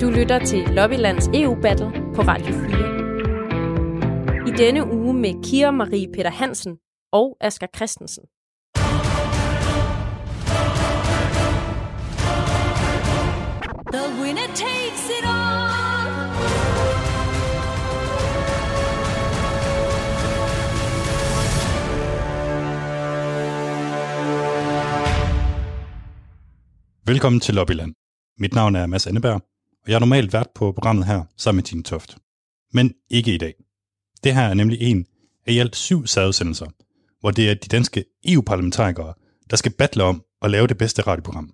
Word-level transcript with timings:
Du 0.00 0.10
lytter 0.10 0.38
til 0.38 0.58
Lobbylands 0.74 1.28
EU-battle 1.34 1.90
på 2.14 2.22
Radio 2.22 2.46
4. 2.54 4.48
I 4.48 4.50
denne 4.58 4.92
uge 4.92 5.14
med 5.14 5.44
Kira 5.44 5.70
Marie 5.70 6.08
Peter 6.14 6.30
Hansen 6.30 6.78
og 7.12 7.36
Asger 7.40 7.66
Christensen. 7.76 8.24
The 13.92 14.04
winner 14.22 14.46
takes 14.46 15.08
it 15.18 15.24
all. 15.24 15.58
Velkommen 27.06 27.40
til 27.40 27.54
Lobbyland. 27.54 27.94
Mit 28.38 28.54
navn 28.54 28.76
er 28.76 28.86
Mads 28.86 29.06
Anneberg, 29.06 29.40
og 29.88 29.92
jeg 29.92 29.96
er 29.96 30.00
normalt 30.00 30.32
vært 30.32 30.48
på 30.54 30.72
programmet 30.72 31.06
her 31.06 31.24
sammen 31.36 31.56
med 31.56 31.64
Tine 31.64 31.82
Toft. 31.82 32.16
Men 32.72 32.94
ikke 33.10 33.34
i 33.34 33.38
dag. 33.38 33.54
Det 34.24 34.34
her 34.34 34.42
er 34.42 34.54
nemlig 34.54 34.80
en 34.80 35.06
af 35.46 35.52
i 35.52 35.58
alt 35.58 35.76
syv 35.76 36.06
særudsendelser, 36.06 36.66
hvor 37.20 37.30
det 37.30 37.50
er 37.50 37.54
de 37.54 37.68
danske 37.68 38.04
EU-parlamentarikere, 38.24 39.14
der 39.50 39.56
skal 39.56 39.72
battle 39.72 40.04
om 40.04 40.22
at 40.42 40.50
lave 40.50 40.66
det 40.66 40.78
bedste 40.78 41.02
radioprogram. 41.02 41.50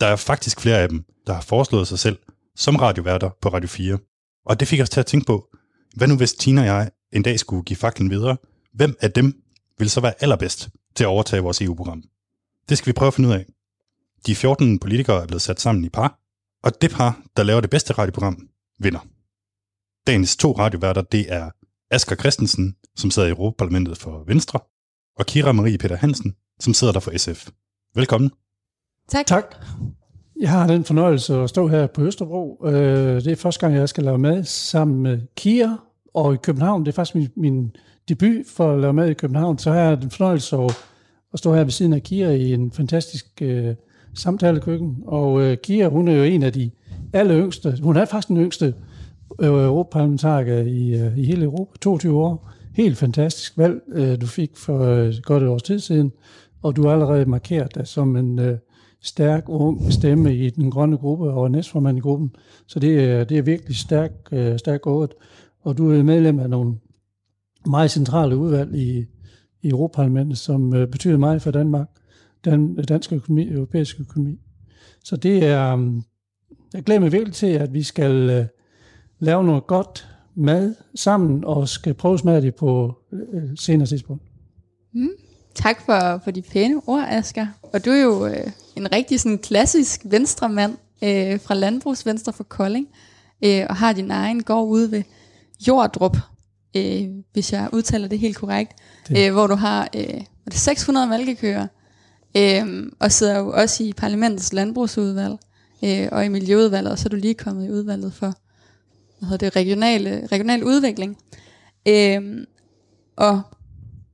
Der 0.00 0.06
er 0.06 0.16
faktisk 0.16 0.60
flere 0.60 0.78
af 0.78 0.88
dem, 0.88 1.04
der 1.26 1.32
har 1.32 1.40
foreslået 1.40 1.88
sig 1.88 1.98
selv 1.98 2.18
som 2.56 2.76
radioværter 2.76 3.30
på 3.42 3.48
Radio 3.48 3.68
4. 3.68 3.98
Og 4.46 4.60
det 4.60 4.68
fik 4.68 4.80
os 4.80 4.90
til 4.90 5.00
at 5.00 5.06
tænke 5.06 5.26
på, 5.26 5.48
hvad 5.96 6.08
nu 6.08 6.16
hvis 6.16 6.32
Tina 6.34 6.60
og 6.60 6.66
jeg 6.66 6.90
en 7.12 7.22
dag 7.22 7.38
skulle 7.38 7.64
give 7.64 7.76
faklen 7.76 8.10
videre? 8.10 8.36
Hvem 8.74 8.96
af 9.00 9.12
dem 9.12 9.42
vil 9.78 9.90
så 9.90 10.00
være 10.00 10.14
allerbedst 10.20 10.68
til 10.94 11.04
at 11.04 11.08
overtage 11.08 11.42
vores 11.42 11.60
EU-program? 11.60 12.02
Det 12.68 12.78
skal 12.78 12.86
vi 12.86 12.92
prøve 12.92 13.06
at 13.06 13.14
finde 13.14 13.28
ud 13.28 13.34
af. 13.34 13.46
De 14.26 14.34
14 14.34 14.78
politikere 14.78 15.22
er 15.22 15.26
blevet 15.26 15.42
sat 15.42 15.60
sammen 15.60 15.84
i 15.84 15.88
par, 15.88 16.21
og 16.62 16.82
det 16.82 16.90
par, 16.90 17.22
der 17.36 17.42
laver 17.42 17.60
det 17.60 17.70
bedste 17.70 17.92
radioprogram, 17.92 18.48
vinder. 18.78 19.00
Dagens 20.06 20.36
to 20.36 20.52
radioværter, 20.52 21.02
det 21.02 21.32
er 21.32 21.50
Asger 21.90 22.16
Christensen, 22.16 22.76
som 22.96 23.10
sidder 23.10 23.28
i 23.28 23.30
Europaparlamentet 23.30 23.98
for 23.98 24.24
Venstre, 24.26 24.60
og 25.18 25.26
Kira 25.26 25.52
Marie 25.52 25.78
Peter 25.78 25.96
Hansen, 25.96 26.34
som 26.60 26.74
sidder 26.74 26.92
der 26.92 27.00
for 27.00 27.18
SF. 27.18 27.48
Velkommen. 27.94 28.30
Tak. 29.08 29.26
Tak. 29.26 29.54
Jeg 30.40 30.50
har 30.50 30.66
den 30.66 30.84
fornøjelse 30.84 31.34
at 31.34 31.48
stå 31.48 31.68
her 31.68 31.86
på 31.86 32.02
Østerbro. 32.02 32.62
Øh, 32.66 32.72
Det 33.24 33.26
er 33.26 33.36
første 33.36 33.60
gang, 33.60 33.74
jeg 33.74 33.88
skal 33.88 34.04
lave 34.04 34.18
mad 34.18 34.44
sammen 34.44 35.02
med 35.02 35.20
Kia 35.36 35.76
og 36.14 36.34
i 36.34 36.36
København. 36.36 36.84
Det 36.86 36.92
er 36.92 36.94
faktisk 36.94 37.14
min, 37.14 37.28
min 37.36 37.76
debut 38.08 38.46
for 38.56 38.72
at 38.72 38.80
lave 38.80 38.92
mad 38.92 39.08
i 39.10 39.14
København. 39.14 39.58
Så 39.58 39.72
har 39.72 39.80
jeg 39.80 40.02
den 40.02 40.10
fornøjelse 40.10 40.56
at, 40.56 40.70
at 41.32 41.38
stå 41.38 41.54
her 41.54 41.64
ved 41.64 41.70
siden 41.70 41.92
af 41.92 42.02
Kia 42.02 42.30
i 42.30 42.52
en 42.52 42.72
fantastisk 42.72 43.26
øh, 43.42 43.74
samtalekøkken. 44.14 44.96
Og 45.06 45.42
øh, 45.42 45.56
Kia, 45.56 45.88
hun 45.88 46.08
er 46.08 46.12
jo 46.12 46.22
en 46.22 46.42
af 46.42 46.52
de 46.52 46.70
aller 47.12 47.38
yngste. 47.38 47.78
Hun 47.82 47.96
er 47.96 48.04
faktisk 48.04 48.28
den 48.28 48.36
yngste 48.36 48.74
øh, 49.40 49.48
europaparlamentariker 49.48 50.58
i, 50.58 51.00
øh, 51.00 51.18
i 51.18 51.24
hele 51.24 51.44
Europa. 51.44 51.78
22 51.80 52.18
år. 52.18 52.50
Helt 52.74 52.96
fantastisk 52.96 53.58
valg, 53.58 53.80
øh, 53.92 54.20
du 54.20 54.26
fik 54.26 54.56
for 54.56 54.80
øh, 54.80 55.14
godt 55.22 55.42
et 55.42 55.48
års 55.48 55.62
tid 55.62 55.78
siden. 55.78 56.12
Og 56.62 56.76
du 56.76 56.84
er 56.84 56.92
allerede 56.92 57.26
markeret 57.26 57.74
dig 57.74 57.86
som 57.86 58.16
en 58.16 58.38
øh, 58.38 58.58
stærk, 59.02 59.44
ung 59.48 59.92
stemme 59.92 60.36
i 60.36 60.50
den 60.50 60.70
grønne 60.70 60.96
gruppe 60.96 61.30
og 61.30 61.50
næstformand 61.50 61.98
i 61.98 62.00
gruppen. 62.00 62.30
Så 62.66 62.80
det 62.80 63.04
er, 63.04 63.24
det 63.24 63.38
er 63.38 63.42
virkelig 63.42 63.76
stærkt 63.76 64.32
øh, 64.32 64.58
stærk 64.58 64.80
gået. 64.80 65.10
Og 65.60 65.78
du 65.78 65.90
er 65.92 66.02
medlem 66.02 66.38
af 66.38 66.50
nogle 66.50 66.74
meget 67.66 67.90
centrale 67.90 68.36
udvalg 68.36 68.74
i, 68.74 69.04
i 69.62 69.68
Europaparlamentet, 69.68 70.38
som 70.38 70.74
øh, 70.74 70.88
betyder 70.88 71.16
meget 71.16 71.42
for 71.42 71.50
Danmark, 71.50 71.88
den, 72.44 72.74
dansk 72.76 73.12
økonomi, 73.12 73.48
europæisk 73.52 74.00
økonomi. 74.00 74.38
Så 75.04 75.16
det 75.16 75.44
er, 75.44 75.72
um, 75.72 76.04
jeg 76.74 76.82
glæder 76.82 77.00
mig 77.00 77.12
virkelig 77.12 77.34
til, 77.34 77.46
at 77.46 77.74
vi 77.74 77.82
skal 77.82 78.12
øh, 78.30 78.44
lave 79.20 79.44
noget 79.44 79.66
godt 79.66 80.08
mad 80.34 80.74
sammen, 80.94 81.44
og 81.44 81.68
skal 81.68 81.94
prøve 81.94 82.14
at 82.14 82.20
smage 82.20 82.40
det 82.42 82.54
på 82.54 82.94
øh, 83.12 83.42
senere 83.56 83.86
tidspunkt. 83.86 84.22
Tak 85.54 85.80
for, 85.86 86.20
for 86.24 86.30
de 86.30 86.42
pæne 86.42 86.80
ord, 86.86 87.04
Asger. 87.08 87.46
Og 87.62 87.84
du 87.84 87.90
er 87.90 88.02
jo 88.02 88.26
øh, 88.26 88.50
en 88.76 88.92
rigtig 88.92 89.20
sådan 89.20 89.38
klassisk 89.38 90.00
venstremand 90.04 90.72
øh, 91.04 91.40
fra 91.40 91.54
Landbrugsvenstre 91.54 92.32
for 92.32 92.44
Kolding, 92.44 92.88
øh, 93.44 93.66
og 93.68 93.76
har 93.76 93.92
din 93.92 94.10
egen 94.10 94.42
gård 94.42 94.68
ude 94.68 94.90
ved 94.90 95.02
Jordrup, 95.68 96.16
øh, 96.76 97.02
hvis 97.32 97.52
jeg 97.52 97.68
udtaler 97.72 98.08
det 98.08 98.18
helt 98.18 98.36
korrekt, 98.36 98.72
Det- 99.08 99.26
øh, 99.26 99.32
hvor 99.32 99.46
du 99.46 99.54
har 99.54 99.88
øh, 99.96 100.14
var 100.14 100.50
det 100.50 100.54
600 100.54 101.06
malkekøer, 101.06 101.66
øh, 102.36 102.92
og 102.98 103.12
sidder 103.12 103.38
jo 103.38 103.50
også 103.50 103.84
i 103.84 103.92
parlamentets 103.92 104.52
landbrugsudvalg, 104.52 105.38
øh, 105.84 106.08
og 106.12 106.24
i 106.24 106.28
miljøudvalget, 106.28 106.92
og 106.92 106.98
så 106.98 107.06
er 107.06 107.10
du 107.10 107.16
lige 107.16 107.34
kommet 107.34 107.66
i 107.66 107.70
udvalget 107.70 108.12
for 108.12 108.34
hvad 109.18 109.28
hedder 109.28 109.46
det, 109.46 109.56
regionale, 109.56 110.28
regional 110.32 110.64
udvikling. 110.64 111.18
Øh, 111.88 112.46
og 113.16 113.42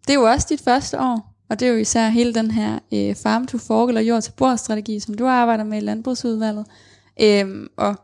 det 0.07 0.11
er 0.11 0.19
jo 0.21 0.25
også 0.25 0.47
dit 0.51 0.61
første 0.61 1.01
år, 1.01 1.35
og 1.51 1.61
det 1.61 1.69
er 1.69 1.73
jo 1.73 1.79
især 1.79 2.09
hele 2.09 2.35
den 2.35 2.51
her 2.51 2.79
øh, 2.95 3.15
farm 3.15 3.47
to 3.47 3.59
fork 3.59 3.89
eller 3.89 4.01
jord 4.01 4.23
til 4.23 4.33
bord 4.37 4.57
strategi, 4.57 5.01
som 5.01 5.15
du 5.15 5.27
arbejder 5.27 5.65
med 5.65 5.79
i 5.79 5.85
landbrugsudvalget. 5.85 6.67
Øhm, 7.21 7.69
og 7.77 7.95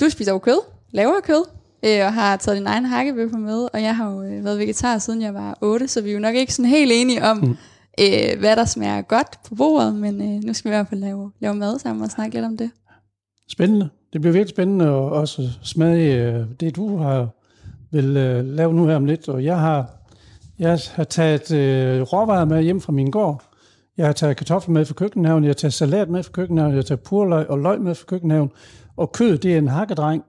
du 0.00 0.10
spiser 0.10 0.32
jo 0.32 0.38
kød, 0.38 0.60
laver 0.90 1.20
kød, 1.20 1.44
øh, 1.82 2.06
og 2.06 2.12
har 2.12 2.36
taget 2.36 2.58
din 2.58 2.66
egen 2.66 2.84
hakkebøffer 2.84 3.38
med, 3.38 3.68
og 3.72 3.82
jeg 3.82 3.96
har 3.96 4.10
jo 4.10 4.22
øh, 4.22 4.44
været 4.44 4.58
vegetar 4.58 4.98
siden 4.98 5.22
jeg 5.22 5.34
var 5.34 5.58
8, 5.60 5.88
så 5.88 6.00
vi 6.00 6.10
er 6.10 6.14
jo 6.14 6.20
nok 6.20 6.34
ikke 6.34 6.54
sådan 6.54 6.70
helt 6.70 6.92
enige 6.94 7.24
om, 7.24 7.36
mm 7.36 7.56
øh, 8.00 8.40
hvad 8.40 8.56
der 8.56 8.64
smager 8.64 9.02
godt 9.02 9.38
på 9.48 9.54
bordet, 9.54 9.94
men 9.94 10.22
øh, 10.22 10.44
nu 10.44 10.52
skal 10.52 10.70
vi 10.70 10.74
i 10.74 10.76
hvert 10.76 10.88
fald 10.88 11.00
lave, 11.00 11.32
lave 11.40 11.54
mad 11.54 11.78
sammen 11.78 12.04
og 12.04 12.10
snakke 12.10 12.34
lidt 12.34 12.44
om 12.46 12.56
det. 12.56 12.70
Spændende. 13.48 13.88
Det 14.12 14.20
bliver 14.20 14.32
virkelig 14.32 14.50
spændende 14.50 14.84
at 14.84 14.90
også 14.90 15.48
smage 15.62 16.24
øh, 16.24 16.44
det, 16.60 16.76
du 16.76 16.96
har 16.96 17.28
vil 17.90 18.16
øh, 18.16 18.44
lave 18.44 18.74
nu 18.74 18.86
her 18.86 18.96
om 18.96 19.04
lidt. 19.04 19.28
Og 19.28 19.44
jeg 19.44 19.60
har, 19.60 19.90
jeg 20.58 20.78
har 20.94 21.04
taget 21.04 21.50
øh, 21.52 22.02
råvarer 22.02 22.44
med 22.44 22.62
hjem 22.62 22.80
fra 22.80 22.92
min 22.92 23.10
gård. 23.10 23.42
Jeg 23.96 24.06
har 24.06 24.12
taget 24.12 24.36
kartofler 24.36 24.72
med 24.72 24.84
fra 24.84 24.94
køkkenhaven, 24.94 25.44
jeg 25.44 25.48
har 25.48 25.54
taget 25.54 25.74
salat 25.74 26.08
med 26.08 26.22
fra 26.22 26.32
køkkenhaven, 26.32 26.72
jeg 26.72 26.78
har 26.78 26.82
taget 26.82 27.00
purløg 27.00 27.50
og 27.50 27.58
løg 27.58 27.80
med 27.80 27.94
fra 27.94 28.04
køkkenhaven. 28.06 28.50
Og 28.96 29.12
kød, 29.12 29.38
det 29.38 29.54
er 29.54 29.58
en 29.58 29.68
hakkedreng, 29.68 30.22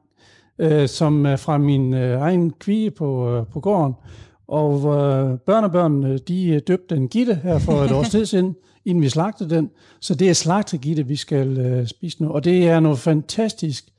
øh, 0.60 0.88
som 0.88 1.26
er 1.26 1.36
fra 1.36 1.58
min 1.58 1.94
øh, 1.94 2.22
egen 2.22 2.52
kvige 2.52 2.92
på, 2.92 3.36
øh, 3.36 3.46
på 3.54 3.60
gården. 3.60 3.94
Og 4.50 4.76
øh, 4.76 5.40
børnebørnene, 5.40 6.18
de 6.18 6.50
øh, 6.50 6.62
døbte 6.68 6.96
en 6.96 7.08
gitte 7.08 7.36
her 7.36 7.60
for 7.60 7.74
et 7.84 7.92
års 7.92 8.10
tid 8.16 8.26
siden, 8.26 8.56
inden 8.86 9.04
vi 9.04 9.10
slagtede 9.10 9.50
den. 9.50 9.70
Så 10.00 10.16
det 10.16 10.30
er 10.30 10.34
slagtegitte, 10.34 11.08
vi 11.08 11.16
skal 11.16 11.58
øh, 11.58 11.88
spise 11.88 12.24
nu. 12.24 12.30
Og 12.30 12.44
det 12.44 12.68
er 12.68 12.80
noget 12.80 13.00
fantastisk 13.00 13.90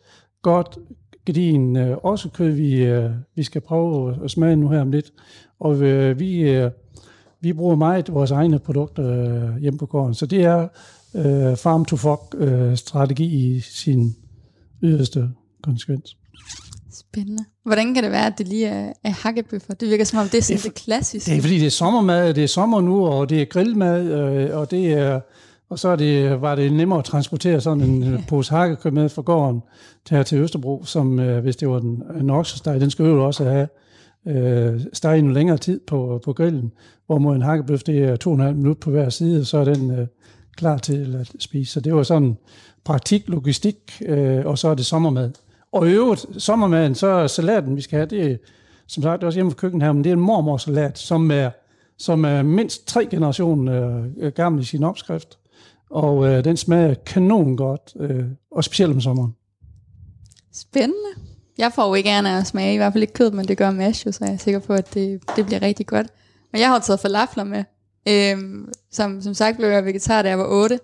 godt 0.43 0.79
gedin 1.27 1.77
øh, 1.77 1.97
også 2.03 2.29
kød, 2.29 2.51
vi, 2.51 2.75
øh, 2.85 3.11
vi 3.35 3.43
skal 3.43 3.61
prøve 3.61 4.25
at 4.25 4.31
smage 4.31 4.57
nu 4.57 4.69
her 4.69 4.81
om 4.81 4.91
lidt. 4.91 5.13
Og 5.61 5.83
øh, 5.83 6.21
vi, 6.21 6.41
øh, 6.41 6.71
vi 7.41 7.53
bruger 7.53 7.77
meget 7.77 8.15
vores 8.15 8.31
egne 8.31 8.59
produkter 8.59 9.11
øh, 9.11 9.57
hjemme 9.57 9.79
på 9.79 9.87
gården. 9.87 10.15
Så 10.15 10.27
det 10.27 10.45
er 10.45 10.69
øh, 11.15 11.57
farm 11.57 11.85
to 11.85 11.97
fork 11.97 12.21
øh, 12.35 12.77
strategi 12.77 13.25
i 13.25 13.61
sin 13.61 14.17
yderste 14.83 15.29
konsekvens. 15.63 16.17
Spændende. 16.93 17.45
Hvordan 17.65 17.95
kan 17.95 18.05
det 18.05 18.13
være, 18.13 18.27
at 18.27 18.39
det 18.39 18.49
lige 18.49 18.67
er, 18.67 18.93
er 19.05 19.11
hakkebøffer? 19.11 19.75
Det 19.75 19.89
virker 19.89 20.05
som 20.05 20.19
om, 20.19 20.29
det 20.29 20.39
er 20.39 20.43
sådan 20.43 20.57
det, 20.57 20.67
er 20.67 20.71
det 20.71 20.83
klassiske. 20.85 21.31
Det 21.31 21.39
er 21.39 21.43
fordi, 21.43 21.59
det 21.59 21.67
er 21.67 21.71
sommermad, 21.71 22.35
det 22.35 22.45
er 22.45 22.49
sommer 22.49 22.81
nu, 22.81 23.07
og 23.07 23.29
det 23.29 23.43
er 23.43 23.45
grillmad, 23.45 24.07
øh, 24.07 24.59
og 24.59 24.71
det 24.71 24.93
er... 24.93 25.21
Og 25.71 25.79
så 25.79 25.89
er 25.89 25.97
det, 25.97 26.41
var 26.41 26.55
det 26.55 26.73
nemmere 26.73 26.99
at 26.99 27.05
transportere 27.05 27.61
sådan 27.61 27.81
en 27.81 28.03
øh, 28.03 28.27
pose 28.29 28.51
hakkekød 28.51 28.91
med 28.91 29.09
fra 29.09 29.23
gården 29.23 29.63
til 30.07 30.17
her 30.17 30.23
til 30.23 30.39
Østerbro, 30.39 30.85
som 30.85 31.21
øh, 31.21 31.43
hvis 31.43 31.57
det 31.57 31.69
var 31.69 31.79
den, 31.79 32.03
en 32.21 32.31
oksesteg, 32.31 32.81
den 32.81 32.91
skal 32.91 33.05
jo 33.05 33.27
også 33.27 33.45
have 33.45 33.69
øh, 34.27 34.81
steg 34.93 35.23
noget 35.23 35.35
længere 35.35 35.59
tid 35.59 35.81
på, 35.87 36.21
på 36.25 36.33
grillen, 36.33 36.73
hvor 37.07 37.35
en 37.35 37.43
hakkebøf, 37.43 37.83
det 37.83 37.99
er 37.99 38.17
to 38.17 38.31
og 38.31 38.37
en 38.37 38.43
halv 38.43 38.57
minut 38.57 38.79
på 38.79 38.91
hver 38.91 39.09
side, 39.09 39.45
så 39.45 39.59
er 39.59 39.65
den 39.65 39.91
øh, 39.91 40.07
klar 40.57 40.79
til 40.79 41.17
at 41.21 41.33
spise. 41.43 41.73
Så 41.73 41.81
det 41.81 41.95
var 41.95 42.03
sådan 42.03 42.37
praktik, 42.85 43.29
logistik, 43.29 44.03
øh, 44.07 44.47
og 44.47 44.59
så 44.59 44.69
er 44.69 44.75
det 44.75 44.87
sommermad. 44.87 45.31
Og 45.73 45.89
i 45.89 45.93
øvrigt, 45.93 46.27
sommermaden, 46.39 46.95
så 46.95 47.07
er 47.07 47.27
salaten, 47.27 47.77
vi 47.77 47.81
skal 47.81 47.97
have, 47.97 48.07
det 48.07 48.33
er, 48.33 48.37
som 48.87 49.03
sagt, 49.03 49.25
også 49.25 49.37
hjemme 49.37 49.51
fra 49.51 49.57
køkkenet 49.57 49.87
her, 49.87 49.93
men 49.93 50.05
det 50.05 50.11
er 50.11 50.15
en 50.15 50.21
mormorsalat, 50.21 50.99
som 50.99 51.31
er, 51.31 51.51
som 51.99 52.25
er 52.25 52.43
mindst 52.43 52.87
tre 52.87 53.07
generationer 53.07 53.99
øh, 53.99 54.05
øh, 54.19 54.33
gammel 54.33 54.63
i 54.63 54.65
sin 54.65 54.85
opskrift. 54.85 55.39
Og 55.91 56.27
øh, 56.27 56.45
den 56.45 56.57
smager 56.57 56.95
kanon 56.95 57.57
godt, 57.57 57.93
øh, 58.01 58.25
og 58.51 58.65
specielt 58.65 58.93
om 58.93 59.01
sommeren. 59.01 59.35
Spændende. 60.53 61.09
Jeg 61.59 61.73
får 61.75 61.89
jo 61.89 61.95
ikke 61.95 62.09
gerne 62.09 62.39
at 62.39 62.47
smage, 62.47 62.75
i 62.75 62.77
hvert 62.77 62.93
fald 62.93 63.03
ikke 63.03 63.15
kød, 63.15 63.31
men 63.31 63.49
det 63.49 63.59
gør 63.59 63.71
mash 63.71 64.07
jo, 64.07 64.13
så 64.13 64.25
jeg 64.25 64.33
er 64.35 64.39
sikker 64.39 64.61
på, 64.61 64.73
at 64.73 64.95
det, 64.95 65.23
det 65.37 65.47
bliver 65.47 65.63
rigtig 65.63 65.87
godt. 65.87 66.07
Men 66.53 66.61
jeg 66.61 66.69
har 66.69 66.79
taget 66.79 67.01
falafler 67.01 67.45
med. 67.45 67.65
Øhm, 68.09 68.73
som, 68.91 69.23
som 69.23 69.35
sagt 69.35 69.57
blev 69.57 69.69
jeg 69.69 69.85
vegetar, 69.85 70.23
da 70.23 70.29
jeg 70.29 70.39
var 70.39 70.47
8. 70.49 70.79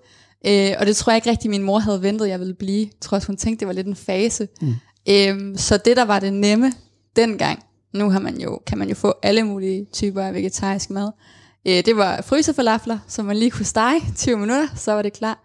Øh, 0.46 0.72
og 0.78 0.86
det 0.86 0.96
tror 0.96 1.12
jeg 1.12 1.16
ikke 1.16 1.30
rigtig, 1.30 1.50
min 1.50 1.62
mor 1.62 1.78
havde 1.78 2.02
ventet, 2.02 2.28
jeg 2.28 2.40
ville 2.40 2.54
blive. 2.54 2.80
Jeg 2.80 3.00
tror 3.00 3.16
også, 3.16 3.26
hun 3.26 3.36
tænkte, 3.36 3.60
det 3.60 3.66
var 3.68 3.72
lidt 3.72 3.86
en 3.86 3.96
fase. 3.96 4.48
Mm. 4.60 4.74
Øhm, 5.08 5.56
så 5.56 5.76
det, 5.76 5.96
der 5.96 6.04
var 6.04 6.18
det 6.18 6.32
nemme 6.32 6.72
dengang, 7.16 7.62
nu 7.94 8.10
har 8.10 8.18
man 8.18 8.40
jo, 8.40 8.60
kan 8.66 8.78
man 8.78 8.88
jo 8.88 8.94
få 8.94 9.14
alle 9.22 9.42
mulige 9.42 9.86
typer 9.92 10.22
af 10.22 10.34
vegetarisk 10.34 10.90
mad. 10.90 11.10
Øh, 11.66 11.84
det 11.84 11.96
var 11.96 12.22
frysefalafler, 12.22 12.98
som 13.08 13.24
man 13.24 13.36
lige 13.36 13.50
kunne 13.50 13.66
stege 13.66 14.00
20 14.16 14.36
minutter, 14.36 14.68
så 14.76 14.92
var 14.92 15.02
det 15.02 15.12
klar. 15.12 15.44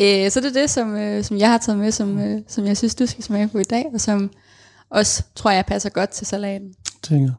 Øh, 0.00 0.30
så 0.30 0.40
det 0.40 0.56
er 0.56 0.60
det, 0.60 0.70
som, 0.70 0.96
øh, 0.96 1.24
som 1.24 1.38
jeg 1.38 1.50
har 1.50 1.58
taget 1.58 1.78
med, 1.78 1.92
som, 1.92 2.18
øh, 2.18 2.40
som 2.48 2.66
jeg 2.66 2.76
synes, 2.76 2.94
du 2.94 3.06
skal 3.06 3.24
smage 3.24 3.48
på 3.48 3.58
i 3.58 3.64
dag, 3.64 3.86
og 3.94 4.00
som 4.00 4.30
også, 4.90 5.22
tror 5.34 5.50
jeg, 5.50 5.66
passer 5.66 5.90
godt 5.90 6.10
til 6.10 6.26
salaten. 6.26 6.74
Tænker. 7.02 7.32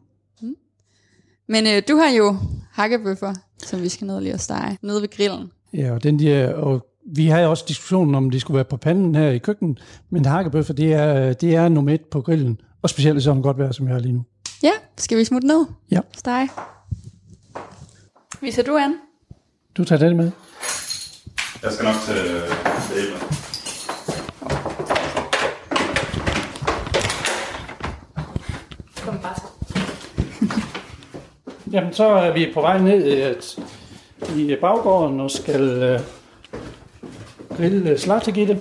Men 1.47 1.68
øh, 1.68 1.81
du 1.88 1.95
har 1.95 2.09
jo 2.09 2.38
hakkebøffer, 2.71 3.33
som 3.65 3.81
vi 3.81 3.89
skal 3.89 4.07
ned 4.07 4.15
og 4.15 4.21
lige 4.21 4.33
at 4.33 4.42
stege, 4.42 4.77
nede 4.81 5.01
ved 5.01 5.09
grillen. 5.09 5.51
Ja, 5.74 5.92
og, 5.92 6.04
den 6.04 6.19
der, 6.19 6.54
og 6.54 6.86
vi 7.06 7.27
havde 7.27 7.48
også 7.48 7.65
diskussionen 7.68 8.15
om, 8.15 8.30
de 8.30 8.39
skulle 8.39 8.56
være 8.56 8.65
på 8.65 8.77
panden 8.77 9.15
her 9.15 9.30
i 9.30 9.38
køkkenet, 9.38 9.80
men 10.09 10.25
hakkebøffer, 10.25 10.74
det 10.74 10.94
er, 10.94 11.33
det 11.33 11.56
er 11.56 11.69
nummer 11.69 11.94
et 11.94 12.01
på 12.01 12.21
grillen, 12.21 12.62
og 12.81 12.89
specielt 12.89 13.18
i 13.18 13.21
sådan 13.21 13.42
godt 13.42 13.57
vejr, 13.57 13.71
som 13.71 13.88
jeg 13.88 13.95
har 13.95 14.00
lige 14.00 14.13
nu. 14.13 14.24
Ja, 14.63 14.71
skal 14.98 15.18
vi 15.18 15.24
smutte 15.24 15.48
ned? 15.48 15.65
Ja. 15.92 16.00
Stege. 16.18 16.50
Viser 18.42 18.63
du 18.63 18.77
an? 18.77 18.95
Du 19.77 19.83
tager 19.83 20.00
den 20.07 20.18
med. 20.18 20.31
Jeg 21.63 21.71
skal 21.71 21.86
nok 21.86 21.95
tage 22.06 22.24
det 22.24 22.31
med. 22.33 22.42
Kom 29.06 29.18
bare 29.21 29.36
så. 29.36 29.42
Jamen, 31.71 31.94
så 31.94 32.04
er 32.04 32.33
vi 32.33 32.51
på 32.54 32.62
vej 32.62 32.80
ned 32.80 33.04
at, 33.21 33.59
i 34.36 34.56
baggården 34.62 35.19
og 35.19 35.31
skal 35.31 35.62
øh, 35.62 36.00
grille 37.62 37.98
slattegitte. 37.98 38.60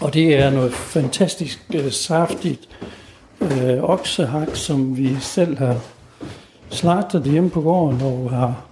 Og 0.00 0.14
det 0.14 0.36
er 0.36 0.50
noget 0.50 0.72
fantastisk 0.72 1.64
øh, 1.74 1.92
saftigt 1.92 2.68
øh, 3.40 3.82
oksehak, 3.82 4.48
som 4.56 4.96
vi 4.96 5.16
selv 5.20 5.58
har 5.58 5.76
slagtet 6.70 7.22
hjemme 7.24 7.50
på 7.50 7.60
gården 7.60 8.02
og 8.02 8.30
har, 8.30 8.64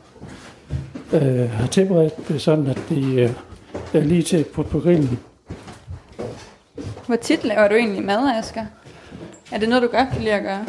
øh, 1.12 1.50
har 1.50 1.66
tilberedt 1.66 2.28
det 2.28 2.42
sådan, 2.42 2.66
at 2.66 2.82
det 2.88 3.04
øh, 3.18 3.30
er 3.94 4.00
lige 4.00 4.22
til 4.22 4.36
at 4.36 4.46
putte 4.46 4.70
på 4.70 4.80
grillen. 4.80 5.18
Hvor 7.06 7.16
tit 7.16 7.44
laver 7.44 7.68
du 7.68 7.74
egentlig 7.74 8.04
mad, 8.04 8.38
Asger? 8.38 8.66
Er 9.52 9.58
det 9.58 9.68
noget, 9.68 9.82
du 9.82 9.88
godt 9.88 10.08
kan 10.12 10.20
lide 10.20 10.34
at 10.34 10.42
gøre? 10.42 10.64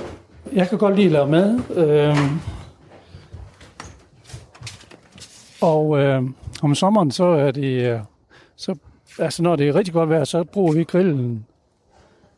Jeg 0.54 0.70
kan 0.70 0.78
godt 0.78 0.96
lide 0.96 1.06
at 1.06 1.12
lave 1.12 1.30
mad. 1.30 1.60
Øh, 1.76 2.18
og 5.62 6.00
øh, 6.00 6.24
om 6.62 6.76
sommeren, 6.76 7.12
så 7.12 7.26
er 7.26 7.52
det... 7.52 7.92
Øh, 7.92 8.00
så, 8.62 8.76
altså, 9.20 9.44
når 9.44 9.56
det 9.56 9.68
er 9.68 9.76
rigtig 9.76 9.94
godt 9.94 10.10
vejr, 10.10 10.24
så 10.24 10.44
bruger 10.44 10.74
vi 10.74 10.84
grillen 10.84 11.46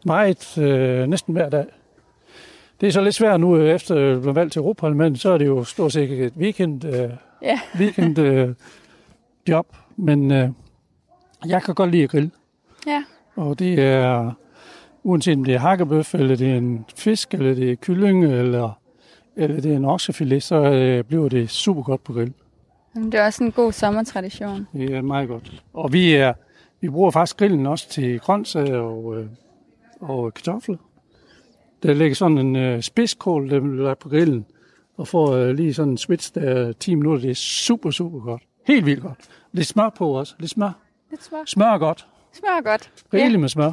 meget, 0.06 0.58
øh, 0.58 1.08
næsten 1.08 1.34
hver 1.34 1.50
dag. 1.50 1.66
Det 2.82 2.88
er 2.88 2.92
så 2.92 3.02
lidt 3.02 3.16
svært 3.16 3.40
nu, 3.40 3.58
øh, 3.58 3.76
efter 3.76 4.14
at 4.16 4.22
blive 4.22 4.36
valgt 4.36 4.54
til 4.54 4.60
Europaparlamentet, 4.60 5.22
så 5.22 5.30
er 5.30 5.38
det 5.38 5.46
jo 5.46 5.64
stort 5.64 5.94
set 5.94 6.12
et 6.26 6.34
weekend, 6.38 6.86
øh, 6.86 7.10
Ja. 7.42 7.60
weekend 7.80 8.20
øh, 8.20 8.50
job. 9.48 9.76
Men 9.96 10.32
øh, 10.32 10.50
jeg 11.46 11.64
kan 11.64 11.76
godt 11.76 11.92
lide 11.92 12.04
at 12.04 12.10
grille. 12.10 12.32
Ja. 12.88 13.04
Og 13.36 13.60
det 13.60 13.80
er, 13.80 14.32
uanset 15.04 15.38
om 15.38 15.44
det 15.44 15.54
er 15.54 15.60
hakkebøf, 15.60 16.16
eller 16.16 16.36
det 16.36 16.52
er 16.52 16.58
en 16.58 16.86
fisk, 16.96 17.34
eller 17.34 17.54
det 17.54 17.72
er 17.72 17.76
kylling, 17.76 18.26
eller, 18.26 18.80
eller 19.36 19.62
det 19.62 19.72
er 19.72 19.76
en 19.76 19.86
oksefilet, 19.86 20.44
så 20.44 20.56
øh, 20.56 21.04
bliver 21.04 21.30
det 21.30 21.50
super 21.50 21.84
godt 21.84 22.04
på 22.04 22.14
grill. 22.14 22.34
Det 22.96 23.14
er 23.14 23.26
også 23.26 23.44
en 23.44 23.52
god 23.52 23.72
sommertradition. 23.72 24.68
Det 24.74 24.96
er 24.96 25.02
meget 25.02 25.28
godt. 25.28 25.64
Og 25.74 25.94
vi, 25.94 26.14
er, 26.14 26.34
vi 26.82 26.90
bruger 26.90 27.12
faktisk 27.12 27.38
grillen 27.38 27.66
også 27.66 27.90
til 27.90 28.20
grøntsager 28.20 28.80
og, 28.80 29.18
øh, 29.18 29.26
og 30.00 30.34
kartofler. 30.34 30.78
Der 31.84 31.94
ligger 31.94 32.16
sådan 32.16 32.38
en 32.38 32.56
øh, 32.56 32.82
spidskål, 32.82 33.50
der 33.50 33.60
være 33.60 33.96
på 33.96 34.10
grillen, 34.10 34.46
og 34.98 35.08
får 35.08 35.32
øh, 35.32 35.56
lige 35.56 35.74
sådan 35.74 35.92
en 35.92 35.98
switch 35.98 36.36
der 36.36 36.74
10 36.74 36.96
minutter. 36.96 37.22
Det 37.22 37.32
er 37.32 37.36
super, 37.36 37.92
super 37.92 38.20
godt. 38.20 38.42
Helt 38.68 38.86
vildt 38.86 39.02
godt. 39.02 39.20
Lidt 39.52 39.68
smør 39.68 39.90
på 39.90 40.10
også. 40.10 40.36
Lidt 40.40 40.52
smør. 40.52 40.72
Det 41.12 41.24
smør. 41.24 41.44
Smør 41.46 41.66
er 41.66 41.78
godt. 41.78 42.08
Smager 42.34 42.62
godt. 42.62 42.92
Rigeligt 43.14 43.40
med 43.40 43.50
smør. 43.50 43.72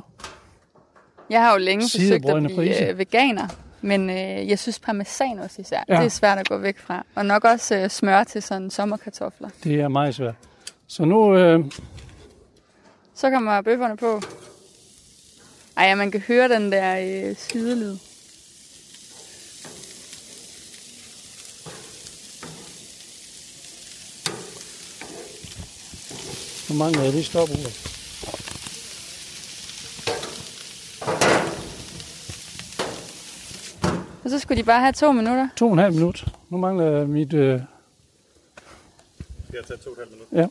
Jeg 1.31 1.43
har 1.43 1.53
jo 1.53 1.59
længe 1.59 1.83
forsøgt 1.83 2.29
at 2.29 2.43
blive 2.43 2.91
øh, 2.91 2.99
veganer, 2.99 3.49
men 3.81 4.11
øh, 4.11 4.49
jeg 4.49 4.59
synes 4.59 4.79
parmesan 4.79 5.39
også 5.39 5.63
især, 5.63 5.85
ja. 5.89 5.97
Det 5.97 6.05
er 6.05 6.09
svært 6.09 6.39
at 6.39 6.49
gå 6.49 6.57
væk 6.57 6.79
fra. 6.79 7.07
Og 7.15 7.27
nok 7.27 7.45
også 7.45 7.77
øh, 7.77 7.91
smør 7.91 8.25
til 8.25 8.43
sådan 8.43 8.71
sommerkartofler. 8.71 9.49
Det 9.65 9.81
er 9.81 9.89
meget 9.89 10.15
svært. 10.15 10.35
Så 10.87 11.05
nu, 11.05 11.37
øh, 11.37 11.65
Så 13.15 13.31
kommer 13.31 13.63
bøfferne 13.63 13.97
på. 13.97 14.23
Ej, 15.77 15.87
ja, 15.87 15.95
man 15.95 16.11
kan 16.11 16.21
høre 16.21 16.49
den 16.49 16.73
der 16.73 17.29
øh, 17.29 17.37
sydelyd. 17.37 17.97
nu 26.71 26.77
mangler 26.77 27.03
jeg 27.03 27.13
lige 27.13 27.25
stopuret. 27.25 27.90
Og 34.31 34.33
så 34.33 34.39
skulle 34.39 34.59
de 34.59 34.67
bare 34.67 34.81
have 34.81 34.93
to 34.93 35.13
minutter. 35.13 35.49
To 35.57 35.67
og 35.67 35.73
en 35.73 35.79
halv 35.79 35.95
minut. 35.95 36.27
Nu 36.51 36.59
mangler 36.59 36.85
jeg 36.85 37.09
mit... 37.09 37.33
Øh, 37.33 37.53
Det 37.53 37.65
har 39.55 39.63
taget 39.63 39.81
to 39.81 39.91
og 39.91 39.93
et 39.93 39.99
halvt 39.99 40.13
minut. 40.33 40.51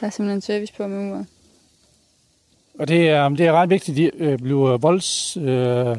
Der 0.00 0.06
er 0.06 0.10
simpelthen 0.10 0.40
service 0.40 0.72
på 0.76 0.86
med 0.86 1.10
uret. 1.12 1.26
og 2.78 2.88
det 2.88 3.08
er, 3.10 3.28
det 3.28 3.46
er 3.46 3.52
ret 3.52 3.70
vigtigt, 3.70 3.94
at 3.94 3.96
de 4.18 4.24
øh, 4.24 4.38
bliver 4.38 4.76
volds... 4.76 5.36
Øh, 5.36 5.96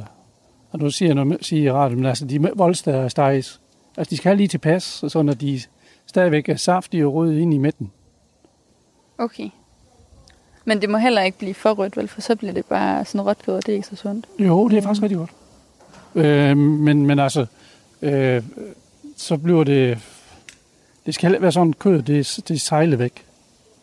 og 0.71 0.79
nu 0.79 0.91
siger 0.91 1.09
jeg 1.09 1.15
noget 1.25 1.45
siger 1.45 1.63
jeg 1.63 1.73
rart, 1.73 1.91
men 1.91 2.05
altså 2.05 2.25
de 2.25 2.49
volds, 2.55 2.81
der 2.81 3.07
steges. 3.07 3.61
Altså 3.97 4.09
de 4.09 4.17
skal 4.17 4.29
have 4.29 4.37
lige 4.37 4.47
tilpas, 4.47 4.83
så 5.07 5.21
når 5.21 5.33
de 5.33 5.61
stadigvæk 6.05 6.49
er 6.49 6.55
saftige 6.55 7.05
og 7.07 7.13
røde 7.13 7.41
ind 7.41 7.53
i 7.53 7.57
midten. 7.57 7.91
Okay. 9.17 9.49
Men 10.65 10.81
det 10.81 10.89
må 10.89 10.97
heller 10.97 11.21
ikke 11.21 11.37
blive 11.37 11.53
for 11.53 11.73
rødt, 11.73 11.97
vel? 11.97 12.07
For 12.07 12.21
så 12.21 12.35
bliver 12.35 12.53
det 12.53 12.65
bare 12.65 13.05
sådan 13.05 13.25
rødt 13.25 13.43
kød, 13.45 13.55
og 13.55 13.65
det 13.65 13.71
er 13.71 13.75
ikke 13.75 13.87
så 13.87 13.95
sundt. 13.95 14.27
Jo, 14.39 14.67
det 14.67 14.77
er 14.77 14.81
faktisk 14.81 15.03
rigtig 15.03 15.17
godt. 15.17 15.31
Øh, 16.15 16.57
men, 16.57 17.05
men 17.05 17.19
altså, 17.19 17.45
øh, 18.01 18.43
så 19.17 19.37
bliver 19.37 19.63
det... 19.63 19.99
Det 21.05 21.13
skal 21.15 21.27
heller 21.27 21.37
ikke 21.37 21.43
være 21.43 21.51
sådan 21.51 21.73
kød, 21.73 22.01
det, 22.01 22.39
det 22.47 22.61
sejler 22.61 22.97
væk. 22.97 23.25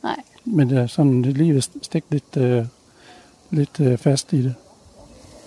Nej. 0.03 0.17
Men 0.45 0.71
det 0.71 0.79
er 0.79 0.87
sådan 0.87 1.25
det 1.25 1.31
er 1.31 1.35
lige 1.35 1.57
at 1.57 1.71
stikke 1.83 2.07
lidt, 2.11 2.37
øh, 2.37 2.65
lidt 3.51 3.81
øh, 3.81 3.99
fast 3.99 4.33
i 4.33 4.43
det. 4.43 4.55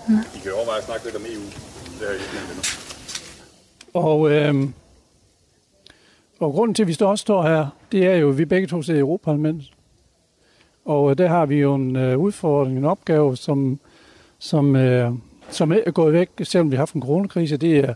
I 0.10 0.40
kan 0.44 0.52
overveje 0.56 0.78
at 0.78 0.84
snakke 0.84 1.06
lidt 1.06 1.16
om 1.16 1.22
EU. 1.22 1.42
Det 1.42 2.00
har 2.00 2.06
jeg 2.06 2.16
ikke 2.16 2.34
nævnt. 2.34 2.82
Og, 3.94 4.32
øh, 4.32 4.70
og 6.40 6.52
grunden 6.52 6.76
til, 6.76 6.84
at 6.84 6.88
vi 6.88 6.94
står 6.94 7.10
også 7.10 7.22
står 7.22 7.44
her, 7.44 7.68
det 7.92 8.08
er 8.08 8.16
jo, 8.16 8.30
at 8.30 8.38
vi 8.38 8.46
begge 8.46 8.68
to 8.68 8.82
sidder 8.82 8.98
i 8.98 9.02
Europaparlamentet. 9.02 9.74
Og 10.86 11.12
øh, 11.12 11.18
der 11.18 11.28
har 11.28 11.46
vi 11.46 11.56
jo 11.56 11.76
en 11.76 11.96
øh, 11.96 12.18
udfordring, 12.18 12.78
en 12.78 12.86
opgave, 12.86 13.38
som, 13.38 13.80
som, 14.40 14.76
øh, 14.76 15.12
som 15.52 15.72
er 15.72 15.92
gået 15.92 16.14
væk, 16.14 16.30
selvom 16.44 16.72
vi 16.72 16.76
har 16.76 16.82
haft 16.82 16.94
en 16.94 17.02
coronakrise. 17.02 17.58
Det 17.58 17.78
er, 17.78 17.94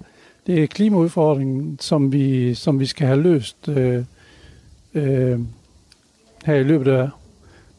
det 0.47 0.63
er 0.63 0.67
klimaudfordringen, 0.67 1.77
som 1.79 2.11
vi, 2.11 2.53
som 2.53 2.79
vi 2.79 2.85
skal 2.85 3.07
have 3.07 3.21
løst 3.21 3.67
øh, 3.67 4.03
øh, 4.93 5.39
her 6.45 6.55
i 6.55 6.63
løbet 6.63 6.91
af 6.91 7.09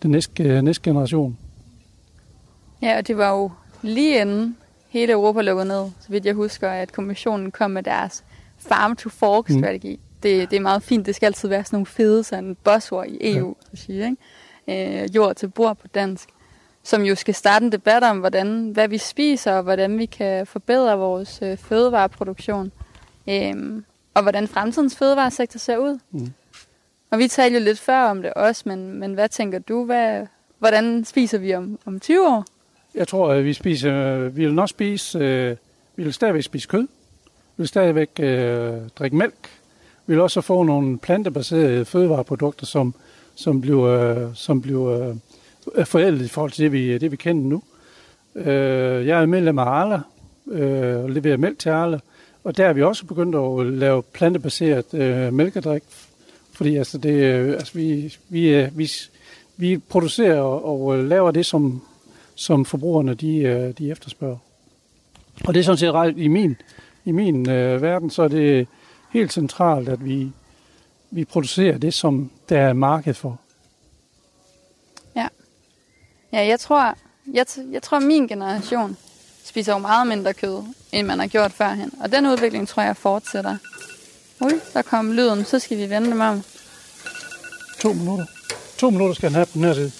den 0.03 0.11
næste, 0.11 0.43
øh, 0.43 0.63
næste 0.63 0.83
generation. 0.83 1.39
Ja, 2.83 2.97
og 2.99 3.07
det 3.07 3.17
var 3.17 3.31
jo 3.31 3.51
lige 3.83 4.21
inden 4.21 4.57
hele 4.89 5.13
Europa 5.13 5.41
lukkede 5.41 5.69
ned, 5.69 5.91
så 6.01 6.09
vidt 6.09 6.27
jeg 6.27 6.35
husker, 6.35 6.71
at 6.71 6.93
kommissionen 6.93 7.51
kom 7.51 7.71
med 7.71 7.83
deres 7.83 8.25
farm 8.59 8.97
to 8.97 9.09
fork 9.09 9.51
strategi. 9.51 9.93
Mm. 9.93 10.01
Det, 10.23 10.51
det 10.51 10.57
er 10.57 10.61
meget 10.61 10.83
fint. 10.83 11.07
Det 11.07 11.15
skal 11.15 11.27
altid 11.27 11.49
være 11.49 11.65
sådan 11.65 11.77
nogle 11.77 11.87
fede 11.87 12.25
sådan 12.25 12.57
buzzord 12.65 13.07
i 13.07 13.37
EU, 13.37 13.57
ja. 13.73 13.77
siger, 13.77 14.07
ikke? 14.07 15.03
Øh, 15.03 15.17
jord 15.17 15.35
til 15.35 15.49
bord 15.49 15.77
på 15.77 15.89
dansk. 15.89 16.29
Som 16.87 17.03
jo 17.03 17.15
skal 17.15 17.35
starte 17.35 17.65
en 17.65 17.73
debat 17.73 18.03
om, 18.03 18.19
hvordan, 18.19 18.71
hvad 18.71 18.89
vi 18.89 18.99
spiser, 18.99 19.53
og 19.53 19.63
hvordan 19.63 19.99
vi 19.99 20.07
kan 20.07 20.47
forbedre 20.47 20.99
vores 20.99 21.39
øh, 21.43 21.57
fødevareproduktion. 21.57 22.73
Øh, 23.29 23.83
og 24.15 24.23
hvordan 24.23 24.49
fremtidens 24.49 24.97
fødevaresektor 24.97 25.59
ser 25.59 25.77
ud. 25.77 25.99
Mm. 26.11 26.33
Og 27.11 27.19
vi 27.19 27.29
talte 27.29 27.59
jo 27.59 27.65
lidt 27.65 27.79
før 27.79 28.03
om 28.03 28.23
det 28.23 28.35
også, 28.35 28.63
men, 28.67 29.01
men 29.01 29.15
hvad 29.15 29.29
tænker 29.29 29.59
du? 29.59 29.85
Hvad, 29.85 30.27
hvordan 30.59 31.05
spiser 31.05 31.39
vi 31.39 31.55
om, 31.55 31.79
om 31.87 32.01
20 32.01 32.29
år? 32.29 32.45
Jeg 32.95 33.09
tror, 33.09 33.33
at 33.33 33.45
vi 33.45 33.53
spiser, 33.53 34.19
vi 34.29 34.45
vil 34.45 34.55
nok 34.55 34.69
spise, 34.69 35.19
øh, 35.19 35.57
vi 35.97 36.05
vil 36.05 36.13
stadigvæk 36.15 36.43
spise 36.43 36.69
kød. 36.69 36.83
Vi 37.57 37.63
vil 37.63 37.69
stadigvæk 37.69 38.11
øh, 38.21 38.73
drikke 38.99 39.17
mælk. 39.17 39.49
Vi 40.07 40.15
vil 40.15 40.21
også 40.21 40.41
få 40.41 40.63
nogle 40.63 40.99
plantebaserede 40.99 41.85
fødevareprodukter, 41.85 42.67
som, 42.67 42.95
som 43.35 43.61
bliver, 43.61 43.85
øh, 43.85 44.35
som 44.35 44.63
bliver 44.63 45.15
forældet 45.85 46.25
i 46.25 46.29
forhold 46.29 46.51
til 46.51 46.65
det, 46.65 46.73
vi, 46.73 46.99
det, 46.99 47.11
vi 47.11 47.17
kender 47.17 47.49
nu. 47.49 47.63
Øh, 48.35 49.07
jeg 49.07 49.23
er 49.23 49.27
medlem 49.27 49.59
af 49.59 49.65
Arla 49.65 50.01
øh, 50.51 51.05
og 51.05 51.11
leverer 51.11 51.37
mælk 51.37 51.59
til 51.59 51.69
Arla. 51.69 51.99
Og 52.45 52.57
der 52.57 52.67
er 52.67 52.73
vi 52.73 52.83
også 52.83 53.07
begyndt 53.07 53.37
at 53.37 53.79
lave 53.79 54.03
plantebaseret 54.03 54.95
øh, 54.95 55.33
mælkedrik. 55.33 55.83
Fordi 56.53 56.77
altså, 56.77 56.99
det, 56.99 57.11
øh, 57.11 57.53
altså, 57.53 57.73
vi, 57.75 58.17
vi, 58.29 58.49
øh, 58.49 58.79
vi, 58.79 58.91
vi 59.57 59.79
producerer 59.79 60.41
og, 60.41 60.65
og 60.65 60.99
øh, 60.99 61.09
laver 61.09 61.31
det, 61.31 61.47
som, 61.47 61.83
som 62.35 62.65
forbrugerne 62.65 63.15
de, 63.15 63.39
øh, 63.39 63.73
de 63.79 63.91
efterspørger. 63.91 64.37
Og 65.45 65.55
det 65.55 65.61
er 65.61 65.65
sådan 65.65 65.79
set 65.79 65.93
ret, 65.93 66.15
i 66.17 66.29
min, 66.29 66.57
i 67.05 67.13
min 67.13 67.51
øh, 67.51 67.83
verden, 67.83 68.11
så 68.11 68.23
er 68.23 68.29
det 68.29 68.69
helt 69.11 69.33
centralt, 69.33 69.89
at 69.89 70.05
vi, 70.05 70.33
vi 71.11 71.25
producerer 71.25 71.79
det, 71.79 71.95
som 71.95 72.31
der 72.49 72.61
er 72.61 72.73
marked 72.73 73.15
for. 73.15 73.41
Ja, 75.17 75.29
jeg 76.41 76.61
tror, 76.61 76.95
jeg, 77.33 77.47
jeg 77.73 77.83
tror, 77.83 77.99
min 77.99 78.27
generation 78.29 78.97
spiser 79.45 79.73
jo 79.73 79.79
meget 79.79 80.07
mindre 80.07 80.35
kød, 80.35 80.63
end 80.93 81.07
man 81.07 81.19
har 81.19 81.27
gjort 81.27 81.53
førhen. 81.53 81.91
Og 82.01 82.13
den 82.13 82.27
udvikling 82.27 82.69
tror 82.69 82.83
jeg 82.83 82.97
fortsætter. 82.97 83.57
Ui, 84.41 84.53
der 84.75 84.83
kom 84.83 85.13
lyden. 85.13 85.45
Så 85.45 85.59
skal 85.59 85.79
vi 85.79 85.91
vende 85.91 86.11
dem 86.11 86.21
om. 86.21 86.43
To 87.81 87.93
minutter. 87.93 88.27
To 88.79 88.91
minutter 88.91 89.15
skal 89.15 89.29
den 89.29 89.35
have 89.35 89.47
på 89.47 89.53
den 89.55 89.65
her 89.65 89.75
side. 89.75 89.93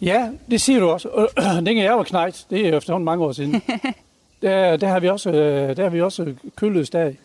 Ja, 0.00 0.28
det 0.50 0.60
siger 0.60 0.80
du 0.80 0.88
også. 0.90 1.08
Øh, 1.38 1.44
Dengang 1.54 1.78
jeg 1.78 1.96
var 1.96 2.02
knægt, 2.02 2.46
det 2.50 2.68
er 2.68 2.76
efterhånden 2.76 3.04
mange 3.04 3.24
år 3.24 3.32
siden, 3.32 3.62
der, 4.42 4.76
der, 4.76 4.88
har 4.88 5.00
vi 5.00 5.08
også, 5.08 5.30
øh, 5.30 5.76
der 5.76 5.82
har 5.82 5.90
vi 5.90 6.00
også 6.02 6.34
kølløs 6.56 6.90
dag. 6.90 7.18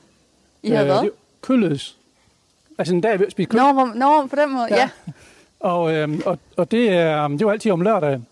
I 0.64 0.70
har 0.70 0.80
Øh, 0.82 0.86
hvad? 0.88 1.02
det- 1.02 1.12
Kølløs. 1.42 1.98
Altså 2.78 2.94
en 2.94 3.02
dag, 3.02 3.20
vi 3.20 3.26
spiser 3.30 3.50
kød. 3.50 3.60
Nå, 3.60 3.72
hvor- 3.74 3.92
nå, 3.96 4.28
på 4.28 4.36
den 4.36 4.52
måde. 4.54 4.68
Ja. 4.70 4.76
Ja. 4.76 4.90
Og, 5.60 5.94
øhm, 5.94 6.22
og, 6.26 6.40
og 6.58 6.72
det, 6.72 6.90
er, 6.90 7.28
det 7.28 7.46
var 7.46 7.52
altid 7.52 7.72
om 7.72 7.82
lørdagen. 7.82 8.26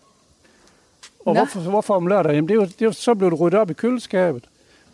Og 1.26 1.34
Nå. 1.34 1.40
hvorfor, 1.40 1.60
hvorfor 1.60 1.94
om 1.94 2.06
lørdagen? 2.06 2.34
Jamen, 2.34 2.48
det 2.48 2.58
var, 2.58 2.64
det 2.78 2.86
var, 2.86 2.92
så 2.92 3.14
blev 3.14 3.30
det 3.30 3.40
ryddet 3.40 3.60
op 3.60 3.70
i 3.70 3.74
køleskabet. 3.74 4.44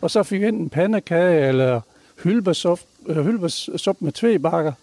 Og 0.01 0.11
så 0.11 0.23
fik 0.23 0.41
vi 0.41 0.47
enten 0.47 0.69
pandekage 0.69 1.47
eller 1.47 1.75
øh, 1.75 3.25
hyldesuppe 3.25 4.05
med 4.05 4.11
tvebakker. 4.11 4.73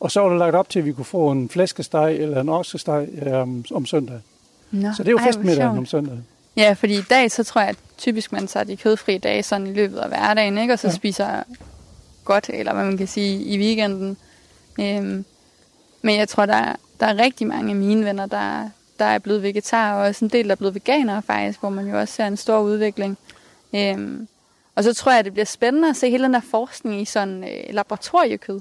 Og 0.00 0.10
så 0.10 0.20
var 0.20 0.28
der 0.28 0.36
lagt 0.36 0.54
op 0.54 0.68
til, 0.68 0.78
at 0.78 0.84
vi 0.84 0.92
kunne 0.92 1.04
få 1.04 1.30
en 1.30 1.48
flæskesteg 1.48 2.16
eller 2.20 2.40
en 2.40 2.48
oksesteg 2.48 3.08
øh, 3.26 3.40
om, 3.72 3.86
søndagen. 3.86 4.22
Nå, 4.70 4.88
Så 4.96 5.02
det 5.02 5.14
var 5.14 5.18
ej, 5.20 5.24
hvor 5.24 5.32
festmiddagen 5.32 5.78
om 5.78 5.86
søndagen. 5.86 6.26
Ja, 6.56 6.72
fordi 6.72 6.98
i 6.98 7.02
dag, 7.10 7.30
så 7.30 7.44
tror 7.44 7.60
jeg, 7.60 7.70
at 7.70 7.76
typisk 7.98 8.32
man 8.32 8.46
tager 8.46 8.64
de 8.64 8.76
kødfrie 8.76 9.18
dage 9.18 9.42
sådan 9.42 9.66
i 9.66 9.72
løbet 9.72 9.98
af 9.98 10.08
hverdagen, 10.08 10.58
ikke? 10.58 10.72
Og 10.72 10.78
så 10.78 10.86
ja. 10.88 10.92
Spiser 10.94 11.42
godt, 12.24 12.50
eller 12.52 12.74
hvad 12.74 12.84
man 12.84 12.96
kan 12.98 13.06
sige, 13.06 13.42
i 13.42 13.58
weekenden. 13.58 14.16
Øhm, 14.80 15.24
men 16.02 16.16
jeg 16.16 16.28
tror, 16.28 16.46
der, 16.46 16.54
er- 16.54 16.76
der 17.00 17.06
er 17.06 17.18
rigtig 17.18 17.46
mange 17.46 17.70
af 17.70 17.76
mine 17.76 18.04
venner, 18.04 18.26
der, 18.26 18.68
der 18.98 19.04
er 19.04 19.18
blevet 19.18 19.42
vegetarer, 19.42 19.94
og 19.94 20.00
også 20.06 20.24
en 20.24 20.30
del, 20.30 20.44
der 20.44 20.50
er 20.52 20.56
blevet 20.56 20.74
veganere 20.74 21.22
faktisk, 21.22 21.60
hvor 21.60 21.68
man 21.70 21.86
jo 21.88 21.98
også 22.00 22.14
ser 22.14 22.26
en 22.26 22.36
stor 22.36 22.60
udvikling. 22.60 23.18
Øhm, 23.74 24.28
og 24.74 24.84
så 24.84 24.94
tror 24.94 25.12
jeg, 25.12 25.24
det 25.24 25.32
bliver 25.32 25.46
spændende 25.46 25.88
at 25.88 25.96
se 25.96 26.10
hele 26.10 26.24
den 26.24 26.34
der 26.34 26.40
forskning 26.50 27.00
i 27.00 27.04
sådan 27.04 27.44
øh, 27.44 27.74
laboratoriekød. 27.74 28.60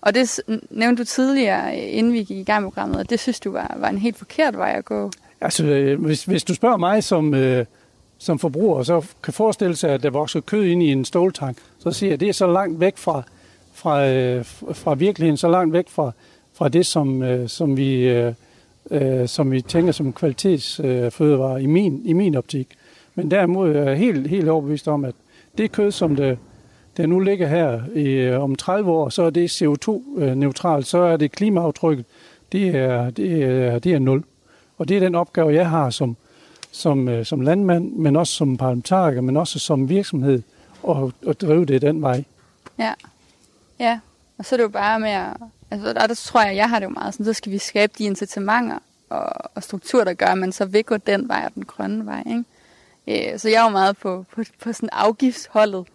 Og 0.00 0.14
det 0.14 0.40
nævnte 0.70 1.02
du 1.02 1.06
tidligere, 1.06 1.76
øh, 1.78 1.96
inden 1.98 2.12
vi 2.12 2.18
gik 2.18 2.36
i 2.38 2.42
gang 2.44 2.62
med 2.62 2.70
programmet, 2.72 2.98
og 3.00 3.10
det 3.10 3.20
synes 3.20 3.40
du 3.40 3.50
var, 3.52 3.76
var 3.78 3.88
en 3.88 3.98
helt 3.98 4.16
forkert 4.16 4.56
vej 4.56 4.74
at 4.76 4.84
gå. 4.84 5.10
Altså, 5.40 5.64
øh, 5.64 6.04
hvis, 6.04 6.24
hvis 6.24 6.44
du 6.44 6.54
spørger 6.54 6.76
mig 6.76 7.04
som, 7.04 7.34
øh, 7.34 7.66
som 8.18 8.38
forbruger, 8.38 8.82
så 8.82 9.06
kan 9.22 9.32
forestille 9.32 9.76
sig, 9.76 9.90
at 9.90 10.02
der 10.02 10.10
vokser 10.10 10.40
kød 10.40 10.64
ind 10.64 10.82
i 10.82 10.92
en 10.92 11.04
ståltank, 11.04 11.56
så 11.78 11.90
siger 11.90 12.10
jeg, 12.10 12.14
at 12.14 12.20
det 12.20 12.28
er 12.28 12.32
så 12.32 12.46
langt 12.46 12.80
væk 12.80 12.96
fra, 12.96 13.22
fra, 13.72 14.08
øh, 14.08 14.44
fra 14.72 14.94
virkeligheden, 14.94 15.36
så 15.36 15.48
langt 15.48 15.72
væk 15.72 15.88
fra, 15.88 16.12
fra 16.54 16.68
det, 16.68 16.86
som, 16.86 17.22
øh, 17.22 17.48
som, 17.48 17.76
vi, 17.76 18.08
øh, 18.90 19.28
som 19.28 19.50
vi 19.50 19.60
tænker 19.60 19.92
som 19.92 20.12
kvalitetsfødevarer 20.12 21.58
i, 21.58 21.66
min, 21.66 22.02
i 22.04 22.12
min 22.12 22.34
optik. 22.34 22.68
Men 23.14 23.30
derimod 23.30 23.74
er 23.74 23.82
jeg 23.82 23.98
helt, 23.98 24.28
helt 24.28 24.48
overbevist 24.48 24.88
om, 24.88 25.04
at 25.04 25.14
det 25.58 25.72
kød, 25.72 25.90
som 25.90 26.16
det, 26.16 26.38
der 26.96 27.06
nu 27.06 27.20
ligger 27.20 27.46
her 27.46 27.80
i, 27.94 28.30
om 28.30 28.56
30 28.56 28.90
år, 28.90 29.08
så 29.08 29.22
er 29.22 29.30
det 29.30 29.62
CO2-neutralt, 29.62 30.86
så 30.86 30.98
er 30.98 31.16
det 31.16 31.32
klimaaftrykket, 31.32 32.04
det 32.52 32.68
er, 32.68 33.10
det 33.10 33.42
er, 33.42 33.78
det 33.78 33.92
er 33.94 33.98
nul. 33.98 34.24
Og 34.78 34.88
det 34.88 34.96
er 34.96 35.00
den 35.00 35.14
opgave, 35.14 35.54
jeg 35.54 35.70
har 35.70 35.90
som, 35.90 36.16
som, 36.78 37.08
øh, 37.08 37.26
som 37.26 37.40
landmand, 37.40 37.92
men 37.92 38.16
også 38.16 38.32
som 38.32 38.56
parlamentariker, 38.56 39.20
men 39.20 39.36
også 39.36 39.58
som 39.58 39.88
virksomhed, 39.88 40.42
og, 40.82 41.12
og 41.26 41.40
drive 41.40 41.64
det 41.64 41.82
den 41.82 42.02
vej. 42.02 42.24
Ja. 42.78 42.92
Ja, 43.78 44.00
og 44.38 44.44
så 44.44 44.54
er 44.54 44.56
det 44.56 44.64
jo 44.64 44.68
bare 44.68 45.00
med 45.00 45.10
at... 45.10 45.36
Altså, 45.70 45.88
og 45.88 46.08
der 46.08 46.14
tror 46.14 46.42
jeg, 46.42 46.56
jeg 46.56 46.68
har 46.68 46.78
det 46.78 46.86
jo 46.86 46.90
meget 46.90 47.14
sådan, 47.14 47.26
så 47.26 47.32
skal 47.32 47.52
vi 47.52 47.58
skabe 47.58 47.92
de 47.98 48.04
incitamenter 48.04 48.78
og, 49.10 49.32
og 49.54 49.62
strukturer, 49.62 50.04
der 50.04 50.14
gør, 50.14 50.26
at 50.26 50.38
man 50.38 50.52
så 50.52 50.64
vil 50.64 50.84
gå 50.84 50.96
den 50.96 51.28
vej 51.28 51.42
og 51.44 51.54
den 51.54 51.64
grønne 51.64 52.06
vej. 52.06 52.22
Ikke? 52.26 53.32
Øh, 53.32 53.38
så 53.38 53.48
jeg 53.48 53.60
er 53.60 53.64
jo 53.64 53.68
meget 53.68 53.96
på, 53.96 54.24
på, 54.34 54.42
på 54.62 54.72
sådan 54.72 54.88
afgiftsholdet, 54.92 55.86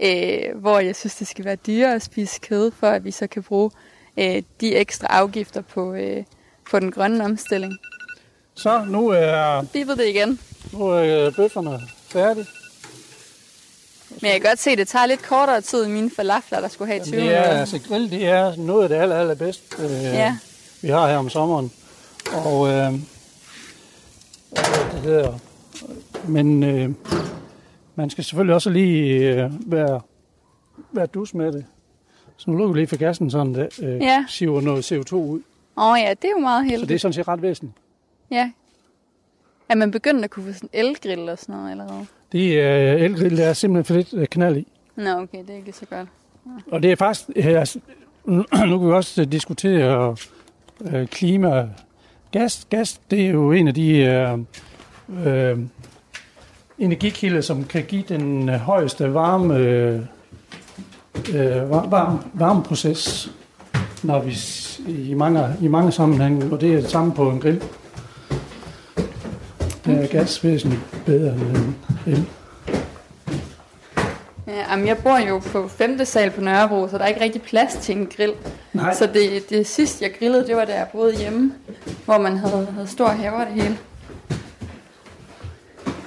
øh, 0.00 0.56
hvor 0.56 0.78
jeg 0.78 0.96
synes, 0.96 1.14
det 1.14 1.26
skal 1.26 1.44
være 1.44 1.56
dyrere 1.56 1.94
at 1.94 2.02
spise 2.02 2.40
kød, 2.40 2.70
for 2.70 2.86
at 2.86 3.04
vi 3.04 3.10
så 3.10 3.26
kan 3.26 3.42
bruge 3.42 3.70
øh, 4.16 4.42
de 4.60 4.76
ekstra 4.76 5.06
afgifter 5.10 5.60
på, 5.60 5.94
øh, 5.94 6.24
på 6.70 6.80
den 6.80 6.90
grønne 6.90 7.24
omstilling. 7.24 7.72
Så 8.58 8.84
nu 8.84 9.08
er, 9.08 9.62
Bippede 9.72 9.98
det 9.98 10.08
igen. 10.08 10.40
nu 10.72 10.86
er 10.88 11.30
bøfferne 11.30 11.80
færdige. 12.08 12.46
Men 14.10 14.30
jeg 14.30 14.40
kan 14.40 14.50
godt 14.50 14.58
se, 14.58 14.70
at 14.70 14.78
det 14.78 14.88
tager 14.88 15.06
lidt 15.06 15.22
kortere 15.22 15.60
tid 15.60 15.86
i 15.86 15.90
mine 15.90 16.10
falafler, 16.16 16.60
der 16.60 16.68
skulle 16.68 16.92
have 16.92 17.04
20 17.04 17.16
Det 17.16 17.20
er, 17.20 17.24
minutter. 17.24 17.42
altså, 17.60 17.78
grill, 17.88 18.10
det 18.10 18.26
er 18.26 18.56
noget 18.56 18.82
af 18.82 18.88
det 18.88 18.96
aller, 18.96 19.16
allerbedste, 19.16 19.82
øh, 19.82 19.90
Ja. 19.90 20.36
vi 20.82 20.88
har 20.88 21.08
her 21.10 21.16
om 21.16 21.28
sommeren. 21.30 21.72
Og, 22.32 22.68
øh, 22.68 22.92
det 24.92 25.00
hedder, 25.02 25.38
men 26.28 26.62
øh, 26.62 26.90
man 27.94 28.10
skal 28.10 28.24
selvfølgelig 28.24 28.54
også 28.54 28.70
lige 28.70 29.14
øh, 29.28 29.50
være, 29.72 30.00
være 30.92 31.06
dus 31.06 31.34
med 31.34 31.52
det. 31.52 31.64
Så 32.36 32.50
nu 32.50 32.56
lukker 32.56 32.72
vi 32.72 32.78
lige 32.78 32.86
for 32.88 32.96
gassen, 32.96 33.30
sådan 33.30 33.54
det 33.54 33.68
øh, 33.82 33.88
Ja. 33.88 34.04
ja. 34.04 34.24
siver 34.28 34.60
noget 34.60 34.92
CO2 34.92 35.14
ud. 35.14 35.40
Åh 35.76 35.84
oh, 35.92 35.98
ja, 36.00 36.10
det 36.10 36.24
er 36.24 36.30
jo 36.30 36.38
meget 36.38 36.64
Så 36.66 36.70
heldigt. 36.70 36.88
det 36.88 36.94
er 36.94 36.98
sådan 36.98 37.12
set 37.12 37.28
ret 37.28 37.42
væsentligt. 37.42 37.76
Ja. 38.30 38.50
Er 39.68 39.74
man 39.74 39.90
begyndt 39.90 40.24
at 40.24 40.30
kunne 40.30 40.44
få 40.46 40.52
sådan 40.52 40.68
elgrill 40.72 41.28
og 41.28 41.38
sådan 41.38 41.54
noget 41.54 41.70
allerede? 41.70 42.06
Det 42.32 42.60
er 42.60 42.94
øh, 42.94 43.00
elgrill, 43.00 43.36
der 43.36 43.46
er 43.46 43.52
simpelthen 43.52 43.84
for 43.84 43.94
lidt 43.94 44.22
øh, 44.22 44.26
knald 44.26 44.56
i. 44.56 44.66
Nå, 44.96 45.10
okay, 45.10 45.38
det 45.38 45.50
er 45.50 45.56
ikke 45.56 45.72
så 45.72 45.86
godt. 45.86 46.08
Og 46.72 46.82
det 46.82 46.92
er 46.92 46.96
faktisk, 46.96 47.28
øh, 47.36 47.46
altså, 47.60 47.78
nu 48.26 48.78
kan 48.78 48.88
vi 48.88 48.92
også 48.92 49.20
øh, 49.20 49.32
diskutere 49.32 50.16
øh, 50.80 51.06
klima. 51.06 51.68
Gas, 52.32 52.66
gas, 52.70 53.00
det 53.10 53.26
er 53.26 53.30
jo 53.30 53.52
en 53.52 53.68
af 53.68 53.74
de 53.74 53.90
øh, 53.98 54.38
øh, 55.26 55.58
energikilder, 56.78 57.40
som 57.40 57.64
kan 57.64 57.84
give 57.84 58.02
den 58.08 58.48
øh, 58.48 58.54
højeste 58.54 59.14
varme, 59.14 59.56
øh, 59.58 60.00
var- 61.70 61.86
varme, 61.88 62.18
varmeproces, 62.34 63.30
når 64.02 64.20
vi 64.22 64.36
i 64.92 65.14
mange, 65.14 65.46
i 65.62 65.68
mange 65.68 65.92
sammenhænge, 65.92 66.52
og 66.52 66.60
det 66.60 66.72
er 66.72 66.80
det 66.80 66.90
samme 66.90 67.14
på 67.14 67.30
en 67.30 67.40
grill. 67.40 67.62
Der 69.88 70.02
er 70.02 70.06
gas 70.06 70.44
væsentligt 70.44 70.82
bedre 71.06 71.32
end 71.32 71.74
el. 72.06 72.24
Ja, 74.46 74.70
jamen, 74.70 74.86
jeg 74.86 74.98
bor 74.98 75.18
jo 75.28 75.38
på 75.38 75.68
5. 75.68 76.04
sal 76.04 76.30
på 76.30 76.40
Nørrebro, 76.40 76.88
så 76.88 76.98
der 76.98 77.04
er 77.04 77.08
ikke 77.08 77.20
rigtig 77.20 77.42
plads 77.42 77.74
til 77.74 77.96
en 77.96 78.06
grill. 78.16 78.32
Nej. 78.72 78.94
Så 78.94 79.06
det, 79.14 79.50
det 79.50 79.66
sidste, 79.66 80.04
jeg 80.04 80.12
grillede, 80.18 80.46
det 80.46 80.56
var 80.56 80.64
da 80.64 80.74
jeg 80.74 80.86
boede 80.92 81.16
hjemme, 81.16 81.52
hvor 82.04 82.18
man 82.18 82.36
havde, 82.36 82.66
havde 82.74 82.86
stor 82.86 83.08
haver 83.08 83.44
det 83.44 83.52
hele. 83.62 83.78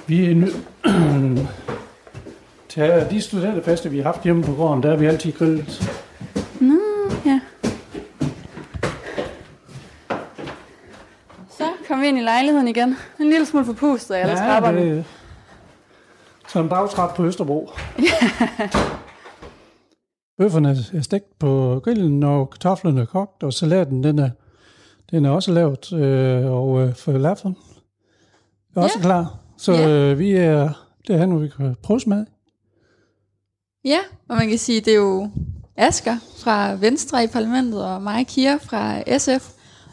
Vi 0.06 0.30
er 0.30 0.34
nø- 0.34 1.46
til 2.68 3.06
de 3.10 3.20
studenterfester, 3.20 3.90
vi 3.90 3.96
har 3.96 4.04
haft 4.04 4.22
hjemme 4.22 4.44
på 4.44 4.52
gården, 4.52 4.82
der 4.82 4.90
har 4.90 4.96
vi 4.96 5.06
altid 5.06 5.32
grillet. 5.32 5.90
Ja. 7.26 7.40
Så 11.58 11.64
kom 11.88 12.00
vi 12.00 12.06
ind 12.06 12.11
i 12.22 12.24
lejligheden 12.24 12.68
igen. 12.68 12.96
En 13.20 13.30
lille 13.30 13.46
smule 13.46 13.64
forpustet 13.66 14.14
af 14.14 14.20
alle 14.20 14.32
ja, 14.32 14.38
trapperne. 14.46 14.80
Det... 14.80 14.96
det, 14.96 15.04
så 16.48 16.60
en 16.60 16.68
bagtrap 16.68 17.16
på 17.16 17.24
Østerbro. 17.24 17.70
Bøfferne 20.38 20.76
er 20.94 21.00
stegt 21.00 21.38
på 21.38 21.80
grillen, 21.84 22.22
og 22.22 22.50
kartoflerne 22.50 23.00
er 23.00 23.04
kogt, 23.04 23.42
og 23.42 23.52
salaten 23.52 24.04
den 24.04 24.18
er, 24.18 24.30
den 25.10 25.24
er 25.24 25.30
også 25.30 25.52
lavet, 25.52 25.92
øh, 25.92 26.52
og 26.52 26.82
øh, 26.82 26.94
falafelen 26.94 27.56
er 28.76 28.80
også 28.80 28.98
Ja. 28.98 29.02
klar. 29.02 29.34
Så 29.58 29.72
Ja. 29.72 29.88
øh, 29.88 30.18
vi 30.18 30.32
er 30.32 30.86
derhen, 31.08 31.30
hvor 31.30 31.38
vi 31.40 31.48
kan 31.48 31.76
prøve 31.82 32.00
smag. 32.00 32.24
Ja, 33.84 33.98
og 34.28 34.36
man 34.36 34.48
kan 34.48 34.58
sige, 34.58 34.80
det 34.80 34.92
er 34.92 34.96
jo 34.98 35.30
Asger 35.76 36.16
fra 36.44 36.74
Venstre 36.74 37.24
i 37.24 37.26
parlamentet, 37.26 37.84
og 37.84 38.02
mig, 38.02 38.26
Kira 38.26 38.56
fra 38.56 39.02
SF. 39.18 39.50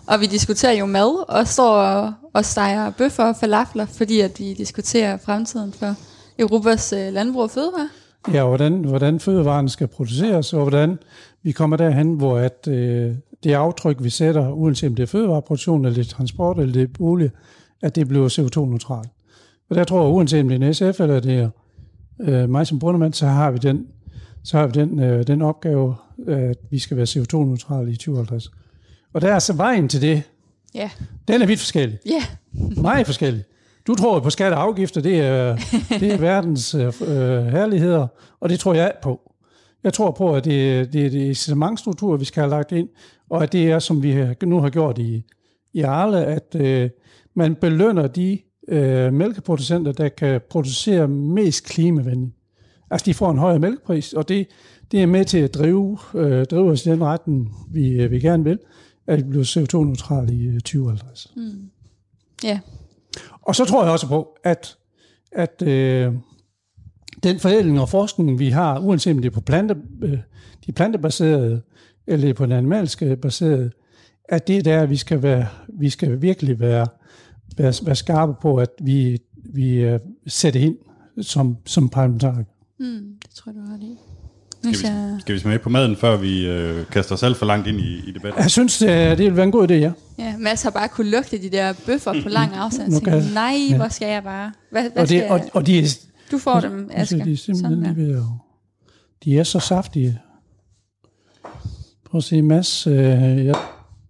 Og 0.09 0.19
vi 0.19 0.25
diskuterer 0.25 0.73
jo 0.73 0.85
mad, 0.85 1.29
og 1.29 1.47
står 1.47 1.75
og, 1.75 2.13
og 2.33 2.45
steger 2.45 2.91
bøffer 2.91 3.23
og 3.23 3.35
falafler, 3.35 3.85
fordi 3.85 4.19
at 4.19 4.39
vi 4.39 4.53
diskuterer 4.53 5.17
fremtiden 5.17 5.73
for 5.73 5.95
Europas 6.39 6.93
øh, 6.93 7.13
landbrug 7.13 7.43
og 7.43 7.51
fødevare. 7.51 7.89
Ja, 8.33 8.43
hvordan, 8.43 8.73
hvordan 8.73 9.19
fødevarene 9.19 9.69
skal 9.69 9.87
produceres, 9.87 10.53
og 10.53 10.61
hvordan 10.61 10.97
vi 11.43 11.51
kommer 11.51 11.77
derhen, 11.77 12.13
hvor 12.13 12.37
at, 12.37 12.67
øh, 12.67 13.15
det 13.43 13.53
aftryk, 13.53 13.97
vi 14.03 14.09
sætter, 14.09 14.51
uanset 14.51 14.89
om 14.89 14.95
det 14.95 15.03
er 15.03 15.07
fødevareproduktion, 15.07 15.85
eller 15.85 15.95
det 15.95 16.05
er 16.05 16.15
transport, 16.15 16.59
eller 16.59 16.73
det 16.73 16.81
er 16.81 16.87
bolig, 16.97 17.31
at 17.81 17.95
det 17.95 18.07
bliver 18.07 18.29
CO2-neutralt. 18.29 19.09
Og 19.69 19.75
der 19.75 19.83
tror 19.83 20.01
jeg, 20.01 20.13
uanset 20.13 20.41
om 20.41 20.49
det 20.49 20.63
er 20.63 20.67
en 20.67 20.73
SF, 20.73 20.99
eller 20.99 21.19
det 21.19 21.39
er 21.39 21.49
øh, 22.19 22.49
mig 22.49 22.67
som 22.67 22.79
brundermand, 22.79 23.13
så 23.13 23.27
har 23.27 23.51
vi 23.51 23.57
den, 23.57 23.87
så 24.43 24.57
har 24.57 24.67
vi 24.67 24.71
den, 24.71 24.99
øh, 24.99 25.27
den 25.27 25.41
opgave, 25.41 25.95
at 26.27 26.57
vi 26.69 26.79
skal 26.79 26.97
være 26.97 27.05
CO2-neutrale 27.05 27.91
i 27.91 27.95
2050. 27.95 28.51
Og 29.13 29.21
der 29.21 29.33
er 29.33 29.39
så 29.39 29.53
vejen 29.53 29.87
til 29.89 30.01
det, 30.01 30.23
Ja. 30.75 30.89
den 31.27 31.41
er 31.41 31.45
vidt 31.45 31.59
forskellig. 31.59 31.99
Ja, 32.05 32.23
Meget 32.81 33.05
forskellig. 33.05 33.43
du 33.87 33.95
tror 33.95 34.19
på 34.19 34.29
skatte 34.29 34.55
og 34.55 34.61
afgifter, 34.61 35.01
det 35.01 35.19
er, 35.19 35.55
det 35.99 36.13
er 36.13 36.17
verdens 36.17 36.75
øh, 36.75 36.85
øh, 36.85 37.45
herligheder, 37.45 38.07
og 38.39 38.49
det 38.49 38.59
tror 38.59 38.73
jeg 38.73 38.93
på. 39.03 39.21
Jeg 39.83 39.93
tror 39.93 40.11
på, 40.11 40.35
at 40.35 40.45
det, 40.45 40.93
det 40.93 41.05
er 41.05 41.09
det 41.09 41.19
incitamentstruktur, 41.25 42.17
vi 42.17 42.25
skal 42.25 42.41
have 42.41 42.49
lagt 42.49 42.71
ind, 42.71 42.89
og 43.29 43.43
at 43.43 43.51
det 43.53 43.71
er, 43.71 43.79
som 43.79 44.03
vi 44.03 44.25
nu 44.43 44.59
har 44.59 44.69
gjort 44.69 44.97
i, 44.97 45.23
i 45.73 45.81
Arle, 45.81 46.25
at 46.25 46.55
øh, 46.55 46.89
man 47.35 47.55
belønner 47.55 48.07
de 48.07 48.39
øh, 48.67 49.13
mælkeproducenter, 49.13 49.91
der 49.91 50.09
kan 50.09 50.41
producere 50.49 51.07
mest 51.07 51.65
klimavenligt. 51.65 52.35
Altså, 52.91 53.05
de 53.05 53.13
får 53.13 53.31
en 53.31 53.37
højere 53.37 53.59
mælkepris, 53.59 54.13
og 54.13 54.29
det, 54.29 54.47
det 54.91 55.01
er 55.01 55.05
med 55.05 55.25
til 55.25 55.37
at 55.37 55.53
drive, 55.53 55.97
øh, 56.13 56.45
drive 56.45 56.71
os 56.71 56.85
i 56.85 56.89
den 56.89 57.03
retning, 57.03 57.55
vi, 57.71 57.89
øh, 57.91 58.11
vi 58.11 58.19
gerne 58.19 58.43
vil, 58.43 58.59
at 59.09 59.17
vi 59.17 59.23
bliver 59.23 59.43
CO2-neutrale 59.43 60.33
i 60.33 60.47
øh, 60.47 60.53
2050. 60.53 61.33
Ja, 62.43 62.59
Og 63.41 63.55
så 63.55 63.65
tror 63.65 63.83
jeg 63.83 63.91
også 63.91 64.07
på, 64.07 64.37
at, 64.43 64.77
at 65.31 65.61
øh, 65.61 66.13
den 67.23 67.39
forædling 67.39 67.79
og 67.79 67.89
forskning, 67.89 68.39
vi 68.39 68.49
har, 68.49 68.79
uanset 68.79 69.13
om 69.13 69.21
det 69.21 69.29
er 69.29 69.33
på 69.33 69.41
plante, 69.41 69.75
øh, 70.01 70.19
de 70.65 70.71
plantebaserede, 70.71 71.61
eller 72.07 72.29
er 72.29 72.33
på 72.33 72.45
den 72.45 72.51
animalske 72.51 73.15
baserede, 73.15 73.71
at 74.29 74.47
det 74.47 74.57
er 74.57 74.63
der, 74.63 74.85
vi 74.85 74.97
skal, 74.97 75.23
være, 75.23 75.47
vi 75.79 75.89
skal 75.89 76.21
virkelig 76.21 76.59
være, 76.59 76.87
være, 77.57 77.73
være 77.85 77.95
skarpe 77.95 78.33
på, 78.41 78.55
at 78.57 78.69
vi, 78.81 79.17
vi 79.53 79.73
øh, 79.73 79.99
sætter 80.27 80.59
ind 80.59 80.77
som, 81.21 81.57
som 81.65 81.89
parlamentarikere. 81.89 82.45
mm, 82.79 83.15
det 83.23 83.35
tror 83.35 83.51
jeg, 83.51 83.61
du 83.61 83.65
har 83.69 83.77
det. 83.77 83.97
Skal 84.59 84.69
Hvis 84.71 84.83
jeg, 84.83 85.13
vi, 85.15 85.21
skal 85.21 85.35
vi 85.35 85.39
smage 85.39 85.59
på 85.59 85.69
maden, 85.69 85.95
før 85.97 86.17
vi 86.17 86.45
øh, 86.47 86.85
kaster 86.85 87.15
os 87.15 87.23
alt 87.23 87.37
for 87.37 87.45
langt 87.45 87.67
ind 87.67 87.79
i, 87.79 87.97
i 88.09 88.11
debatten? 88.11 88.41
Jeg 88.41 88.51
synes, 88.51 88.77
det, 88.77 88.89
er- 88.89 89.15
det 89.15 89.25
vil 89.25 89.35
være 89.35 89.45
en 89.45 89.51
god 89.51 89.71
idé, 89.71 89.73
ja. 89.73 89.91
ja, 90.17 90.37
Mads 90.37 90.61
har 90.63 90.69
bare 90.69 90.87
kunne 90.87 91.09
lugte 91.11 91.41
de 91.41 91.49
der 91.49 91.73
bøffer 91.85 92.23
på 92.23 92.29
lang 92.29 92.53
afstand. 92.55 92.91
Tænkte, 92.91 93.11
jeg- 93.11 93.31
nej, 93.33 93.55
ja. 93.69 93.75
hvor 93.77 93.87
skal 93.87 94.07
jeg 94.07 94.23
bare? 94.23 94.51
Hvad, 94.71 94.81
hvad 94.81 95.01
Og, 95.01 95.07
skal 95.07 95.21
det, 95.21 95.29
og, 95.31 95.39
jeg? 95.39 95.49
og 95.53 95.65
de 95.67 95.79
er, 95.79 95.83
Du 96.31 96.37
får 96.37 96.59
dem, 96.59 96.89
Asger. 96.93 97.23
de 97.23 97.31
er 97.33 97.37
simpelthen 97.37 97.55
Sådan 97.85 97.95
lige 97.95 98.07
ved 98.07 98.15
at... 98.17 98.23
De 99.23 99.39
er 99.39 99.43
så 99.43 99.59
saftige. 99.59 100.19
Prøv 102.09 102.17
at 102.17 102.23
se, 102.23 102.41
Mads. 102.41 102.87
Øh, 102.87 103.45
jeg 103.45 103.55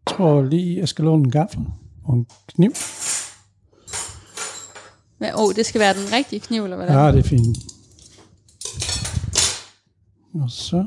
tror 0.08 0.42
lige, 0.44 0.80
jeg 0.80 0.88
skal 0.88 1.06
låne 1.06 1.24
en 1.24 1.32
gaffel 1.32 1.60
og 2.06 2.16
en 2.16 2.26
kniv. 2.56 2.72
Men, 5.20 5.30
oh, 5.36 5.54
det 5.56 5.66
skal 5.66 5.80
være 5.82 5.94
den 5.94 6.14
rigtige 6.14 6.40
kniv, 6.40 6.64
eller 6.64 6.76
hvordan? 6.78 6.96
Ja, 6.96 7.12
det 7.12 7.20
er 7.20 7.24
fint. 7.30 7.58
Og 10.34 10.50
så... 10.52 10.86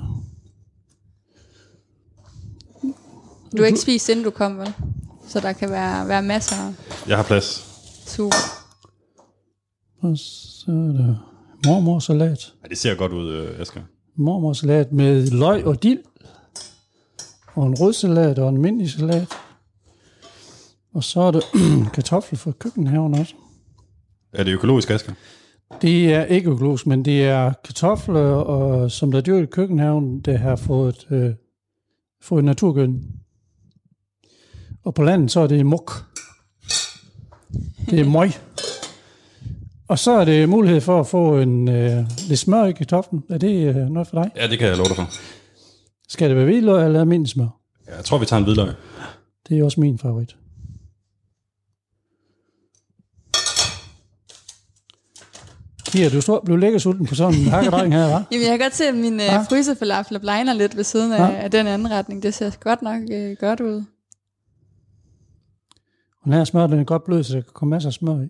Du 3.57 3.63
har 3.63 3.65
ikke 3.67 3.81
spist, 3.81 4.09
inden 4.09 4.25
du 4.25 4.31
kom, 4.31 4.59
vel? 4.59 4.73
Så 5.29 5.41
der 5.41 5.53
kan 5.53 5.71
være, 5.71 6.09
være 6.09 6.23
masser 6.23 6.57
af 6.57 6.73
Jeg 7.09 7.17
har 7.17 7.25
plads. 7.25 7.69
super. 8.07 8.37
Og 10.01 10.19
så 10.19 10.71
er 10.71 10.75
der 11.03 11.15
mormorsalat. 11.67 12.55
Ja, 12.63 12.69
det 12.69 12.79
ser 12.79 12.95
godt 12.95 13.13
ud, 13.13 13.29
øh, 13.33 13.61
Asger. 13.61 13.83
Mormorsalat 14.17 14.93
med 14.93 15.27
løg 15.31 15.65
og 15.65 15.83
dild. 15.83 15.99
Og 17.55 17.67
en 17.67 17.75
rødsalat 17.75 18.39
og 18.39 18.49
en 18.49 18.55
almindelig 18.55 18.91
salat. 18.91 19.29
Og 20.95 21.05
så 21.05 21.21
er 21.21 21.31
der 21.31 21.41
kartofler 21.95 22.39
fra 22.39 22.51
køkkenhaven 22.59 23.15
også. 23.15 23.35
Er 24.33 24.45
det 24.45 24.53
økologisk, 24.53 24.91
Asger? 24.91 25.13
Det 25.81 26.15
er 26.15 26.25
ikke 26.25 26.51
økologisk, 26.51 26.87
men 26.87 27.05
det 27.05 27.25
er 27.25 27.53
kartofler, 27.65 28.21
og, 28.21 28.91
som 28.91 29.11
der 29.13 29.19
er 29.19 29.23
dyrket 29.23 29.43
i 29.43 29.47
køkkenhaven, 29.47 30.21
der 30.21 30.37
har 30.37 30.57
fået, 30.57 31.07
øh, 31.11 31.31
fået 32.23 32.45
naturgøn. 32.45 33.03
Og 34.85 34.95
på 34.95 35.03
landet, 35.03 35.31
så 35.31 35.41
er 35.41 35.47
det 35.47 35.67
muk. 35.67 35.93
Det 37.91 38.01
er 38.01 38.05
møg. 38.05 38.31
Og 39.89 39.99
så 39.99 40.11
er 40.13 40.25
det 40.25 40.49
mulighed 40.49 40.81
for 40.81 41.01
at 41.01 41.07
få 41.07 41.39
en 41.39 41.69
øh, 41.69 42.05
lidt 42.29 42.39
smør 42.39 42.65
i 42.65 42.73
kartoflen. 42.73 43.25
Er 43.31 43.39
det 43.39 43.67
øh, 43.69 43.77
noget 43.77 44.09
for 44.09 44.23
dig? 44.23 44.31
Ja, 44.37 44.47
det 44.47 44.59
kan 44.59 44.69
jeg 44.69 44.77
love 44.77 44.89
dig 44.89 44.97
for. 44.97 45.09
Skal 46.09 46.29
det 46.29 46.37
være 46.37 46.45
hvidløg 46.45 46.85
eller 46.85 47.01
almindelig 47.01 47.31
smør? 47.31 47.61
Jeg 47.97 48.05
tror, 48.05 48.19
vi 48.19 48.27
tager 48.27 48.39
en 48.39 48.45
hvidløg. 48.45 48.69
Det 49.49 49.59
er 49.59 49.65
også 49.65 49.81
min 49.81 49.99
favorit. 49.99 50.37
Kira, 55.93 56.09
du 56.09 56.21
står, 56.21 56.41
blev 56.45 56.59
lækker 56.59 56.79
sulten 56.79 57.07
på 57.07 57.15
sådan 57.15 57.35
en 57.41 57.47
hakkedreng 57.47 57.93
her, 57.95 58.07
hva'? 58.19 58.23
Jamen, 58.33 58.47
jeg 58.47 58.59
kan 58.59 58.59
godt 58.59 58.75
se, 58.75 58.85
at 58.85 58.95
min 58.95 59.21
Ja. 59.21 59.39
uh, 59.41 59.47
frysefalafel 59.49 60.21
blegner 60.21 60.53
lidt 60.53 60.77
ved 60.77 60.85
siden 60.85 61.13
af, 61.13 61.19
Ja. 61.19 61.35
af 61.43 61.51
den 61.51 61.67
anden 61.67 61.91
retning. 61.91 62.23
Det 62.23 62.35
ser 62.35 62.51
godt 62.61 62.83
nok 62.83 63.01
uh, 63.03 63.37
godt 63.41 63.61
ud. 63.61 63.85
Og 66.21 66.25
den 66.25 66.33
her 66.33 66.45
smør, 66.45 66.67
den 66.67 66.79
er 66.81 66.85
godt 66.85 67.05
blød, 67.05 67.23
så 67.23 67.35
der 67.37 67.41
kan 67.41 67.51
komme 67.55 67.71
masser 67.71 67.89
af 67.89 67.93
smør 67.93 68.21
i. 68.23 68.29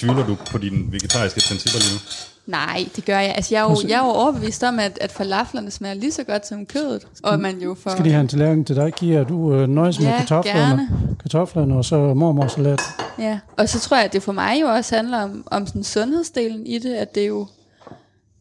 Tvivler 0.00 0.26
du 0.26 0.36
på 0.50 0.58
dine 0.58 0.92
vegetariske 0.92 1.42
principper 1.48 1.78
lige 1.78 1.92
nu? 1.94 2.00
Nej, 2.46 2.88
det 2.96 3.04
gør 3.04 3.18
jeg. 3.18 3.34
Altså, 3.36 3.54
jeg 3.54 3.60
er 3.60 3.70
jo, 3.70 3.76
jeg 3.88 4.00
er 4.00 4.04
jo 4.04 4.10
overbevist 4.10 4.62
om, 4.62 4.78
at, 4.78 4.98
at 5.00 5.12
falaflerne 5.12 5.70
smager 5.70 5.94
lige 5.94 6.12
så 6.12 6.24
godt 6.24 6.46
som 6.46 6.66
kødet. 6.66 7.06
Og 7.22 7.34
at 7.34 7.40
man 7.40 7.58
jo 7.58 7.76
får... 7.82 7.90
Skal 7.90 8.04
de 8.04 8.10
have 8.10 8.20
en 8.20 8.28
tallerken 8.28 8.64
til 8.64 8.76
dig, 8.76 8.94
Kira? 8.94 9.24
Du 9.24 9.54
øh, 9.54 9.68
nøjes 9.68 10.00
med 10.00 10.06
Ja, 10.06 10.18
kartoflerne, 10.18 10.60
gerne. 10.60 11.16
kartoflerne 11.22 11.76
og 11.76 11.84
så 11.84 12.14
mormorsalat. 12.14 12.80
Ja, 13.18 13.38
og 13.56 13.68
så 13.68 13.80
tror 13.80 13.96
jeg, 13.96 14.04
at 14.04 14.12
det 14.12 14.22
for 14.22 14.32
mig 14.32 14.60
jo 14.60 14.66
også 14.66 14.96
handler 14.96 15.22
om, 15.22 15.44
om 15.46 15.66
sådan 15.66 15.84
sundhedsdelen 15.84 16.66
i 16.66 16.78
det, 16.78 16.94
at 16.94 17.14
det 17.14 17.22
er 17.22 17.26
jo, 17.26 17.46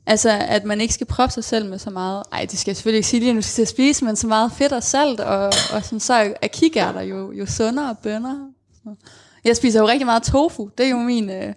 altså 0.06 0.30
at 0.30 0.66
man 0.66 0.82
ikke 0.82 0.94
skal 0.94 1.08
proppe 1.08 1.34
sig 1.34 1.44
selv 1.44 1.70
med 1.70 1.80
så 1.80 1.90
meget, 1.90 2.24
ej 2.32 2.48
det 2.52 2.60
skal 2.60 2.72
jeg 2.72 2.76
selvfølgelig 2.76 2.98
ikke 2.98 3.08
sige 3.08 3.20
lige 3.20 3.34
nu, 3.34 3.42
skal 3.42 3.54
til 3.54 3.62
at 3.62 3.68
spise, 3.68 4.06
men 4.06 4.16
så 4.16 4.28
meget 4.28 4.52
fedt 4.52 4.72
og 4.72 4.84
salt, 4.84 5.20
og, 5.20 5.46
og 5.74 5.84
sådan, 5.84 6.00
så 6.00 6.34
er 6.42 6.48
kikærter 6.48 7.02
jo, 7.02 7.32
jo 7.32 7.46
sundere 7.46 7.90
og 7.90 7.98
bønner. 7.98 8.36
Så. 8.84 8.90
Jeg 9.50 9.56
spiser 9.58 9.80
jo 9.80 9.88
rigtig 9.88 10.06
meget 10.06 10.24
tofu, 10.24 10.70
det 10.78 10.86
er 10.86 10.90
jo 10.90 10.98
min, 10.98 11.30
øh, 11.30 11.54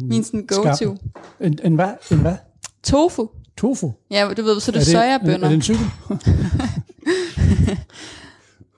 min 0.00 0.24
sådan 0.24 0.46
go-to. 0.46 0.96
En, 1.40 1.58
en 1.64 1.74
hvad? 1.74 1.90
En 2.12 2.18
hvad? 2.18 2.36
Tofu, 2.82 3.28
Tofu? 3.58 3.92
ja, 4.10 4.28
du 4.36 4.42
ved, 4.42 4.60
så 4.60 4.70
er 4.70 4.72
det, 4.72 4.94
er, 4.94 4.98
er 4.98 5.18
sojabønner. 5.18 5.48
det 5.48 5.54
en 5.54 5.62
cykel? 5.62 5.86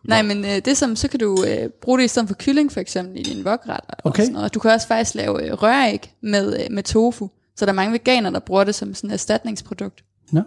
Nej, 0.08 0.22
men 0.22 0.38
øh, 0.44 0.50
det 0.50 0.68
er 0.68 0.74
som, 0.74 0.96
så 0.96 1.08
kan 1.08 1.20
du 1.20 1.44
øh, 1.48 1.68
bruge 1.82 1.98
det 1.98 2.04
i 2.04 2.08
stedet 2.08 2.28
for 2.28 2.36
kylling 2.38 2.72
for 2.72 2.80
eksempel 2.80 3.18
i 3.18 3.22
din 3.22 3.44
vokret. 3.44 3.80
Og 3.88 3.96
Okay. 4.06 4.22
sådan 4.22 4.32
noget. 4.34 4.54
Du 4.54 4.58
kan 4.58 4.70
også 4.70 4.86
faktisk 4.86 5.14
lave 5.14 5.46
øh, 5.46 5.52
røræg 5.62 6.14
med, 6.22 6.60
øh, 6.60 6.66
med 6.70 6.82
tofu. 6.82 7.28
Så 7.56 7.64
der 7.66 7.72
er 7.72 7.76
mange 7.76 7.92
veganer, 7.92 8.30
der 8.30 8.38
bruger 8.38 8.64
det 8.64 8.74
som 8.74 8.94
sådan 8.94 9.10
et 9.10 9.14
erstatningsprodukt. 9.14 10.04
Nå. 10.32 10.40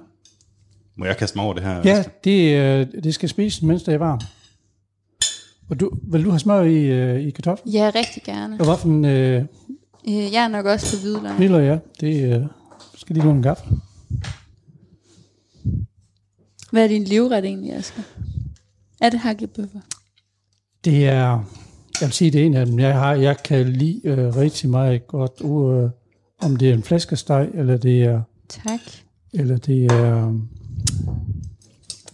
Må 0.98 1.06
jeg 1.06 1.18
kaste 1.18 1.38
mig 1.38 1.46
over 1.46 1.54
det 1.54 1.64
her? 1.64 1.82
Ja, 1.86 2.04
det, 2.24 2.56
øh, 2.56 3.04
det 3.04 3.14
skal 3.14 3.30
spises, 3.30 3.62
mens 3.62 3.84
det 3.84 3.94
er 3.94 3.98
varmt. 3.98 4.24
Og 5.70 5.80
du, 5.80 5.92
vil 6.04 6.24
du 6.24 6.30
have 6.30 6.40
smør 6.40 6.62
i, 6.62 6.84
øh, 6.86 7.20
i 7.22 7.30
kartoflen? 7.30 7.74
Ja, 7.74 7.92
rigtig 7.96 8.24
gerne. 8.24 8.60
Og 8.60 8.66
hvad 8.66 8.78
for 8.78 8.88
en 8.88 9.06
øh, 9.06 9.46
Øh, 10.08 10.34
jeg 10.34 10.44
er 10.44 10.48
nok 10.48 10.66
også 10.66 10.98
på 10.98 11.02
hvidløg. 11.02 11.34
hvidløg, 11.36 11.66
ja? 11.66 11.78
Det 12.00 12.34
øh, 12.34 12.46
skal 12.96 13.16
lige 13.16 13.30
en 13.30 13.42
gaffel. 13.42 13.78
Hvad 16.72 16.84
er 16.84 16.88
din 16.88 17.04
livret 17.04 17.46
egentlig, 17.46 17.74
Asger? 17.74 18.04
Er 19.02 19.10
det 19.10 19.20
hakkebøffer? 19.20 19.80
Det 20.86 21.06
er, 21.08 21.30
jeg 22.02 22.08
vil 22.08 22.12
sige, 22.12 22.32
det 22.32 22.42
er 22.42 22.46
en 22.46 22.54
af 22.54 22.66
dem, 22.66 22.80
jeg 22.80 22.94
har. 22.94 23.14
Jeg 23.14 23.38
kan 23.44 23.70
lide 23.74 24.02
øh, 24.04 24.36
rigtig 24.36 24.70
meget 24.70 25.08
godt, 25.08 25.42
uh, 25.42 25.90
om 26.42 26.56
det 26.56 26.70
er 26.70 26.74
en 26.74 26.84
flæskesteg, 26.84 27.50
eller 27.54 27.78
det 27.78 28.04
er, 28.04 28.22
Tak. 28.50 28.80
eller 29.34 29.58
det 29.58 29.86
er 29.86 30.26
um, 30.26 30.50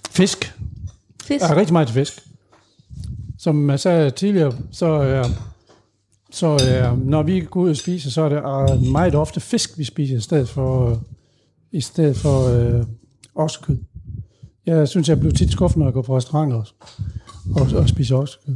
fisk. 0.10 0.56
Fisk. 1.24 1.42
Jeg 1.42 1.52
er 1.52 1.56
rigtig 1.56 1.74
meget 1.74 1.88
til 1.88 1.94
fisk. 1.96 2.28
Som 3.42 3.70
jeg 3.70 3.80
sagde 3.80 4.10
tidligere, 4.10 4.54
så 4.72 4.86
er, 4.86 5.24
så 6.32 6.48
er, 6.48 6.96
når 6.96 7.24
vi 7.24 7.40
går 7.40 7.62
ud 7.62 7.70
og 7.70 7.78
spiser, 7.78 8.10
så 8.10 8.22
er 8.22 8.30
det 8.30 8.76
øh, 8.78 8.92
meget 8.92 9.16
ofte 9.16 9.40
fisk, 9.40 9.78
vi 9.78 9.84
spiser, 9.84 10.18
i 10.18 10.20
stedet 10.22 10.50
for, 10.50 10.90
øh, 10.90 10.98
i 11.72 11.82
stedet 11.82 12.16
for 12.18 12.48
øh, 12.48 12.86
oksekød. 13.36 13.78
Jeg 14.66 14.88
synes, 14.88 15.10
jeg 15.10 15.20
bliver 15.20 15.34
tit 15.34 15.52
skuffet, 15.52 15.78
når 15.78 15.86
jeg 15.86 15.94
går 15.94 16.02
på 16.02 16.18
restauranter 16.18 16.58
også, 16.58 16.74
og, 17.56 17.68
og 17.80 17.90
spiser 17.90 18.16
oksekød. 18.16 18.56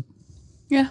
Ja, 0.71 0.87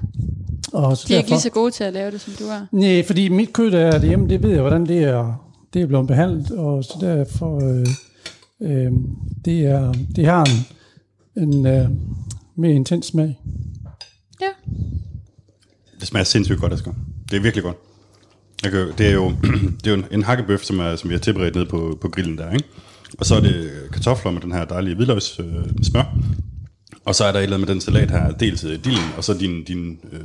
Og 0.72 0.96
så 0.96 1.04
de 1.08 1.14
er 1.14 1.18
ikke 1.18 1.26
derfor- 1.26 1.34
lige 1.34 1.40
så 1.42 1.50
gode 1.50 1.70
til 1.70 1.84
at 1.84 1.92
lave 1.92 2.10
det, 2.10 2.20
som 2.20 2.32
du 2.38 2.44
er. 2.44 2.66
Nej, 2.72 3.02
fordi 3.06 3.28
mit 3.28 3.52
kød 3.52 3.70
der 3.70 3.78
er 3.80 3.98
derhjemme, 3.98 4.28
det 4.28 4.42
ved 4.42 4.50
jeg, 4.50 4.60
hvordan 4.60 4.86
det 4.86 4.98
er, 5.04 5.50
det 5.74 5.82
er 5.82 5.86
blevet 5.86 6.06
behandlet, 6.06 6.50
og 6.50 6.84
så 6.84 6.92
derfor, 7.00 7.64
øh, 7.70 7.86
øh, 8.60 8.92
det, 9.44 9.66
er, 9.66 9.92
det 10.16 10.26
har 10.26 10.44
en, 11.36 11.42
en 11.42 11.66
øh, 11.66 11.88
mere 12.56 12.72
intens 12.72 13.06
smag. 13.06 13.40
Ja. 14.44 14.72
Det 16.00 16.08
smager 16.08 16.24
sindssygt 16.24 16.60
godt, 16.60 16.72
Asger. 16.72 16.92
Det 17.30 17.36
er 17.36 17.40
virkelig 17.40 17.64
godt. 17.64 17.76
Jeg 18.64 18.72
kan, 18.72 18.88
det 18.98 19.06
er 19.06 19.12
jo, 19.12 19.32
det 19.84 19.86
er 19.86 19.90
jo 19.90 19.96
en, 19.96 20.04
en 20.10 20.22
hakkebøf, 20.22 20.62
som, 20.62 20.80
er, 20.80 20.96
som 20.96 21.10
vi 21.10 21.14
har 21.14 21.20
tilberedt 21.20 21.54
nede 21.54 21.66
på, 21.66 21.98
på 22.00 22.08
grillen 22.08 22.38
der, 22.38 22.52
ikke? 22.52 22.68
Og 23.18 23.26
så 23.26 23.34
er 23.34 23.40
det 23.40 23.70
kartofler 23.92 24.32
med 24.32 24.40
den 24.40 24.52
her 24.52 24.64
dejlige 24.64 24.94
hvidløgs 24.94 25.40
øh, 25.40 25.46
smør. 25.82 26.14
Og 27.04 27.14
så 27.14 27.24
er 27.24 27.32
der 27.32 27.38
et 27.38 27.42
eller 27.42 27.56
andet 27.56 27.68
med 27.68 27.74
den 27.74 27.80
salat 27.80 28.10
her, 28.10 28.30
dels 28.30 28.64
øh, 28.64 28.84
dillen, 28.84 29.04
og 29.16 29.24
så 29.24 29.34
din, 29.34 29.64
din 29.64 29.98
øh, 30.12 30.20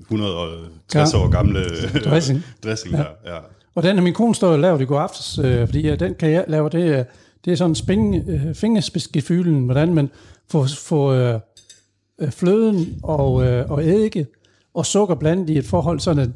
160 0.00 1.12
Ja. 1.12 1.18
år 1.18 1.28
gamle 1.28 1.60
øh, 1.60 2.00
Dressing. 2.04 2.44
dressing 2.64 2.94
ja. 2.94 2.98
der. 2.98 3.06
Ja. 3.34 3.38
Og 3.74 3.82
den 3.82 3.96
har 3.96 4.02
min 4.02 4.14
kone 4.14 4.34
stået 4.34 4.52
og 4.52 4.58
lavet 4.58 4.80
i 4.80 4.84
går 4.84 4.98
aftes, 5.00 5.38
øh, 5.44 5.66
fordi 5.68 5.80
ja, 5.80 5.94
den 5.96 6.14
kan 6.14 6.30
jeg 6.30 6.44
lave, 6.48 6.68
det 6.68 6.86
er, 6.98 7.04
det 7.44 7.52
er 7.52 7.56
sådan 7.56 7.74
spændende, 7.74 8.24
øh, 8.48 8.54
fingerspidsgefylen, 8.54 9.64
hvordan 9.64 9.94
man 9.94 10.10
får, 10.50 10.68
får, 10.78 11.12
øh, 11.12 11.40
øh, 12.18 12.30
fløden 12.30 13.00
og, 13.02 13.46
øh, 13.46 13.70
og 13.70 13.84
eddike 13.84 14.26
og 14.74 14.86
sukker 14.86 15.14
blandet 15.14 15.50
i 15.50 15.58
et 15.58 15.64
forhold, 15.64 16.00
sådan 16.00 16.22
at 16.22 16.30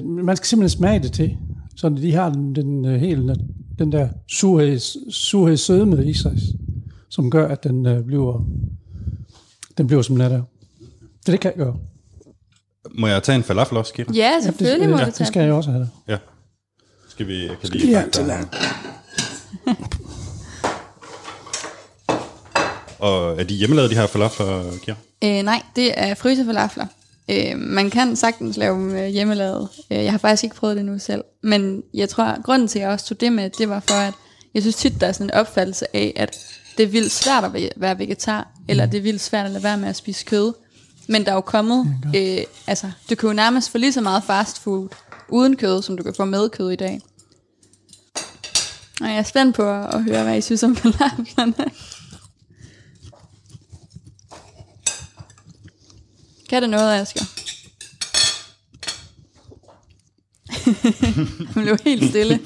øh, 0.00 0.06
man 0.06 0.36
skal 0.36 0.46
simpelthen 0.46 0.78
smage 0.78 1.00
det 1.02 1.12
til, 1.12 1.36
sådan 1.76 1.98
at 1.98 2.02
de 2.02 2.12
har 2.12 2.30
den, 2.30 2.54
den 2.54 2.84
øh, 2.84 3.00
helt, 3.00 3.30
den 3.78 3.92
der 3.92 4.08
surhed, 4.28 4.78
surhed 5.10 5.56
sødme 5.56 6.06
i 6.06 6.14
sig, 6.14 6.38
som 7.08 7.30
gør, 7.30 7.48
at 7.48 7.64
den 7.64 7.86
øh, 7.86 8.04
bliver, 8.04 8.44
den 9.78 9.86
bliver 9.86 10.02
som 10.02 10.16
den 10.16 10.24
er 10.24 10.28
der. 10.28 10.42
Så 11.26 11.32
det 11.32 11.40
kan 11.40 11.50
jeg 11.50 11.58
gøre. 11.58 11.76
Må 12.90 13.06
jeg 13.06 13.22
tage 13.22 13.36
en 13.36 13.42
falafel 13.42 13.76
også, 13.76 13.94
Kira? 13.94 14.12
Ja, 14.14 14.40
selvfølgelig 14.42 14.88
må 14.88 14.96
det, 14.96 15.02
du 15.02 15.06
det 15.06 15.14
tage 15.14 15.26
skal 15.26 15.42
jeg 15.42 15.52
også 15.52 15.70
have. 15.70 15.88
Ja. 16.08 16.18
Skal 17.08 17.26
vi... 17.26 17.46
Kan 17.46 17.56
Skal 17.62 17.80
vi 17.80 17.86
vi 17.86 17.92
have 17.92 18.10
til 18.10 18.24
Og 23.00 23.40
er 23.40 23.44
de 23.44 23.54
hjemmelavet, 23.54 23.90
de 23.90 23.94
her 23.96 24.06
falafler, 24.06 24.64
Kira? 24.84 24.96
Øh, 25.24 25.42
nej, 25.42 25.62
det 25.76 25.92
er 25.96 26.14
frysefalafler. 26.14 26.86
Øh, 27.30 27.56
man 27.58 27.90
kan 27.90 28.16
sagtens 28.16 28.56
lave 28.56 28.74
dem 28.74 28.94
øh, 28.94 29.06
hjemmelavet. 29.08 29.68
Øh, 29.90 30.04
jeg 30.04 30.10
har 30.12 30.18
faktisk 30.18 30.44
ikke 30.44 30.56
prøvet 30.56 30.76
det 30.76 30.84
nu 30.84 30.98
selv. 30.98 31.24
Men 31.42 31.82
jeg 31.94 32.08
tror, 32.08 32.24
at 32.24 32.42
grunden 32.44 32.68
til, 32.68 32.78
at 32.78 32.82
jeg 32.82 32.90
også 32.90 33.06
tog 33.06 33.20
det 33.20 33.32
med, 33.32 33.50
det 33.50 33.68
var 33.68 33.80
for, 33.80 33.94
at 33.94 34.14
jeg 34.54 34.62
synes 34.62 34.76
tit, 34.76 35.00
der 35.00 35.06
er 35.06 35.12
sådan 35.12 35.26
en 35.26 35.30
opfattelse 35.30 35.96
af, 35.96 36.12
at 36.16 36.36
det 36.76 36.82
er 36.82 36.88
vildt 36.88 37.12
svært 37.12 37.44
at 37.44 37.50
væ- 37.54 37.72
være 37.76 37.98
vegetar, 37.98 38.48
eller 38.68 38.86
det 38.86 38.98
er 38.98 39.02
vildt 39.02 39.20
svært 39.20 39.44
at 39.46 39.50
lade 39.52 39.64
være 39.64 39.76
med 39.78 39.88
at 39.88 39.96
spise 39.96 40.24
kød. 40.24 40.52
Men 41.08 41.24
der 41.24 41.30
er 41.30 41.34
jo 41.34 41.40
kommet, 41.40 41.94
øh, 42.16 42.38
altså, 42.66 42.90
du 43.10 43.14
kan 43.14 43.26
jo 43.28 43.32
nærmest 43.32 43.70
få 43.70 43.78
lige 43.78 43.92
så 43.92 44.00
meget 44.00 44.22
fast 44.26 44.62
food 44.62 44.88
uden 45.28 45.56
kød, 45.56 45.82
som 45.82 45.96
du 45.96 46.02
kan 46.02 46.14
få 46.14 46.24
med 46.24 46.48
kød 46.48 46.70
i 46.70 46.76
dag. 46.76 47.00
Og 49.00 49.06
jeg 49.06 49.16
er 49.16 49.22
spændt 49.22 49.56
på 49.56 49.62
at, 49.70 49.94
at 49.94 50.02
høre, 50.04 50.22
hvad 50.22 50.36
I 50.38 50.40
synes 50.40 50.62
om 50.62 50.76
falaflerne. 50.82 51.54
Kan 56.50 56.62
det 56.62 56.70
noget, 56.70 57.00
Asger? 57.00 57.20
Han 61.54 61.62
blev 61.64 61.76
helt 61.84 62.10
stille. 62.10 62.40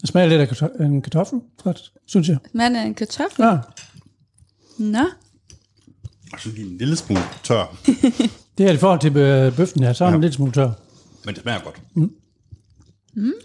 Det 0.00 0.08
smager 0.08 0.28
lidt 0.28 0.40
af 0.80 0.84
en 0.86 1.02
kartoffel, 1.02 1.40
synes 2.06 2.28
jeg. 2.28 2.36
Man 2.52 2.76
er 2.76 2.82
en 2.82 2.94
kartoffel. 2.94 3.44
Ja, 3.44 3.58
Nå, 4.78 5.04
Og 6.32 6.40
så 6.40 6.48
lige 6.48 6.70
en 6.70 6.78
lille 6.78 6.96
smule 6.96 7.22
tør, 7.42 7.76
det 8.58 8.66
er 8.68 8.72
i 8.72 8.76
forhold 8.76 9.00
til 9.00 9.16
øh, 9.16 9.56
bøffen 9.56 9.82
her, 9.82 9.92
så 9.92 10.04
er 10.04 10.08
Ja. 10.08 10.14
en 10.14 10.20
lille 10.20 10.34
smule 10.34 10.52
tør. 10.52 10.70
men 11.24 11.34
det 11.34 11.42
smager 11.42 11.60
godt. 11.60 11.80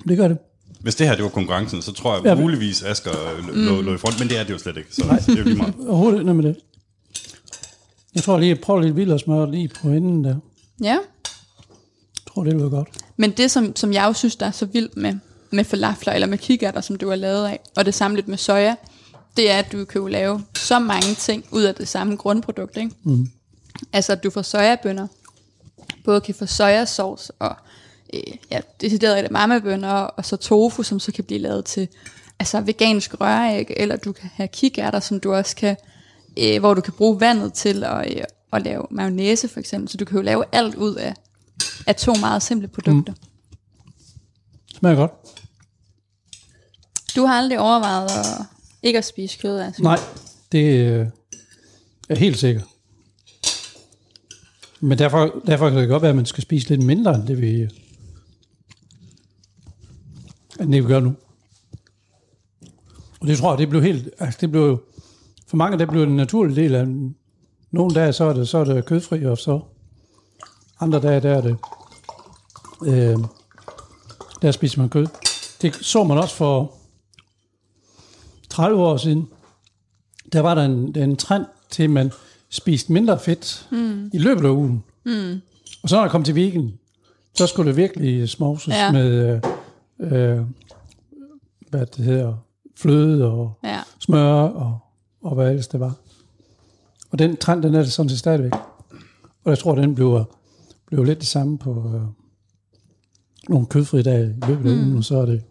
Det 0.07 0.17
gør 0.17 0.27
det. 0.27 0.37
Hvis 0.81 0.95
det 0.95 1.07
her 1.07 1.15
det 1.15 1.23
var 1.23 1.29
konkurrencen, 1.29 1.81
så 1.81 1.91
tror 1.91 2.15
jeg 2.15 2.25
Ja, 2.25 2.35
muligvis 2.35 2.83
Asger 2.83 3.11
lå, 3.47 3.53
lå, 3.75 3.81
lå 3.81 3.93
i 3.95 3.97
front, 3.97 4.19
men 4.19 4.29
det 4.29 4.39
er 4.39 4.43
det 4.43 4.53
jo 4.53 4.57
slet 4.57 4.77
ikke, 4.77 4.95
så 4.95 5.01
det 5.27 5.33
er 5.33 5.37
jo 5.37 5.43
lige 5.43 5.57
meget. 5.57 5.73
Overhovedet 5.87 6.19
ikke 6.19 6.33
med 6.33 6.43
det. 6.43 6.55
Jeg 8.15 8.23
tror 8.23 8.39
lige, 8.39 8.49
jeg 8.49 8.59
prøver 8.59 8.81
lidt 8.81 8.95
vildt 8.95 9.51
lige 9.51 9.67
på 9.67 9.87
enden 9.87 10.23
der. 10.23 10.35
ja. 10.81 10.97
Jeg 12.15 12.33
tror, 12.33 12.43
det 12.43 12.53
lyder 12.53 12.69
godt. 12.69 12.89
Men 13.17 13.31
det, 13.31 13.51
som, 13.51 13.75
som 13.75 13.93
jeg 13.93 14.05
jo 14.07 14.13
synes, 14.13 14.35
der 14.35 14.45
er 14.45 14.51
så 14.51 14.65
vildt 14.65 14.97
med, 14.97 15.13
med 15.51 15.63
falafler, 15.63 16.13
eller 16.13 16.27
med 16.27 16.37
kikærter, 16.37 16.81
som 16.81 16.95
du 16.95 17.09
har 17.09 17.15
lavet 17.15 17.47
af, 17.47 17.59
og 17.75 17.85
det 17.85 17.93
samme 17.93 18.17
lidt 18.17 18.27
med 18.27 18.37
soja, 18.37 18.75
det 19.37 19.51
er, 19.51 19.59
at 19.59 19.71
du 19.71 19.85
kan 19.85 20.01
jo 20.01 20.07
lave 20.07 20.41
så 20.55 20.79
mange 20.79 21.15
ting 21.15 21.45
ud 21.51 21.63
af 21.63 21.75
det 21.75 21.87
samme 21.87 22.15
grundprodukt, 22.15 22.77
ikke? 22.77 22.91
Mm. 23.03 23.29
Altså, 23.93 24.11
at 24.11 24.23
du 24.23 24.29
får 24.29 24.41
sojabønner, 24.41 25.07
både 26.05 26.21
kan 26.21 26.35
få 26.35 26.45
sojasauce 26.45 27.33
og 27.39 27.55
øh, 28.13 28.21
ja, 28.51 28.59
decideret 28.81 29.19
edamamebønner, 29.19 29.89
og 29.89 30.25
så 30.25 30.35
tofu, 30.35 30.83
som 30.83 30.99
så 30.99 31.11
kan 31.11 31.23
blive 31.23 31.39
lavet 31.39 31.65
til 31.65 31.87
altså 32.39 32.61
vegansk 32.61 33.21
røræg, 33.21 33.73
eller 33.77 33.95
du 33.95 34.11
kan 34.11 34.29
have 34.33 34.47
kikærter, 34.47 34.99
som 34.99 35.19
du 35.19 35.33
også 35.33 35.55
kan, 35.55 35.75
øh, 36.41 36.59
hvor 36.59 36.73
du 36.73 36.81
kan 36.81 36.93
bruge 36.93 37.19
vandet 37.19 37.53
til 37.53 37.83
at, 37.83 38.17
øh, 38.17 38.23
at 38.53 38.61
lave 38.61 38.85
mayonnaise 38.91 39.47
for 39.47 39.59
eksempel. 39.59 39.89
Så 39.89 39.97
du 39.97 40.05
kan 40.05 40.15
jo 40.15 40.21
lave 40.21 40.43
alt 40.51 40.75
ud 40.75 40.95
af, 40.95 41.13
af 41.87 41.95
to 41.95 42.13
meget 42.13 42.43
simple 42.43 42.67
produkter. 42.67 43.13
Mm. 43.13 43.29
Smager 44.77 44.95
godt. 44.95 45.11
Du 47.15 47.25
har 47.25 47.33
aldrig 47.33 47.59
overvejet 47.59 48.05
at, 48.05 48.45
ikke 48.83 48.97
at 48.97 49.05
spise 49.05 49.39
kød, 49.39 49.59
altså? 49.59 49.83
Nej, 49.83 49.99
det 50.51 50.63
øh, 50.63 51.07
er 52.09 52.15
helt 52.15 52.39
sikkert. 52.39 52.65
Men 54.79 54.97
derfor, 54.97 55.41
derfor 55.47 55.69
kan 55.69 55.79
det 55.79 55.89
godt 55.89 56.01
være, 56.01 56.09
at 56.09 56.15
man 56.15 56.25
skal 56.25 56.41
spise 56.41 56.69
lidt 56.69 56.83
mindre, 56.83 57.15
end 57.15 57.27
det 57.27 57.41
vi, 57.41 57.61
end 60.59 60.71
det 60.73 60.83
vi 60.83 60.87
gør 60.87 60.99
nu. 60.99 61.15
Og 63.19 63.27
det 63.27 63.37
tror 63.37 63.51
jeg, 63.51 63.57
det 63.57 63.69
blev 63.69 63.81
helt, 63.81 64.09
altså 64.19 64.37
det 64.41 64.51
blev 64.51 64.83
for 65.49 65.57
mange 65.57 65.79
der 65.79 65.85
blev 65.85 66.01
det 66.01 66.09
en 66.09 66.15
naturlig 66.15 66.55
del 66.55 66.75
af, 66.75 66.87
nogle 67.71 67.95
dage 67.95 68.13
så 68.13 68.23
er 68.23 68.33
det, 68.33 68.47
så 68.47 68.57
er 68.57 68.63
det 68.63 68.85
kødfri, 68.85 69.25
og 69.25 69.37
så 69.37 69.59
andre 70.79 70.99
dage 70.99 71.21
der 71.21 71.37
er 71.37 71.41
det, 71.41 71.57
øh, 72.85 73.17
der 74.41 74.51
spiser 74.51 74.81
man 74.81 74.89
kød. 74.89 75.07
Det 75.61 75.75
så 75.75 76.03
man 76.03 76.17
også 76.17 76.35
for 76.35 76.73
30 78.49 78.81
år 78.81 78.97
siden, 78.97 79.27
der 80.33 80.39
var 80.39 80.55
der 80.55 80.65
en, 80.65 80.97
en 80.97 81.15
trend 81.15 81.45
til, 81.69 81.83
at 81.83 81.89
man 81.89 82.11
spiste 82.49 82.93
mindre 82.93 83.19
fedt 83.19 83.67
mm. 83.71 84.09
i 84.13 84.17
løbet 84.17 84.45
af 84.45 84.49
ugen. 84.49 84.83
Mm. 85.05 85.41
Og 85.83 85.89
så 85.89 85.95
når 85.95 86.03
jeg 86.03 86.11
kom 86.11 86.23
til 86.23 86.35
weekend, 86.35 86.71
så 87.33 87.47
skulle 87.47 87.67
det 87.67 87.77
virkelig 87.77 88.29
smovses 88.29 88.73
ja. 88.73 88.91
med, 88.91 89.41
øh, 89.99 90.33
øh, 90.39 90.45
hvad 91.69 91.85
det 91.85 92.05
hedder, 92.05 92.33
fløde 92.77 93.25
og 93.25 93.53
Ja. 93.63 93.79
smør 93.99 94.33
og, 94.33 94.79
og 95.21 95.35
hvad 95.35 95.49
ellers 95.49 95.67
det 95.67 95.79
var. 95.79 95.93
Og 97.11 97.19
den 97.19 97.37
trend, 97.37 97.63
den 97.63 97.75
er 97.75 97.79
det 97.79 97.91
sådan 97.91 98.09
set 98.09 98.19
stadigvæk. 98.19 98.53
Og 99.43 99.49
jeg 99.49 99.59
tror, 99.59 99.75
den 99.75 99.95
bliver, 99.95 100.23
bliver 100.85 101.05
lidt 101.05 101.19
det 101.19 101.27
samme 101.27 101.57
på 101.57 101.91
øh, 101.95 102.01
nogle 103.49 103.67
kødfri 103.67 104.01
dage 104.01 104.35
i 104.43 104.47
løbet 104.47 104.69
af 104.71 104.77
mm. 104.77 104.83
ugen, 104.83 104.97
og 104.97 105.03
så 105.03 105.17
er 105.17 105.25
det, 105.25 105.43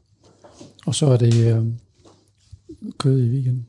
og 0.87 0.95
så 0.95 1.07
er 1.07 1.17
det 1.17 1.35
øh, 1.35 1.65
kød 2.99 3.21
i 3.21 3.29
weekenden. 3.29 3.67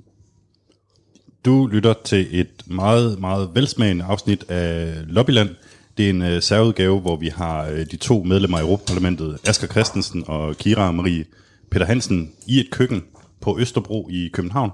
Du 1.45 1.67
lytter 1.67 1.93
til 2.03 2.27
et 2.39 2.63
meget, 2.65 3.19
meget 3.19 3.49
velsmagende 3.53 4.03
afsnit 4.03 4.49
af 4.49 4.95
Lobbyland. 5.07 5.49
Det 5.97 6.05
er 6.05 6.09
en 6.09 6.21
uh, 6.21 6.39
særudgave, 6.39 6.99
hvor 6.99 7.15
vi 7.15 7.27
har 7.27 7.71
uh, 7.71 7.77
de 7.77 7.97
to 7.97 8.23
medlemmer 8.23 8.57
af 8.57 8.61
Europaparlamentet, 8.61 9.37
Asger 9.47 9.67
Christensen 9.67 10.23
og 10.27 10.55
Kira 10.55 10.91
Marie 10.91 11.25
Peter 11.71 11.85
Hansen, 11.85 12.31
i 12.47 12.59
et 12.59 12.71
køkken 12.71 13.03
på 13.41 13.59
Østerbro 13.59 14.09
i 14.09 14.29
København. 14.33 14.71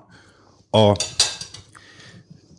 Og 0.75 0.97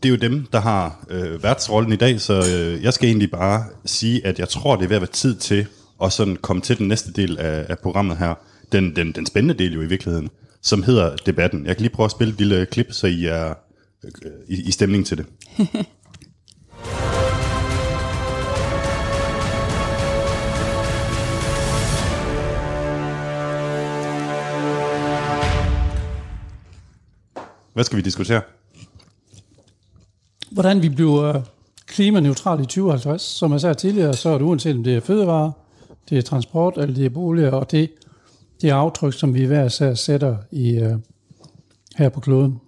det 0.03 0.09
er 0.09 0.11
jo 0.11 0.17
dem, 0.17 0.47
der 0.53 0.61
har 0.61 1.07
øh, 1.11 1.43
værtsrollen 1.43 1.93
i 1.93 1.97
dag, 1.97 2.21
så 2.21 2.35
øh, 2.35 2.83
jeg 2.83 2.93
skal 2.93 3.09
egentlig 3.09 3.31
bare 3.31 3.65
sige, 3.85 4.27
at 4.27 4.39
jeg 4.39 4.49
tror, 4.49 4.77
det 4.77 4.85
er 4.85 4.89
ved 4.89 4.97
at 4.97 5.03
være 5.03 5.11
tid 5.11 5.37
til 5.37 5.67
at 6.03 6.13
sådan 6.13 6.37
komme 6.37 6.63
til 6.63 6.79
den 6.79 6.89
næste 6.89 7.13
del 7.13 7.39
af, 7.39 7.67
af 7.69 7.79
programmet 7.79 8.17
her. 8.17 8.35
Den, 8.73 8.97
den, 8.97 9.13
den 9.13 9.27
spændende 9.27 9.65
del 9.65 9.75
jo 9.75 9.83
i 9.83 9.87
virkeligheden, 9.87 10.31
som 10.63 10.83
hedder 10.83 11.17
Debatten. 11.17 11.67
Jeg 11.67 11.77
kan 11.77 11.83
lige 11.83 11.95
prøve 11.95 12.05
at 12.05 12.11
spille 12.11 12.33
et 12.33 12.39
lille 12.39 12.67
klip, 12.67 12.93
så 12.93 13.07
I 13.07 13.25
er 13.25 13.55
øh, 14.05 14.33
i, 14.49 14.69
i 14.69 14.71
stemning 14.71 15.07
til 15.07 15.19
det. 15.19 15.27
Hvad 27.77 27.85
skal 27.85 27.97
vi 27.97 28.03
diskutere? 28.03 28.41
Hvordan 30.51 30.83
vi 30.83 30.89
bliver 30.89 31.43
klimaneutrale 31.87 32.63
i 32.63 32.67
2050, 32.67 33.23
som 33.23 33.53
jeg 33.53 33.61
sagde 33.61 33.75
tidligere, 33.75 34.15
så 34.15 34.29
er 34.29 34.39
det 34.39 34.45
uanset 34.45 34.77
om 34.77 34.85
det 34.85 34.97
er 34.97 35.01
fødevare, 35.01 35.53
det 36.11 36.19
er 36.19 36.23
transport 36.23 36.79
eller 36.79 36.95
det 36.95 37.05
er 37.05 37.11
boliger, 37.11 37.51
og 37.51 37.71
det, 37.71 37.91
det 38.61 38.71
er 38.71 38.75
aftryk, 38.75 39.15
som 39.15 39.35
vi 39.35 39.45
hver 39.45 39.65
især 39.65 39.95
sætter 39.95 40.37
i, 40.51 40.83
uh, 40.83 40.93
her 41.97 42.09
på 42.09 42.21
kloden. 42.21 42.61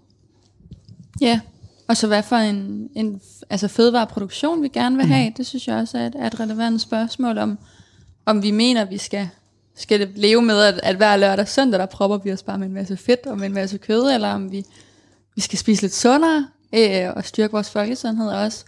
Ja, 1.21 1.40
og 1.87 1.97
så 1.97 2.07
hvad 2.07 2.23
for 2.23 2.37
en, 2.37 2.88
en 2.94 3.21
altså 3.51 3.68
fødevareproduktion 3.68 4.62
vi 4.62 4.68
gerne 4.68 4.97
vil 4.97 5.07
have, 5.07 5.33
det 5.37 5.47
synes 5.47 5.68
jeg 5.68 5.77
også 5.77 5.99
er 5.99 6.07
et, 6.07 6.14
er 6.18 6.27
et 6.27 6.40
relevant 6.40 6.81
spørgsmål 6.81 7.38
om, 7.38 7.59
om 8.27 8.42
vi 8.42 8.51
mener, 8.51 8.85
vi 8.85 8.99
skal, 8.99 9.29
skal 9.75 10.09
leve 10.16 10.42
med, 10.42 10.61
at, 10.61 10.81
at 10.83 10.97
hver 10.97 11.16
lørdag 11.16 11.42
og 11.42 11.49
søndag, 11.49 11.81
der 11.81 11.87
propper 11.87 12.18
vi 12.18 12.33
os 12.33 12.42
bare 12.42 12.59
med 12.59 12.66
en 12.66 12.75
masse 12.75 12.97
fedt 12.97 13.27
og 13.27 13.38
med 13.38 13.47
en 13.47 13.55
masse 13.55 13.79
kød, 13.79 14.11
eller 14.11 14.29
om 14.29 14.53
vi, 14.53 14.64
vi 15.38 15.42
skal 15.42 15.59
spise 15.59 15.83
lidt 15.83 15.94
sundere 15.94 16.48
øh, 16.74 17.12
og 17.16 17.24
styrke 17.24 17.53
vores 17.53 17.70
folkesundhed 17.70 18.29
også. 18.29 18.64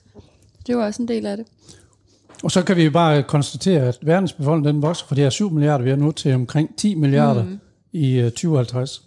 Det 0.59 0.73
er 0.73 0.77
jo 0.77 0.85
også 0.85 1.03
en 1.03 1.09
del 1.09 1.27
af 1.27 1.37
det. 1.37 1.47
Og 2.43 2.51
så 2.51 2.63
kan 2.63 2.77
vi 2.77 2.91
bare 2.91 3.23
konstatere, 3.23 3.83
at 3.83 3.99
verdens 4.03 4.33
befolkning 4.33 4.75
den 4.75 4.83
vokser 4.83 5.07
fra 5.07 5.17
de 5.17 5.21
her 5.21 5.31
7 5.31 5.51
milliarder, 5.51 5.85
vi 5.85 5.91
er 5.91 5.97
nu 5.97 6.13
til 6.13 6.35
omkring 6.35 6.77
10 6.77 6.95
milliarder 6.95 7.45
mm. 7.45 7.59
i 7.93 8.19
uh, 8.19 8.25
2050. 8.25 9.03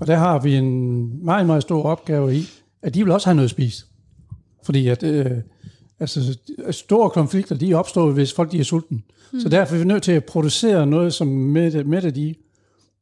Og 0.00 0.06
der 0.06 0.16
har 0.16 0.38
vi 0.38 0.56
en 0.56 1.24
meget, 1.24 1.46
meget 1.46 1.62
stor 1.62 1.82
opgave 1.82 2.36
i, 2.36 2.46
at 2.82 2.94
de 2.94 3.04
vil 3.04 3.12
også 3.12 3.26
have 3.26 3.34
noget 3.34 3.46
at 3.46 3.50
spise. 3.50 3.84
Fordi 4.64 4.88
at, 4.88 5.02
øh, 5.02 5.30
altså, 6.00 6.38
store 6.70 7.10
konflikter, 7.10 7.54
de 7.54 7.74
opstår, 7.74 8.10
hvis 8.10 8.32
folk 8.32 8.52
de 8.52 8.58
er 8.58 8.64
sultne. 8.64 9.02
Mm. 9.32 9.40
Så 9.40 9.48
derfor 9.48 9.74
er 9.74 9.78
vi 9.78 9.84
nødt 9.84 10.02
til 10.02 10.12
at 10.12 10.24
producere 10.24 10.86
noget, 10.86 11.14
som 11.14 11.26
med, 11.28 11.84
med 11.84 12.12
de, 12.12 12.34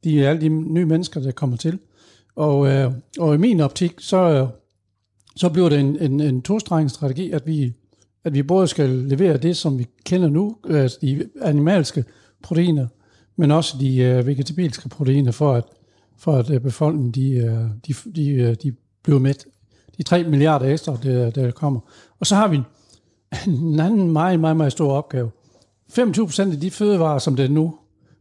de 0.03 0.27
alle 0.27 0.41
de 0.41 0.49
nye 0.49 0.85
mennesker, 0.85 1.19
der 1.19 1.31
kommer 1.31 1.57
til. 1.57 1.79
Og, 2.35 2.67
øh, 2.67 2.91
og 3.19 3.35
i 3.35 3.37
min 3.37 3.59
optik, 3.59 3.93
så, 3.99 4.17
øh, 4.17 4.47
så 5.35 5.49
bliver 5.49 5.69
det 5.69 5.79
en, 5.79 5.97
en, 6.01 6.19
en 6.19 6.41
tostrenget 6.41 6.91
strategi, 6.91 7.31
at 7.31 7.47
vi, 7.47 7.73
at 8.23 8.33
vi 8.33 8.43
både 8.43 8.67
skal 8.67 8.89
levere 8.89 9.37
det, 9.37 9.57
som 9.57 9.79
vi 9.79 9.87
kender 10.05 10.29
nu, 10.29 10.57
altså 10.69 10.97
de 11.01 11.29
animalske 11.41 12.05
proteiner, 12.43 12.87
men 13.35 13.51
også 13.51 13.77
de 13.79 13.97
øh, 13.97 14.27
vegetabilske 14.27 14.89
proteiner, 14.89 15.31
for 15.31 15.53
at, 15.53 15.63
for 16.17 16.33
at 16.33 16.49
øh, 16.49 16.61
befolkningen 16.61 17.11
de, 17.11 17.29
øh, 17.31 17.67
de, 17.87 18.11
de, 18.15 18.29
øh, 18.29 18.55
de 18.63 18.75
bliver 19.03 19.19
med. 19.19 19.33
De 19.97 20.03
3 20.03 20.23
milliarder 20.23 20.65
ekstra, 20.65 20.97
der, 21.03 21.29
der 21.29 21.51
kommer. 21.51 21.79
Og 22.19 22.25
så 22.25 22.35
har 22.35 22.47
vi 22.47 22.55
en, 22.55 22.63
en 23.47 23.79
anden 23.79 24.11
meget, 24.11 24.39
meget, 24.39 24.57
meget 24.57 24.71
stor 24.71 24.93
opgave. 24.93 25.31
25 25.89 26.25
procent 26.25 26.53
af 26.53 26.59
de 26.59 26.71
fødevarer, 26.71 27.19
som 27.19 27.35
det 27.35 27.51
nu 27.51 27.75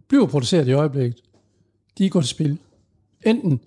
bliver 0.08 0.26
produceret 0.26 0.68
i 0.68 0.72
øjeblikket, 0.72 1.20
de 1.98 2.10
går 2.10 2.20
til 2.20 2.28
spil. 2.28 2.58
Enten 3.22 3.60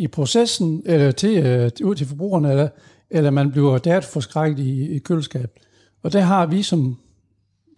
i 0.00 0.06
processen, 0.06 0.82
eller 0.86 1.12
til, 1.12 1.46
øh, 1.46 1.70
ud 1.84 1.94
til 1.94 2.06
forbrugerne, 2.06 2.50
eller, 2.50 2.68
eller 3.10 3.30
man 3.30 3.50
bliver 3.50 3.78
dataforskrækket 3.78 4.58
i, 4.58 4.94
i 4.94 4.98
køleskabet. 4.98 5.50
Og 6.02 6.12
der 6.12 6.20
har 6.20 6.46
vi 6.46 6.62
som, 6.62 6.96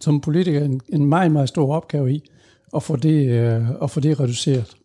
som 0.01 0.21
politikere 0.21 0.65
en, 0.65 0.81
en 0.89 1.05
meget, 1.05 1.31
meget 1.31 1.49
stor 1.49 1.75
opgave 1.75 2.13
i 2.13 2.29
at 2.75 2.83
få 2.83 2.95
det, 2.95 3.29
øh, 3.29 3.69
at 3.83 3.91
få 3.91 3.99
det 3.99 4.19
reduceret. 4.19 4.75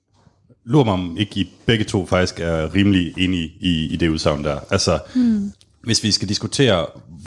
Lurer 0.64 0.85
mig 0.85 0.94
om 0.94 1.16
ikke 1.18 1.40
I 1.40 1.51
begge 1.66 1.85
to 1.85 2.07
faktisk 2.07 2.40
er 2.40 2.74
rimelig 2.74 3.14
enige 3.18 3.53
i, 3.61 3.88
i 3.92 3.96
det 3.96 4.09
udsagn 4.09 4.44
der. 4.44 4.61
Altså, 4.70 4.98
hmm. 5.14 5.53
hvis 5.83 6.05
vi 6.05 6.11
skal 6.11 6.29
diskutere, 6.29 6.87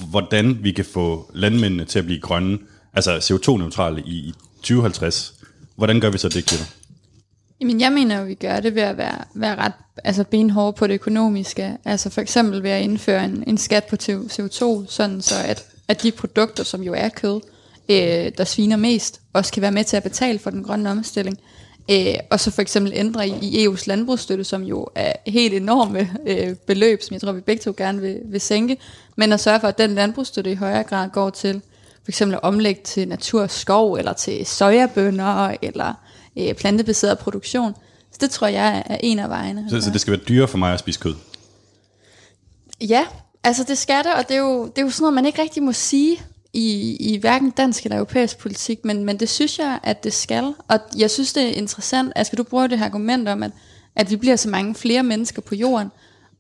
hvordan 0.10 0.64
vi 0.64 0.72
kan 0.72 0.86
få 0.86 1.32
landmændene 1.34 1.86
til 1.86 2.00
at 2.00 2.06
blive 2.06 2.22
grønne, 2.22 2.58
altså 2.94 3.18
CO2-neutrale 3.18 4.02
i, 4.06 4.16
i 4.16 4.34
2050, 4.56 5.34
hvordan 5.76 6.00
gør 6.00 6.10
vi 6.10 6.18
så 6.18 6.30
det, 6.30 6.46
Kjell? 6.46 6.64
Jamen, 7.62 7.82
jeg 7.82 7.92
mener 7.92 8.20
jo, 8.20 8.26
vi 8.26 8.34
gør 8.34 8.60
det 8.60 8.76
ved 8.76 8.82
at 8.82 8.98
være, 8.98 9.24
være 9.36 9.56
ret 9.56 9.74
altså 10.04 10.24
benhårde 10.24 10.74
på 10.74 10.88
det 10.88 10.94
økonomiske. 10.94 11.78
Altså 11.86 12.10
for 12.10 12.22
eksempel 12.22 12.64
ved 12.64 12.70
at 12.70 12.82
indføre 12.82 13.26
en, 13.26 13.44
en 13.48 13.58
skat 13.58 13.84
på 13.84 13.96
CO2, 14.06 14.86
sådan 14.88 15.22
så 15.22 15.36
at, 15.46 15.66
at 15.88 16.04
de 16.04 16.12
produkter, 16.12 16.64
som 16.64 16.84
jo 16.84 16.94
er 16.94 17.10
kød, 17.10 17.42
øh, 17.90 18.32
der 18.38 18.44
sviner 18.44 18.78
mest, 18.78 19.22
også 19.34 19.54
kan 19.54 19.62
være 19.62 19.72
med 19.72 19.84
til 19.84 19.98
at 19.98 20.04
betale 20.04 20.40
for 20.40 20.50
den 20.50 20.64
grønne 20.64 20.92
omstilling. 20.92 21.38
Øh, 21.92 22.16
og 22.30 22.40
så 22.40 22.52
for 22.52 22.62
eksempel 22.62 22.94
ændre 22.96 23.28
i, 23.28 23.34
i 23.42 23.68
EU's 23.68 23.84
landbrugsstøtte, 23.88 24.44
som 24.44 24.64
jo 24.64 24.88
er 24.96 25.14
helt 25.28 25.54
enorme 25.54 26.10
øh, 26.26 26.56
beløb, 26.56 27.02
som 27.02 27.14
jeg 27.14 27.22
tror, 27.22 27.32
vi 27.32 27.42
begge 27.42 27.62
to 27.62 27.74
gerne 27.78 28.02
vil, 28.02 28.20
vil 28.26 28.42
sænke, 28.42 28.78
men 29.16 29.34
at 29.34 29.40
sørge 29.40 29.60
for, 29.60 29.68
at 29.68 29.78
den 29.78 29.96
landbrugsstøtte 29.96 30.52
i 30.52 30.56
højere 30.56 30.84
grad 30.84 31.10
går 31.10 31.30
til 31.30 31.62
for 32.04 32.10
eksempel 32.12 32.36
at 32.36 32.44
omlægge 32.44 32.82
til 32.84 33.08
naturskov, 33.08 33.94
eller 33.94 34.14
til 34.14 34.46
sojabønder, 34.46 35.56
eller 35.62 35.94
øh, 36.38 36.54
plantebaseret 36.54 37.20
produktion 37.20 37.76
det 38.22 38.30
tror 38.30 38.48
jeg 38.48 38.84
er 38.86 38.98
en 39.04 39.20
af 39.20 39.30
vejene. 39.30 39.70
Så, 39.70 39.82
så 39.82 39.92
det 39.92 40.02
skal 40.02 40.12
være 40.12 40.22
dyrere 40.30 40.48
for 40.48 40.58
mig 40.58 40.74
at 40.74 40.80
spise 40.80 41.00
kød? 41.00 41.16
Ja, 42.82 43.06
altså 43.44 43.64
det 43.64 43.78
skal 43.78 44.04
det, 44.04 44.14
og 44.14 44.28
det 44.28 44.36
er 44.36 44.40
jo, 44.40 44.66
det 44.66 44.78
er 44.78 44.82
jo 44.82 44.90
sådan 44.90 45.04
noget, 45.04 45.14
man 45.14 45.26
ikke 45.26 45.42
rigtig 45.42 45.64
må 45.64 45.72
sige 45.72 46.22
i, 46.54 46.98
i 47.00 47.18
hverken 47.18 47.52
dansk 47.52 47.84
eller 47.84 47.98
europæisk 47.98 48.38
politik, 48.38 48.86
men, 48.86 49.04
men 49.04 49.20
det 49.20 49.30
synes 49.30 49.60
jeg, 49.60 49.80
at 49.84 50.04
det 50.04 50.14
skal. 50.14 50.54
Og 50.68 50.80
jeg 50.98 51.12
synes, 51.12 51.34
det 51.34 51.44
er 51.44 51.54
interessant, 51.54 52.14
at 52.16 52.26
skal 52.26 52.38
du 52.38 52.44
bruge 52.44 52.70
det 52.70 52.78
her 52.78 52.86
argument 52.86 53.28
om, 53.28 53.44
at, 53.44 53.52
at 53.96 54.12
vi 54.12 54.16
bliver 54.16 54.36
så 54.36 54.50
mange 54.50 54.76
flere 54.76 55.04
mennesker 55.04 55.42
på 55.42 55.56
jorden. 55.56 55.92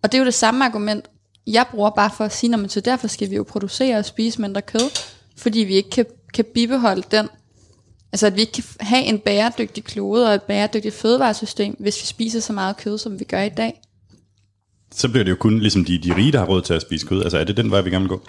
Og 0.03 0.11
det 0.11 0.17
er 0.17 0.19
jo 0.19 0.25
det 0.25 0.33
samme 0.33 0.65
argument, 0.65 1.05
jeg 1.47 1.65
bruger 1.71 1.89
bare 1.89 2.09
for 2.17 2.25
at 2.25 2.33
sige, 2.33 2.53
at 2.53 2.71
så 2.71 2.81
derfor 2.81 3.07
skal 3.07 3.29
vi 3.29 3.35
jo 3.35 3.43
producere 3.43 3.97
og 3.97 4.05
spise 4.05 4.41
mindre 4.41 4.61
kød, 4.61 4.89
fordi 5.37 5.59
vi 5.59 5.73
ikke 5.73 5.89
kan, 5.89 6.05
kan 6.33 6.45
bibeholde 6.53 7.03
den 7.11 7.29
Altså 8.13 8.27
at 8.27 8.35
vi 8.35 8.41
ikke 8.41 8.53
kan 8.53 8.63
have 8.79 9.03
en 9.03 9.19
bæredygtig 9.19 9.83
klode 9.83 10.27
og 10.27 10.35
et 10.35 10.43
bæredygtigt 10.43 10.95
fødevaresystem, 10.95 11.75
hvis 11.79 12.01
vi 12.01 12.05
spiser 12.05 12.39
så 12.39 12.53
meget 12.53 12.77
kød, 12.77 12.97
som 12.97 13.19
vi 13.19 13.23
gør 13.23 13.41
i 13.41 13.49
dag. 13.49 13.81
Så 14.91 15.09
bliver 15.09 15.23
det 15.23 15.31
jo 15.31 15.35
kun 15.35 15.59
ligesom 15.59 15.85
de, 15.85 15.97
de 15.97 16.15
rige, 16.15 16.31
der 16.31 16.39
har 16.39 16.45
råd 16.45 16.61
til 16.61 16.73
at 16.73 16.81
spise 16.81 17.07
kød. 17.07 17.23
Altså 17.23 17.37
er 17.37 17.43
det 17.43 17.57
den 17.57 17.71
vej, 17.71 17.81
vi 17.81 17.89
gerne 17.89 18.03
vil 18.03 18.09
gå? 18.09 18.21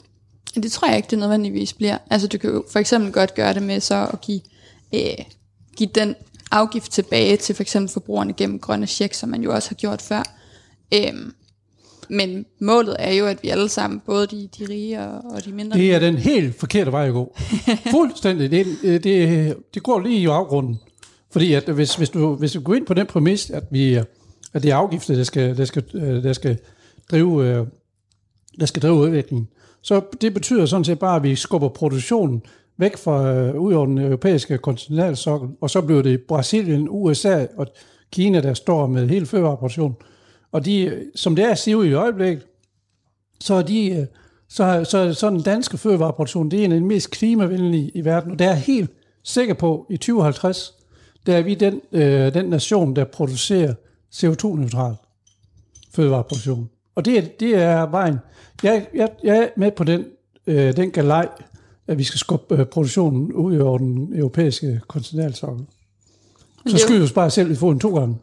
Det 0.55 0.73
tror 0.73 0.89
jeg 0.89 0.97
ikke, 0.97 1.11
det 1.11 1.19
nødvendigvis 1.19 1.73
bliver. 1.73 1.99
Altså 2.11 2.29
du 2.29 2.39
kan 2.39 2.51
jo 2.51 2.65
for 2.73 2.79
eksempel 2.79 3.13
godt 3.13 3.35
gøre 3.35 3.55
det 3.55 3.63
med 3.63 3.81
så 3.81 4.09
at 4.13 4.21
give, 4.21 4.41
øh, 4.95 5.25
give 5.77 5.91
den 5.95 6.15
afgift 6.51 6.93
tilbage 6.93 7.37
til 7.37 7.55
for 7.55 7.63
eksempel 7.63 7.93
forbrugerne 7.93 8.33
gennem 8.33 8.59
grønne 8.59 8.87
checks, 8.87 9.19
som 9.19 9.29
man 9.29 9.43
jo 9.43 9.55
også 9.55 9.69
har 9.69 9.75
gjort 9.75 10.03
før. 10.03 10.23
Øh, 10.95 11.33
men 12.13 12.47
målet 12.61 12.97
er 12.99 13.13
jo, 13.13 13.27
at 13.27 13.43
vi 13.43 13.49
alle 13.49 13.69
sammen, 13.69 14.03
både 14.07 14.27
de, 14.27 14.49
de 14.59 14.67
rige 14.71 15.01
og, 15.01 15.21
og 15.31 15.45
de 15.45 15.53
mindre... 15.53 15.79
Det 15.79 15.95
er 15.95 15.99
den 15.99 16.17
helt 16.17 16.61
forkerte 16.61 16.93
vej 16.93 17.07
at 17.07 17.13
gå. 17.13 17.37
Fuldstændig. 17.97 18.51
Det, 18.51 18.67
det, 19.05 19.57
det 19.75 19.83
går 19.83 20.01
lige 20.01 20.21
i 20.21 20.27
afgrunden. 20.27 20.79
Fordi 21.31 21.53
at 21.53 21.69
hvis, 21.69 21.95
hvis, 21.95 22.11
du, 22.11 22.35
hvis 22.35 22.53
du 22.53 22.61
går 22.61 22.75
ind 22.75 22.87
på 22.87 22.95
den 22.95 23.07
præmis, 23.07 23.51
at, 23.51 23.65
vi, 23.71 23.95
at 24.53 24.63
det 24.63 24.71
er 24.71 24.77
afgifter, 24.77 25.15
der 25.15 25.25
skal, 25.25 25.57
der 25.57 25.65
skal, 25.65 25.85
der 26.23 26.33
skal 26.33 26.59
drive, 27.11 27.67
der 28.61 28.67
skal 28.67 28.83
drive 28.83 28.95
udviklingen, 28.95 29.49
så 29.83 30.01
det 30.21 30.35
betyder 30.35 30.67
sådan 30.67 30.85
set 30.85 30.99
bare, 30.99 31.17
at 31.17 31.23
vi 31.23 31.37
skubber 31.37 31.69
produktionen 31.69 32.43
væk 32.79 32.97
fra 32.97 33.35
øh, 33.35 33.55
ud 33.61 33.73
over 33.73 33.87
den 33.87 33.99
europæiske 33.99 34.59
kontinentalsokkel, 34.59 35.49
og 35.61 35.71
så 35.71 35.81
bliver 35.81 36.03
det 36.03 36.21
Brasilien, 36.21 36.87
USA 36.91 37.47
og 37.57 37.67
Kina, 38.13 38.41
der 38.41 38.55
står 38.55 38.87
med 38.87 39.09
hele 39.09 39.27
fødevareproduktionen. 39.27 39.97
Og 40.53 40.65
de, 40.65 41.07
som 41.15 41.37
det 41.37 41.45
er 41.45 41.51
at 41.51 41.67
i 41.67 41.93
øjeblikket, 41.93 42.47
så 43.41 43.55
er 43.55 43.63
de, 43.63 43.91
øh, 43.91 44.07
så, 44.49 44.85
så, 44.91 45.15
så 45.15 45.31
den 45.31 45.43
danske 45.43 45.79
fødevareproduktion, 45.79 46.51
det 46.51 46.61
er 46.61 46.65
en 46.65 46.73
af 46.73 46.81
de 46.81 46.87
mest 46.87 47.11
klimavenlige 47.11 47.91
i 47.95 48.05
verden, 48.05 48.33
og 48.33 48.39
det 48.39 48.47
er 48.47 48.53
helt 48.53 48.91
sikker 49.23 49.55
på, 49.55 49.87
i 49.91 49.97
2050, 49.97 50.75
der 51.27 51.37
er 51.37 51.43
vi 51.43 51.55
den, 51.55 51.81
øh, 51.93 52.35
den 52.35 52.45
nation, 52.45 52.97
der 52.97 53.05
producerer 53.05 53.75
CO2-neutral 54.15 54.95
fødevareproduktion. 55.95 56.71
Og 56.95 57.05
det, 57.05 57.41
det 57.41 57.55
er 57.55 57.87
vejen. 57.87 58.19
Jeg, 58.63 58.87
jeg, 58.95 59.09
jeg 59.25 59.37
er 59.37 59.49
med 59.57 59.71
på 59.71 59.85
den, 59.85 60.05
øh, 60.47 60.77
den 60.77 60.91
galej, 60.91 61.29
at 61.87 61.99
vi 61.99 62.05
skal 62.05 62.19
skubbe 62.19 62.57
øh, 62.57 62.67
produktionen 62.67 63.33
ud 63.33 63.59
over 63.59 63.79
den 63.79 64.13
europæiske 64.15 64.81
kontinentalsokkel. 64.89 65.67
Så 66.67 66.79
skyder 66.79 66.99
vi 66.99 67.05
os 67.05 67.13
bare 67.13 67.31
selv 67.31 67.51
i 67.51 67.55
foden 67.55 67.81
to 67.81 67.99
gange. 67.99 68.17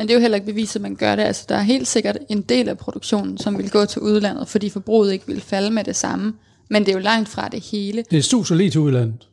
Men 0.00 0.08
det 0.08 0.14
er 0.14 0.18
jo 0.18 0.20
heller 0.20 0.36
ikke 0.36 0.46
bevist, 0.46 0.76
at 0.76 0.82
man 0.82 0.94
gør 0.94 1.16
det. 1.16 1.22
Altså, 1.22 1.44
der 1.48 1.54
er 1.54 1.62
helt 1.62 1.88
sikkert 1.88 2.18
en 2.28 2.42
del 2.42 2.68
af 2.68 2.78
produktionen, 2.78 3.38
som 3.38 3.58
vil 3.58 3.70
gå 3.70 3.84
til 3.84 4.02
udlandet, 4.02 4.48
fordi 4.48 4.70
forbruget 4.70 5.12
ikke 5.12 5.26
vil 5.26 5.40
falde 5.40 5.70
med 5.70 5.84
det 5.84 5.96
samme. 5.96 6.34
Men 6.68 6.82
det 6.82 6.88
er 6.88 6.92
jo 6.92 6.98
langt 6.98 7.28
fra 7.28 7.48
det 7.48 7.60
hele. 7.60 8.04
Det 8.10 8.18
er 8.18 8.22
suser 8.22 8.54
lige 8.54 8.70
til 8.70 8.80
udlandet. 8.80 9.28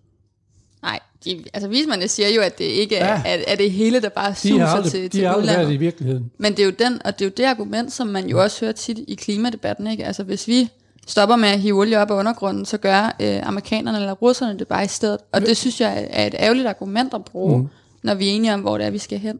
Nej, 0.81 0.99
de, 1.25 1.43
altså 1.53 1.69
vismændene 1.69 2.07
siger 2.07 2.29
jo, 2.29 2.41
at 2.41 2.57
det 2.57 2.63
ikke 2.63 2.95
er, 2.95 3.13
ja. 3.13 3.21
er, 3.25 3.43
er 3.47 3.55
det 3.55 3.71
hele, 3.71 4.01
der 4.01 4.09
bare 4.09 4.35
suser 4.35 4.55
de 4.55 4.65
aldrig, 4.65 4.91
til, 4.91 5.03
de 5.03 5.09
til 5.09 5.27
har 5.27 5.35
udlandet. 5.35 5.67
det 5.67 5.73
i 5.73 5.77
virkeligheden. 5.77 6.31
Men 6.37 6.51
det 6.51 6.59
er 6.59 6.65
jo 6.65 6.73
den, 6.79 7.01
og 7.05 7.19
det 7.19 7.25
er 7.25 7.29
jo 7.29 7.33
det 7.37 7.43
argument, 7.43 7.93
som 7.93 8.07
man 8.07 8.29
jo 8.29 8.41
også 8.43 8.61
hører 8.61 8.73
tit 8.73 8.99
i 9.07 9.15
klimadebatten. 9.15 9.87
Ikke? 9.87 10.05
Altså 10.05 10.23
hvis 10.23 10.47
vi 10.47 10.69
stopper 11.07 11.35
med 11.35 11.49
at 11.49 11.59
hive 11.59 11.79
olie 11.79 11.99
op 11.99 12.11
af 12.11 12.15
undergrunden, 12.15 12.65
så 12.65 12.77
gør 12.77 13.15
øh, 13.19 13.47
amerikanerne 13.47 13.97
eller 13.97 14.13
russerne 14.13 14.59
det 14.59 14.67
bare 14.67 14.83
i 14.83 14.87
stedet. 14.87 15.19
Og 15.31 15.41
det 15.41 15.57
synes 15.57 15.81
jeg 15.81 16.07
er 16.09 16.27
et 16.27 16.35
ærgerligt 16.39 16.67
argument 16.67 17.13
at 17.13 17.25
bruge, 17.25 17.57
mm. 17.57 17.67
når 18.03 18.15
vi 18.15 18.27
er 18.27 18.31
enige 18.31 18.53
om, 18.53 18.61
hvor 18.61 18.77
det 18.77 18.85
er, 18.85 18.91
vi 18.91 18.97
skal 18.97 19.19
hen. 19.19 19.39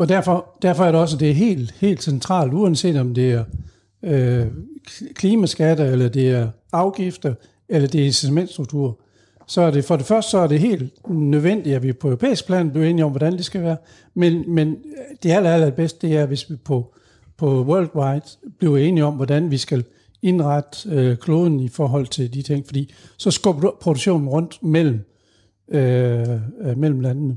Og 0.00 0.08
derfor, 0.08 0.58
derfor 0.62 0.84
er 0.84 0.92
det 0.92 1.00
også 1.00 1.16
det 1.16 1.30
er 1.30 1.34
helt, 1.34 1.74
helt 1.78 2.02
centralt, 2.02 2.54
uanset 2.54 2.96
om 2.96 3.14
det 3.14 3.32
er 3.32 3.44
øh, 4.02 4.46
klimaskatter, 5.14 5.84
eller 5.84 6.08
det 6.08 6.30
er 6.30 6.48
afgifter, 6.72 7.34
eller 7.68 7.88
det 7.88 8.00
er 8.00 8.04
incitamentstruktur, 8.04 8.98
så 9.46 9.60
er 9.60 9.70
det 9.70 9.84
for 9.84 9.96
det 9.96 10.06
første 10.06 10.30
så 10.30 10.38
er 10.38 10.46
det 10.46 10.60
helt 10.60 11.08
nødvendigt, 11.08 11.76
at 11.76 11.82
vi 11.82 11.92
på 11.92 12.08
europæisk 12.08 12.46
plan 12.46 12.70
bliver 12.70 12.86
enige 12.86 13.04
om, 13.04 13.10
hvordan 13.10 13.36
det 13.36 13.44
skal 13.44 13.62
være. 13.62 13.76
Men, 14.14 14.54
men 14.54 14.76
det 15.22 15.30
aller, 15.30 15.50
aller 15.50 15.70
bedste, 15.70 16.06
det 16.06 16.16
er, 16.16 16.26
hvis 16.26 16.50
vi 16.50 16.56
på, 16.56 16.94
på 17.36 17.64
worldwide 17.64 18.22
bliver 18.58 18.76
enige 18.76 19.04
om, 19.04 19.14
hvordan 19.14 19.50
vi 19.50 19.56
skal 19.56 19.84
indrette 20.22 20.90
øh, 20.90 21.16
kloden 21.16 21.60
i 21.60 21.68
forhold 21.68 22.06
til 22.06 22.34
de 22.34 22.42
ting, 22.42 22.66
fordi 22.66 22.94
så 23.16 23.30
skubber 23.30 23.62
du 23.62 23.74
produktionen 23.80 24.28
rundt 24.28 24.62
mellem, 24.62 25.00
øh, 25.68 26.28
øh, 26.60 26.78
mellem 26.78 27.00
landene. 27.00 27.36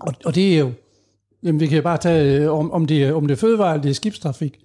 Og, 0.00 0.14
og 0.24 0.34
det 0.34 0.54
er 0.54 0.58
jo, 0.58 0.72
jamen 1.42 1.60
vi 1.60 1.66
kan 1.66 1.82
bare 1.82 1.98
tage, 1.98 2.42
øh, 2.42 2.52
om, 2.52 2.70
om, 2.70 2.86
det, 2.86 3.12
om 3.12 3.26
det 3.26 3.34
er 3.34 3.38
fødevare 3.38 3.72
eller 3.72 3.82
det 3.82 3.90
er 3.90 3.94
skibstrafik, 3.94 4.60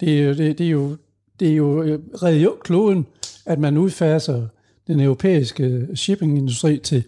det 0.00 0.22
er, 0.22 0.34
det, 0.34 0.58
det 0.58 0.66
er 0.66 0.70
jo, 0.70 0.96
det 1.40 1.48
er 1.48 1.54
jo 1.54 1.82
øh, 1.82 2.48
kloden, 2.62 3.06
at 3.46 3.58
man 3.58 3.76
udfaser 3.76 4.46
den 4.86 5.00
europæiske 5.00 5.88
shippingindustri 5.94 6.78
til, 6.78 7.04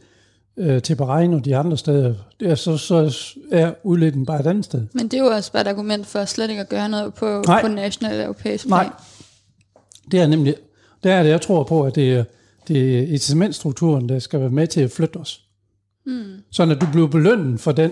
øh, 0.57 0.83
til 0.83 0.95
Bahrain 0.95 1.35
og 1.35 1.45
de 1.45 1.57
andre 1.57 1.77
steder. 1.77 2.15
Det 2.41 2.51
er 2.51 2.55
så, 2.55 2.77
så 2.77 3.17
er 3.53 3.73
udledningen 3.85 4.27
bare 4.27 4.41
et 4.41 4.47
andet 4.47 4.65
sted. 4.65 4.87
Men 4.93 5.09
det 5.09 5.15
er 5.15 5.25
jo 5.25 5.31
også 5.31 5.53
bare 5.53 5.63
et 5.63 5.69
argument 5.69 6.07
for 6.07 6.25
slet 6.25 6.51
ikke 6.51 6.63
at 6.63 6.69
gøre 6.69 6.89
noget 6.89 7.15
på, 7.15 7.43
Nej. 7.47 7.63
på 7.63 7.69
national 7.69 8.13
eller 8.13 8.25
europæisk 8.25 8.67
plan. 8.67 8.87
Nej, 8.87 8.93
det 10.11 10.21
er 10.21 10.27
nemlig, 10.27 10.55
det 11.03 11.13
er 11.13 11.23
det, 11.23 11.31
jeg 11.31 11.41
tror 11.41 11.63
på, 11.65 11.83
at 11.83 11.95
det 11.95 12.13
er, 12.15 12.25
det 12.69 12.99
er 12.99 13.03
incitamentstrukturen, 13.03 14.09
der 14.09 14.19
skal 14.19 14.41
være 14.41 14.51
med 14.51 14.67
til 14.67 14.81
at 14.81 14.91
flytte 14.91 15.17
os. 15.17 15.41
Mm. 16.07 16.23
Sådan 16.51 16.75
at 16.75 16.81
du 16.81 16.87
bliver 16.93 17.09
belønnet 17.09 17.61
for 17.61 17.73
den, 17.73 17.91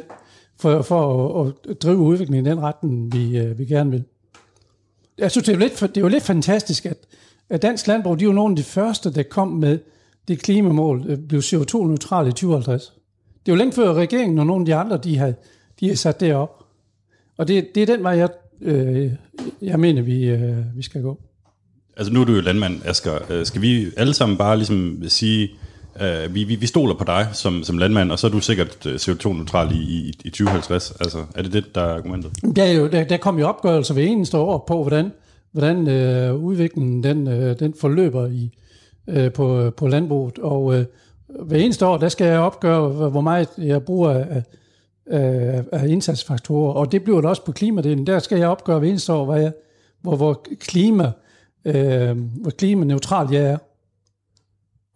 for, 0.61 0.83
for 0.83 1.45
at, 1.45 1.53
at 1.71 1.83
drive 1.83 1.97
udviklingen 1.97 2.47
i 2.47 2.51
den 2.51 2.61
retning, 2.63 3.13
vi, 3.13 3.39
øh, 3.39 3.59
vi 3.59 3.65
gerne 3.65 3.91
vil. 3.91 4.05
Jeg 5.19 5.31
synes, 5.31 5.47
det 5.47 5.53
er 5.53 5.57
jo 5.57 5.61
lidt, 5.61 5.81
det 5.81 5.97
er 5.97 6.01
jo 6.01 6.09
lidt 6.09 6.23
fantastisk, 6.23 6.87
at, 6.87 6.97
at 7.51 7.63
dansk 7.63 7.87
landbrug, 7.87 8.19
de 8.19 8.25
er 8.25 8.27
jo 8.27 8.33
nogle 8.33 8.53
af 8.53 8.57
de 8.57 8.63
første, 8.63 9.15
der 9.15 9.23
kom 9.23 9.49
med 9.49 9.79
det 10.29 10.43
klimamål, 10.43 11.05
øh, 11.09 11.19
blev 11.19 11.41
CO2-neutral 11.41 12.29
i 12.29 12.31
2050. 12.31 12.93
Det 13.47 13.53
er 13.53 13.57
jo 13.57 13.59
længe 13.59 13.73
før 13.73 13.95
regeringen 13.95 14.39
og 14.39 14.47
nogle 14.47 14.63
af 14.63 14.67
de 14.67 14.75
andre, 14.75 14.97
de 15.05 15.19
har, 15.19 15.33
de 15.81 15.89
har 15.89 15.97
sat 15.97 16.21
det 16.21 16.35
op. 16.35 16.65
Og 17.37 17.49
det, 17.49 17.75
det 17.75 17.83
er 17.83 17.87
den 17.87 18.03
vej, 18.03 18.13
jeg, 18.13 18.29
øh, 18.61 19.13
jeg 19.63 19.81
mener, 19.81 20.03
vi, 20.03 20.25
øh, 20.25 20.77
vi 20.77 20.83
skal 20.83 21.03
gå. 21.03 21.21
Altså 21.97 22.13
nu 22.13 22.21
er 22.21 22.25
du 22.25 22.33
jo 22.33 22.41
landmand, 22.41 22.81
Asger. 22.85 23.33
Øh, 23.33 23.47
skal 23.47 23.63
vi 23.63 23.87
alle 23.97 24.15
sammen 24.15 24.39
bare 24.39 24.57
ligesom 24.57 25.03
sige, 25.09 25.51
uh, 26.01 26.35
vi, 26.35 26.45
vi, 26.45 26.55
vi 26.55 26.67
stoler 26.67 26.95
på 26.95 27.05
dig 27.05 27.29
som, 27.33 27.65
som 27.65 27.79
landmand, 27.79 28.13
og 28.13 28.19
så 28.19 28.27
er 28.27 28.31
du 28.31 28.41
sikkert 28.41 28.87
øh, 28.87 28.95
CO2-neutral 28.95 29.73
i, 29.73 29.77
i, 29.77 30.09
i 30.25 30.31
2050? 30.31 30.91
Altså, 31.01 31.25
er 31.35 31.43
det 31.43 31.53
det, 31.53 31.75
der 31.75 31.81
er 31.81 31.95
argumentet? 31.95 32.31
Der, 32.57 32.65
er 32.65 32.73
jo, 32.73 32.87
der, 32.87 33.05
der 33.05 33.17
kommer 33.17 33.41
jo 33.41 33.47
opgørelser 33.47 33.95
ved 33.95 34.05
eneste 34.05 34.39
år 34.39 34.65
på, 34.69 34.83
hvordan, 34.83 35.13
hvordan 35.53 35.89
øh, 35.89 36.35
udviklingen 36.35 37.03
den, 37.03 37.29
øh, 37.29 37.59
den 37.59 37.75
forløber 37.81 38.27
i, 38.27 38.51
øh, 39.09 39.33
på, 39.33 39.71
på 39.77 39.89
landbruget. 39.89 40.39
Og 40.39 40.75
øh, 40.75 40.85
hver 41.29 41.59
eneste 41.59 41.87
år, 41.87 41.97
der 41.97 42.09
skal 42.09 42.27
jeg 42.27 42.39
opgøre, 42.39 42.89
hvor 42.89 43.09
hvor 43.09 43.21
meget 43.21 43.49
jeg 43.59 43.83
bruger 43.83 44.11
af, 44.11 44.43
af, 45.07 45.63
af 45.73 45.89
indsatsfaktorer. 45.89 46.73
Og 46.73 46.93
det 46.93 47.05
bliver 47.05 47.21
det 47.21 47.31
også 47.31 47.45
på 47.45 47.53
klimadelen. 47.53 48.07
Der 48.07 48.19
skal 48.19 48.39
jeg 48.39 48.49
opgøre 48.49 48.79
hver 48.79 48.89
eneste 48.89 49.13
år, 49.13 49.25
hvor, 49.25 49.37
jeg, 49.37 49.53
hvor, 50.03 50.17
hvor, 50.17 50.45
klima, 50.61 51.13
øh, 51.65 52.17
hvor 52.19 52.51
klimaneutral 52.51 53.33
jeg 53.33 53.43
er. 53.43 53.59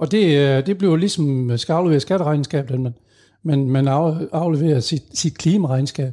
Og 0.03 0.11
det, 0.11 0.37
øh, 0.37 0.67
det 0.67 0.79
bliver 0.79 0.97
ligesom 0.97 1.59
skal 1.59 1.73
aflevere 1.73 2.01
skatteregnskab, 2.01 2.69
den 2.69 2.83
man, 2.83 2.95
man, 3.43 3.71
man 3.71 3.89
af- 3.89 4.29
afleverer 4.33 4.81
sit, 4.81 5.03
sit 5.15 5.39
klimaregnskab. 5.39 6.13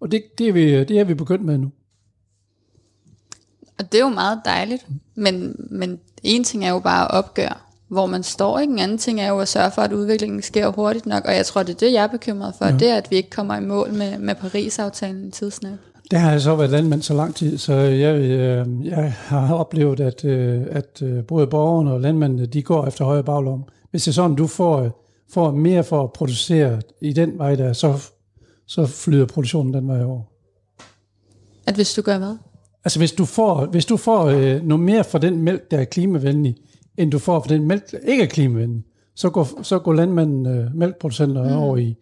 Og 0.00 0.12
det, 0.12 0.22
det, 0.38 0.48
er 0.48 0.52
vi, 0.52 0.84
det 0.84 0.90
er 0.98 1.04
vi 1.04 1.14
begyndt 1.14 1.44
med 1.44 1.58
nu. 1.58 1.70
Og 3.78 3.92
det 3.92 3.98
er 4.00 4.04
jo 4.04 4.08
meget 4.08 4.40
dejligt, 4.44 4.86
men, 5.14 5.56
men 5.70 6.00
en 6.22 6.44
ting 6.44 6.64
er 6.64 6.70
jo 6.70 6.78
bare 6.78 7.04
at 7.04 7.10
opgøre, 7.10 7.54
hvor 7.88 8.06
man 8.06 8.22
står. 8.22 8.58
Ikke? 8.58 8.72
En 8.72 8.78
anden 8.78 8.98
ting 8.98 9.20
er 9.20 9.28
jo 9.28 9.38
at 9.38 9.48
sørge 9.48 9.70
for, 9.70 9.82
at 9.82 9.92
udviklingen 9.92 10.42
sker 10.42 10.68
hurtigt 10.68 11.06
nok, 11.06 11.24
og 11.24 11.34
jeg 11.34 11.46
tror, 11.46 11.62
det 11.62 11.74
er 11.74 11.78
det, 11.78 11.92
jeg 11.92 12.02
er 12.02 12.08
bekymret 12.08 12.54
for, 12.58 12.64
ja. 12.64 12.72
det 12.72 12.88
er, 12.88 12.96
at 12.96 13.10
vi 13.10 13.16
ikke 13.16 13.30
kommer 13.30 13.56
i 13.56 13.60
mål 13.60 13.92
med, 13.92 14.18
med 14.18 14.34
Paris-aftalen 14.34 15.28
i 15.28 15.30
Der 16.10 16.18
har 16.18 16.30
jeg 16.30 16.40
så 16.40 16.56
været 16.56 16.70
landmand 16.70 17.02
så 17.02 17.14
lang 17.14 17.34
tid, 17.34 17.58
så 17.58 17.74
jeg, 17.74 18.16
øh, 18.20 18.86
jeg 18.86 19.12
har 19.12 19.54
oplevet, 19.54 20.00
at, 20.00 20.24
øh, 20.24 20.62
at 20.70 21.02
øh, 21.02 21.24
både 21.24 21.46
borgerne 21.46 21.92
og 21.92 22.00
landmændene, 22.00 22.46
de 22.46 22.62
går 22.62 22.86
efter 22.86 23.04
højre 23.04 23.24
baglom. 23.24 23.64
Hvis 23.90 24.02
det 24.04 24.08
er 24.08 24.12
sådan, 24.12 24.36
du 24.36 24.46
får, 24.46 24.80
øh, 24.80 24.90
får 25.32 25.50
mere 25.50 25.84
for 25.84 26.04
at 26.04 26.12
producere 26.12 26.80
i 27.00 27.12
den 27.12 27.38
vej 27.38 27.54
der, 27.54 27.72
så, 27.72 28.10
så 28.66 28.86
flyder 28.86 29.26
produktionen 29.26 29.74
den 29.74 29.88
vej 29.88 30.04
over. 30.04 30.22
At 31.66 31.74
hvis 31.74 31.94
du 31.94 32.02
gør 32.02 32.18
hvad? 32.18 32.36
Altså 32.84 32.98
hvis 32.98 33.12
du 33.12 33.24
får, 33.24 33.66
hvis 33.66 33.86
du 33.86 33.96
får 33.96 34.24
øh, 34.24 34.62
noget 34.62 34.84
mere 34.84 35.04
for 35.04 35.18
den 35.18 35.42
mælk, 35.42 35.70
der 35.70 35.78
er 35.78 35.84
klimavenlig, 35.84 36.56
end 36.96 37.10
du 37.10 37.18
får 37.18 37.40
for 37.40 37.48
den 37.48 37.68
mælk, 37.68 37.90
der 37.90 37.98
ikke 37.98 38.22
er 38.22 38.26
klimavenlig, 38.26 38.84
så 39.14 39.30
går, 39.30 39.62
så 39.62 39.78
går 39.78 39.92
landmanden, 39.92 40.46
øh, 40.46 40.74
mælkproducenter 40.74 41.42
mm. 41.42 41.56
over 41.56 41.76
i, 41.76 41.96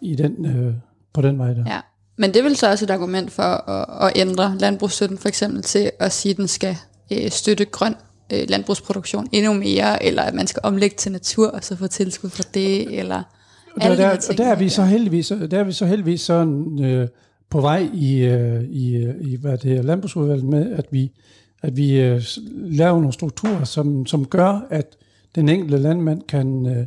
i 0.00 0.14
den, 0.14 0.46
øh, 0.46 0.74
på 1.12 1.22
den 1.22 1.38
vej 1.38 1.52
der. 1.52 1.64
Ja. 1.66 1.80
Men 2.22 2.30
det 2.30 2.38
er 2.38 2.42
vel 2.42 2.56
så 2.56 2.70
også 2.70 2.84
et 2.84 2.90
argument 2.90 3.32
for 3.32 3.42
at, 3.42 4.08
at 4.08 4.12
ændre 4.16 4.56
landbrugsstøtten 4.58 5.18
for 5.18 5.28
eksempel 5.28 5.62
til 5.62 5.90
at 5.98 6.12
sige, 6.12 6.30
at 6.30 6.36
den 6.36 6.48
skal 6.48 6.76
øh, 7.12 7.30
støtte 7.30 7.64
grøn 7.64 7.94
øh, 8.32 8.48
landbrugsproduktion 8.48 9.28
endnu 9.32 9.52
mere, 9.52 10.02
eller 10.02 10.22
at 10.22 10.34
man 10.34 10.46
skal 10.46 10.60
omlægge 10.62 10.96
til 10.96 11.12
natur 11.12 11.48
og 11.48 11.64
så 11.64 11.76
få 11.76 11.86
tilskud 11.86 12.30
for 12.30 12.42
det, 12.42 12.98
eller 12.98 13.22
Og 13.74 13.82
der, 13.82 13.88
de 13.88 13.96
der, 13.96 14.16
ting, 14.16 14.30
og 14.30 14.38
der 14.38 14.52
er 14.52 14.56
vi 14.56 14.68
så 14.68 14.84
heldigvis, 14.84 15.32
der 15.50 15.58
er 15.58 15.64
vi 15.64 15.72
så 15.72 15.86
heldigvis 15.86 16.20
sådan 16.20 16.84
øh, 16.84 17.08
på 17.50 17.60
vej 17.60 17.88
i, 17.94 18.18
øh, 18.18 18.62
i, 18.62 18.96
øh, 18.96 19.14
i 19.20 19.36
hvad 19.36 19.58
det 19.58 19.76
er, 19.76 19.82
landbrugsudvalget 19.82 20.44
med, 20.44 20.72
at 20.72 20.86
vi, 20.90 21.12
at 21.62 21.76
vi 21.76 22.00
øh, 22.00 22.22
laver 22.54 22.96
nogle 22.96 23.12
strukturer, 23.12 23.64
som, 23.64 24.06
som 24.06 24.26
gør, 24.26 24.66
at 24.70 24.96
den 25.34 25.48
enkelte 25.48 25.78
landmand 25.78 26.22
kan, 26.28 26.66
øh, 26.66 26.86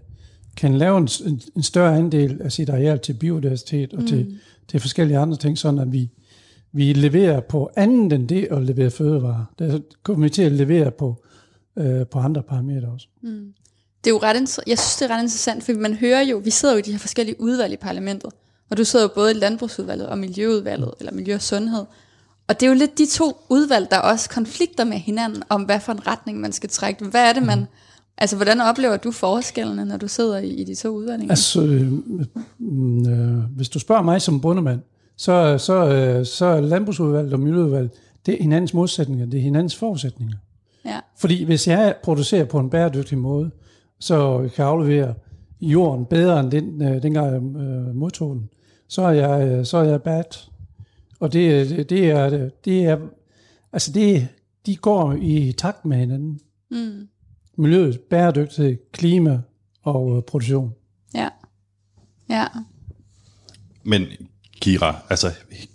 kan 0.57 0.77
lave 0.77 0.97
en, 0.97 1.09
en, 1.25 1.41
en 1.55 1.63
større 1.63 1.97
andel 1.97 2.41
af 2.41 2.51
sit 2.51 2.69
areal 2.69 2.99
til 2.99 3.13
biodiversitet 3.13 3.93
og 3.93 4.01
mm. 4.01 4.07
til, 4.07 4.37
til 4.67 4.79
forskellige 4.79 5.17
andre 5.17 5.37
ting, 5.37 5.57
sådan 5.57 5.79
at 5.79 5.91
vi, 5.91 6.09
vi 6.71 6.93
leverer 6.93 7.39
på 7.39 7.69
andet 7.75 8.13
end 8.13 8.27
det 8.27 8.47
at 8.51 8.63
levere 8.63 8.91
fødevarer. 8.91 9.45
Der 9.59 9.79
kommer 10.03 10.25
vi 10.25 10.29
til 10.29 10.41
at 10.41 10.51
levere 10.51 10.91
på, 10.91 11.23
øh, 11.77 12.07
på 12.07 12.19
andre 12.19 12.43
parametre 12.43 12.87
også. 12.87 13.07
Det 14.03 14.09
er 14.09 14.15
jo 14.15 14.19
ret 14.23 14.59
jeg 14.67 14.79
synes, 14.79 14.95
det 14.95 15.11
er 15.11 15.15
ret 15.15 15.21
interessant, 15.21 15.63
for 15.63 15.73
man 15.73 15.93
hører 15.93 16.21
jo, 16.21 16.37
vi 16.37 16.49
sidder 16.49 16.73
jo 16.73 16.79
i 16.79 16.81
de 16.81 16.91
her 16.91 16.99
forskellige 16.99 17.41
udvalg 17.41 17.73
i 17.73 17.77
parlamentet, 17.77 18.31
og 18.69 18.77
du 18.77 18.83
sidder 18.83 19.05
jo 19.05 19.11
både 19.15 19.31
i 19.31 19.33
landbrugsudvalget 19.33 20.07
og 20.07 20.17
miljøudvalget, 20.17 20.93
eller 20.99 21.13
miljø 21.13 21.35
og 21.35 21.41
sundhed. 21.41 21.85
Og 22.47 22.59
det 22.59 22.65
er 22.65 22.69
jo 22.69 22.75
lidt 22.75 22.97
de 22.97 23.05
to 23.05 23.37
udvalg, 23.49 23.91
der 23.91 23.97
også 23.97 24.29
konflikter 24.29 24.83
med 24.83 24.97
hinanden 24.97 25.43
om, 25.49 25.63
hvad 25.63 25.79
for 25.79 25.91
en 25.91 26.07
retning 26.07 26.39
man 26.39 26.51
skal 26.51 26.69
trække. 26.69 27.05
Hvad 27.05 27.29
er 27.29 27.33
det, 27.33 27.43
man... 27.43 27.67
Altså, 28.17 28.35
hvordan 28.35 28.61
oplever 28.61 28.97
du 28.97 29.11
forskellene, 29.11 29.85
når 29.85 29.97
du 29.97 30.07
sidder 30.07 30.37
i, 30.37 30.47
i 30.47 30.63
de 30.63 30.75
to 30.75 30.89
udvalg? 30.89 31.29
Altså, 31.29 31.63
øh, 31.63 31.93
øh, 33.07 33.37
hvis 33.55 33.69
du 33.69 33.79
spørger 33.79 34.01
mig 34.01 34.21
som 34.21 34.41
bundemand, 34.41 34.79
så, 35.17 35.57
så, 35.57 35.87
øh, 35.87 36.25
så 36.25 36.45
er 36.45 36.61
landbrugsudvalget 36.61 37.33
og 37.33 37.39
miljøudvalget, 37.39 37.91
det 38.25 38.33
er 38.33 38.43
hinandens 38.43 38.73
modsætninger, 38.73 39.25
det 39.25 39.37
er 39.37 39.41
hinandens 39.41 39.75
forudsætninger. 39.75 40.35
Ja. 40.85 40.99
Fordi 41.17 41.43
hvis 41.43 41.67
jeg 41.67 41.95
producerer 42.03 42.45
på 42.45 42.59
en 42.59 42.69
bæredygtig 42.69 43.17
måde, 43.17 43.51
så 43.99 44.37
kan 44.55 44.63
jeg 44.63 44.67
aflevere 44.67 45.13
jorden 45.61 46.05
bedre 46.05 46.39
end 46.39 46.51
den, 46.51 46.81
øh, 46.81 47.03
dengang 47.03 47.27
jeg 47.27 47.61
øh, 47.61 47.95
modtog 47.95 48.35
den, 48.35 48.49
så 48.87 49.01
er 49.01 49.11
jeg, 49.11 49.47
øh, 49.47 49.65
så 49.65 49.77
er 49.77 49.83
jeg 49.83 50.01
bad. 50.01 50.23
Og 51.19 51.33
det, 51.33 51.69
det, 51.69 51.89
det 51.89 52.09
er, 52.11 52.49
det 52.65 52.85
er, 52.85 52.97
altså 53.73 53.91
det, 53.91 54.27
de 54.65 54.75
går 54.75 55.17
i 55.21 55.53
takt 55.57 55.85
med 55.85 55.97
hinanden. 55.97 56.39
Mm. 56.71 57.07
Miljøet, 57.57 57.99
bæredygtighed, 57.99 58.77
klima 58.91 59.41
og 59.83 60.17
øh, 60.17 60.23
produktion. 60.23 60.73
Ja. 61.13 61.29
Ja. 62.29 62.45
Men 63.83 64.07
Kira, 64.61 64.95
altså 65.09 65.31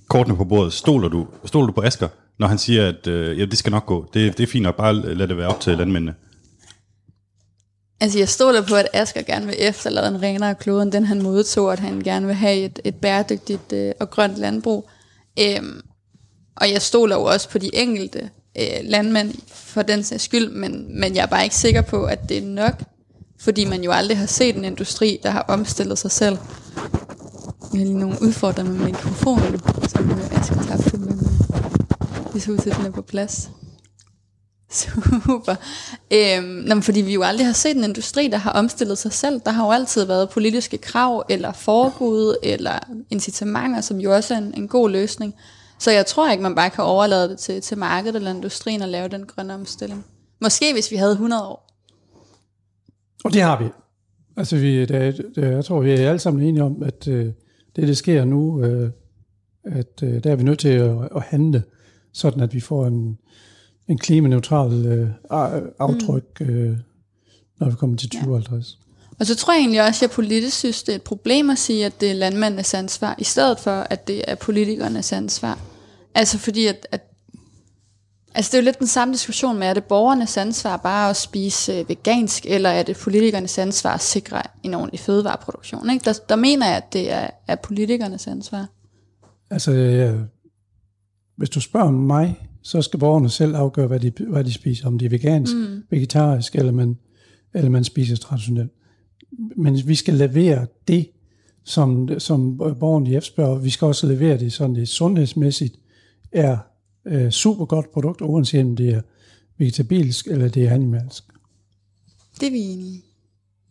kortene 0.09 0.37
på 0.37 0.45
bordet, 0.45 0.73
stoler 0.73 1.09
du, 1.09 1.27
stoler 1.45 1.67
du 1.67 1.73
på 1.73 1.83
Asger, 1.83 2.09
når 2.39 2.47
han 2.47 2.59
siger, 2.59 2.89
at 2.89 3.07
øh, 3.07 3.39
ja, 3.39 3.45
det 3.45 3.59
skal 3.59 3.71
nok 3.71 3.87
gå. 3.87 4.11
Det, 4.15 4.39
det 4.39 4.43
er 4.43 4.47
fint 4.47 4.63
nok, 4.63 4.77
bare 4.77 4.95
lad 4.95 5.29
det 5.29 5.37
være 5.37 5.49
op 5.49 5.61
til 5.61 5.79
landmændene. 5.79 6.15
Altså, 8.01 8.19
jeg 8.19 8.29
stoler 8.29 8.63
på, 8.63 8.75
at 8.75 8.89
Asger 8.93 9.23
gerne 9.23 9.47
vil 9.47 9.55
efterlade 9.59 10.09
en 10.09 10.23
renere 10.23 10.55
klode, 10.55 10.83
end 10.83 10.93
den 10.93 11.05
han 11.05 11.23
modtog, 11.23 11.67
og 11.67 11.73
at 11.73 11.79
han 11.79 12.01
gerne 12.01 12.27
vil 12.27 12.35
have 12.35 12.57
et, 12.57 12.81
et 12.85 12.95
bæredygtigt 12.95 13.73
øh, 13.73 13.93
og 14.01 14.11
grønt 14.11 14.37
landbrug. 14.37 14.91
Øhm, 15.41 15.81
og 16.57 16.71
jeg 16.73 16.83
stoler 16.83 17.17
jo 17.17 17.23
også 17.23 17.51
på 17.51 17.59
de 17.59 17.71
enkelte 17.75 18.31
øh, 18.59 18.65
landmænd 18.83 19.35
for 19.47 19.83
den 19.83 20.05
sags 20.05 20.25
skyld, 20.25 20.51
men, 20.51 21.01
men 21.01 21.15
jeg 21.15 21.23
er 21.23 21.27
bare 21.27 21.45
ikke 21.45 21.57
sikker 21.57 21.81
på, 21.81 22.05
at 22.05 22.29
det 22.29 22.39
er 22.39 22.47
nok, 22.47 22.83
fordi 23.41 23.65
man 23.65 23.85
jo 23.85 23.91
aldrig 23.91 24.19
har 24.19 24.27
set 24.27 24.57
en 24.57 24.65
industri, 24.65 25.21
der 25.23 25.31
har 25.31 25.43
omstillet 25.49 25.99
sig 25.99 26.11
selv. 26.11 26.39
Jeg 27.73 27.81
har 27.81 27.85
lige 27.85 27.99
nogle 27.99 28.23
udfordringer 28.23 28.73
med 28.73 28.85
mikrofonen, 28.85 29.61
som 29.89 30.11
jeg 30.11 30.45
skal 30.45 30.57
tage 30.57 30.79
tabte, 30.79 30.99
men 30.99 31.19
det 32.33 32.43
ser 32.43 32.53
ud 32.53 32.59
til, 32.59 32.71
at 32.71 32.77
den 32.77 32.87
er 32.87 32.91
på 32.91 33.03
plads. 33.03 33.51
Super. 34.71 35.55
Øhm, 36.11 36.45
men 36.45 36.83
fordi 36.83 37.01
vi 37.01 37.13
jo 37.13 37.23
aldrig 37.23 37.47
har 37.47 37.53
set 37.53 37.77
en 37.77 37.85
industri, 37.85 38.29
der 38.29 38.37
har 38.37 38.51
omstillet 38.51 38.99
sig 38.99 39.13
selv. 39.13 39.41
Der 39.47 39.51
har 39.51 39.65
jo 39.65 39.73
altid 39.73 40.05
været 40.05 40.31
politiske 40.31 40.79
krav, 40.79 41.25
eller 41.29 41.53
forbud, 41.53 42.37
eller 42.43 42.79
incitamenter, 43.11 43.81
som 43.81 44.01
jo 44.01 44.15
også 44.15 44.35
er 44.35 44.39
en, 44.39 44.55
en 44.57 44.69
god 44.69 44.91
løsning. 44.91 45.35
Så 45.81 45.91
jeg 45.91 46.07
tror 46.07 46.31
ikke, 46.31 46.43
man 46.43 46.55
bare 46.55 46.71
kan 46.71 46.85
overlade 46.85 47.29
det 47.29 47.39
til, 47.39 47.61
til 47.61 47.79
markedet 47.79 48.17
eller 48.17 48.31
industrien 48.31 48.83
at 48.83 48.89
lave 48.89 49.09
den 49.09 49.27
grønne 49.27 49.55
omstilling. 49.55 50.05
Måske 50.41 50.73
hvis 50.73 50.91
vi 50.91 50.97
havde 50.97 51.13
100 51.13 51.43
år. 51.43 51.71
Og 53.25 53.33
det 53.33 53.43
har 53.43 53.63
vi. 53.63 53.69
Altså, 54.37 54.57
vi, 54.57 54.85
der, 54.85 55.13
der, 55.35 55.51
jeg 55.51 55.65
tror, 55.65 55.81
vi 55.81 55.91
er 55.91 56.09
alle 56.09 56.19
sammen 56.19 56.43
enige 56.43 56.65
om, 56.65 56.83
at 56.83 57.09
øh, 57.09 57.33
det, 57.77 57.89
der 57.89 57.95
sker 57.95 58.25
nu, 58.25 58.65
øh, 58.65 58.91
at 59.65 60.03
øh, 60.03 60.25
der 60.25 60.33
er 60.33 60.37
vi 60.37 60.43
nødt 60.43 60.59
til 60.59 60.69
at, 60.69 61.09
at 61.17 61.23
handle, 61.23 61.63
sådan 62.13 62.43
at 62.43 62.55
vi 62.55 62.61
får 62.61 62.87
en, 62.87 63.19
en 63.89 63.99
klimaneutral 63.99 64.87
øh, 64.87 65.09
aftryk, 65.79 66.41
mm. 66.41 66.47
øh, 66.47 66.79
når 67.61 67.71
vi 67.71 67.77
kommer 67.77 67.97
til 67.97 68.11
2050. 68.11 68.79
Og 69.21 69.27
så 69.27 69.37
tror 69.37 69.53
jeg 69.53 69.61
egentlig 69.61 69.83
også, 69.83 69.99
at 69.99 70.03
jeg 70.03 70.15
politisk 70.15 70.59
synes, 70.59 70.83
det 70.83 70.93
er 70.93 70.97
et 70.97 71.03
problem 71.03 71.51
at 71.51 71.59
sige, 71.59 71.87
at 71.87 72.01
det 72.01 72.11
er 72.11 72.15
landmændenes 72.15 72.75
ansvar, 72.75 73.15
i 73.19 73.25
stedet 73.25 73.59
for, 73.59 73.71
at 73.71 74.09
det 74.09 74.25
er 74.29 74.35
politikernes 74.35 75.13
ansvar. 75.13 75.59
Altså 76.15 76.39
fordi, 76.39 76.67
at, 76.67 76.87
at 76.91 77.07
Altså 78.35 78.49
det 78.51 78.59
er 78.59 78.63
jo 78.63 78.65
lidt 78.65 78.79
den 78.79 78.87
samme 78.87 79.15
diskussion 79.15 79.59
med, 79.59 79.67
er 79.67 79.75
det 79.75 79.85
borgernes 79.85 80.37
ansvar 80.37 80.77
bare 80.77 81.11
at 81.11 81.17
spise 81.17 81.73
øh, 81.73 81.89
vegansk, 81.89 82.47
eller 82.47 82.69
er 82.69 82.83
det 82.83 82.97
politikernes 82.97 83.59
ansvar 83.59 83.95
at 83.95 84.01
sikre 84.01 84.43
en 84.63 84.75
ordentlig 84.75 85.01
fødevareproduktion? 85.01 85.91
Ikke? 85.91 86.05
Der, 86.05 86.19
der 86.29 86.37
mener 86.37 86.67
jeg, 86.67 86.77
at 86.77 86.93
det 86.93 87.13
er, 87.13 87.31
er 87.49 87.57
politikernes 87.57 88.27
ansvar. 88.27 88.67
Altså, 89.51 89.73
øh, 89.73 90.21
hvis 91.37 91.51
du 91.51 91.61
spørger 91.61 91.91
mig, 91.91 92.49
så 92.63 92.83
skal 92.83 92.99
borgerne 92.99 93.31
selv 93.31 93.57
afgøre, 93.57 93.87
hvad 93.87 94.01
de, 94.01 94.13
hvad 94.29 94.45
de 94.45 94.53
spiser, 94.53 94.87
om 94.87 94.99
det 94.99 95.07
er 95.07 95.11
vegansk, 95.11 95.55
mm. 95.57 95.83
vegetarisk, 95.91 96.55
eller 96.55 96.73
man, 96.73 96.99
eller 97.55 97.71
man 97.71 97.85
spiser 97.85 98.17
traditionelt. 98.17 98.73
Men 99.57 99.81
vi 99.87 99.95
skal 99.95 100.15
levere 100.15 100.67
det, 100.89 101.11
som, 101.65 102.09
som 102.19 102.57
borgerne 102.57 103.11
efterspørger. 103.11 103.59
Vi 103.59 103.71
skal 103.71 103.87
også 103.87 104.07
levere 104.07 104.39
det, 104.39 104.53
sådan 104.53 104.75
det 104.75 104.89
sundhedsmæssigt 104.89 105.79
er 106.33 106.59
øh, 107.05 107.31
super 107.31 107.65
godt 107.65 107.93
produkt, 107.93 108.21
uanset 108.21 108.65
om 108.65 108.77
det 108.77 108.89
er 108.89 109.01
vegetabilsk 109.59 110.27
eller 110.27 110.49
det 110.49 110.65
er 110.65 110.75
animalsk. 110.75 111.25
Det 112.41 112.47
er 112.47 112.51
vi 112.51 112.59
enige 112.59 112.91
i. 112.91 113.05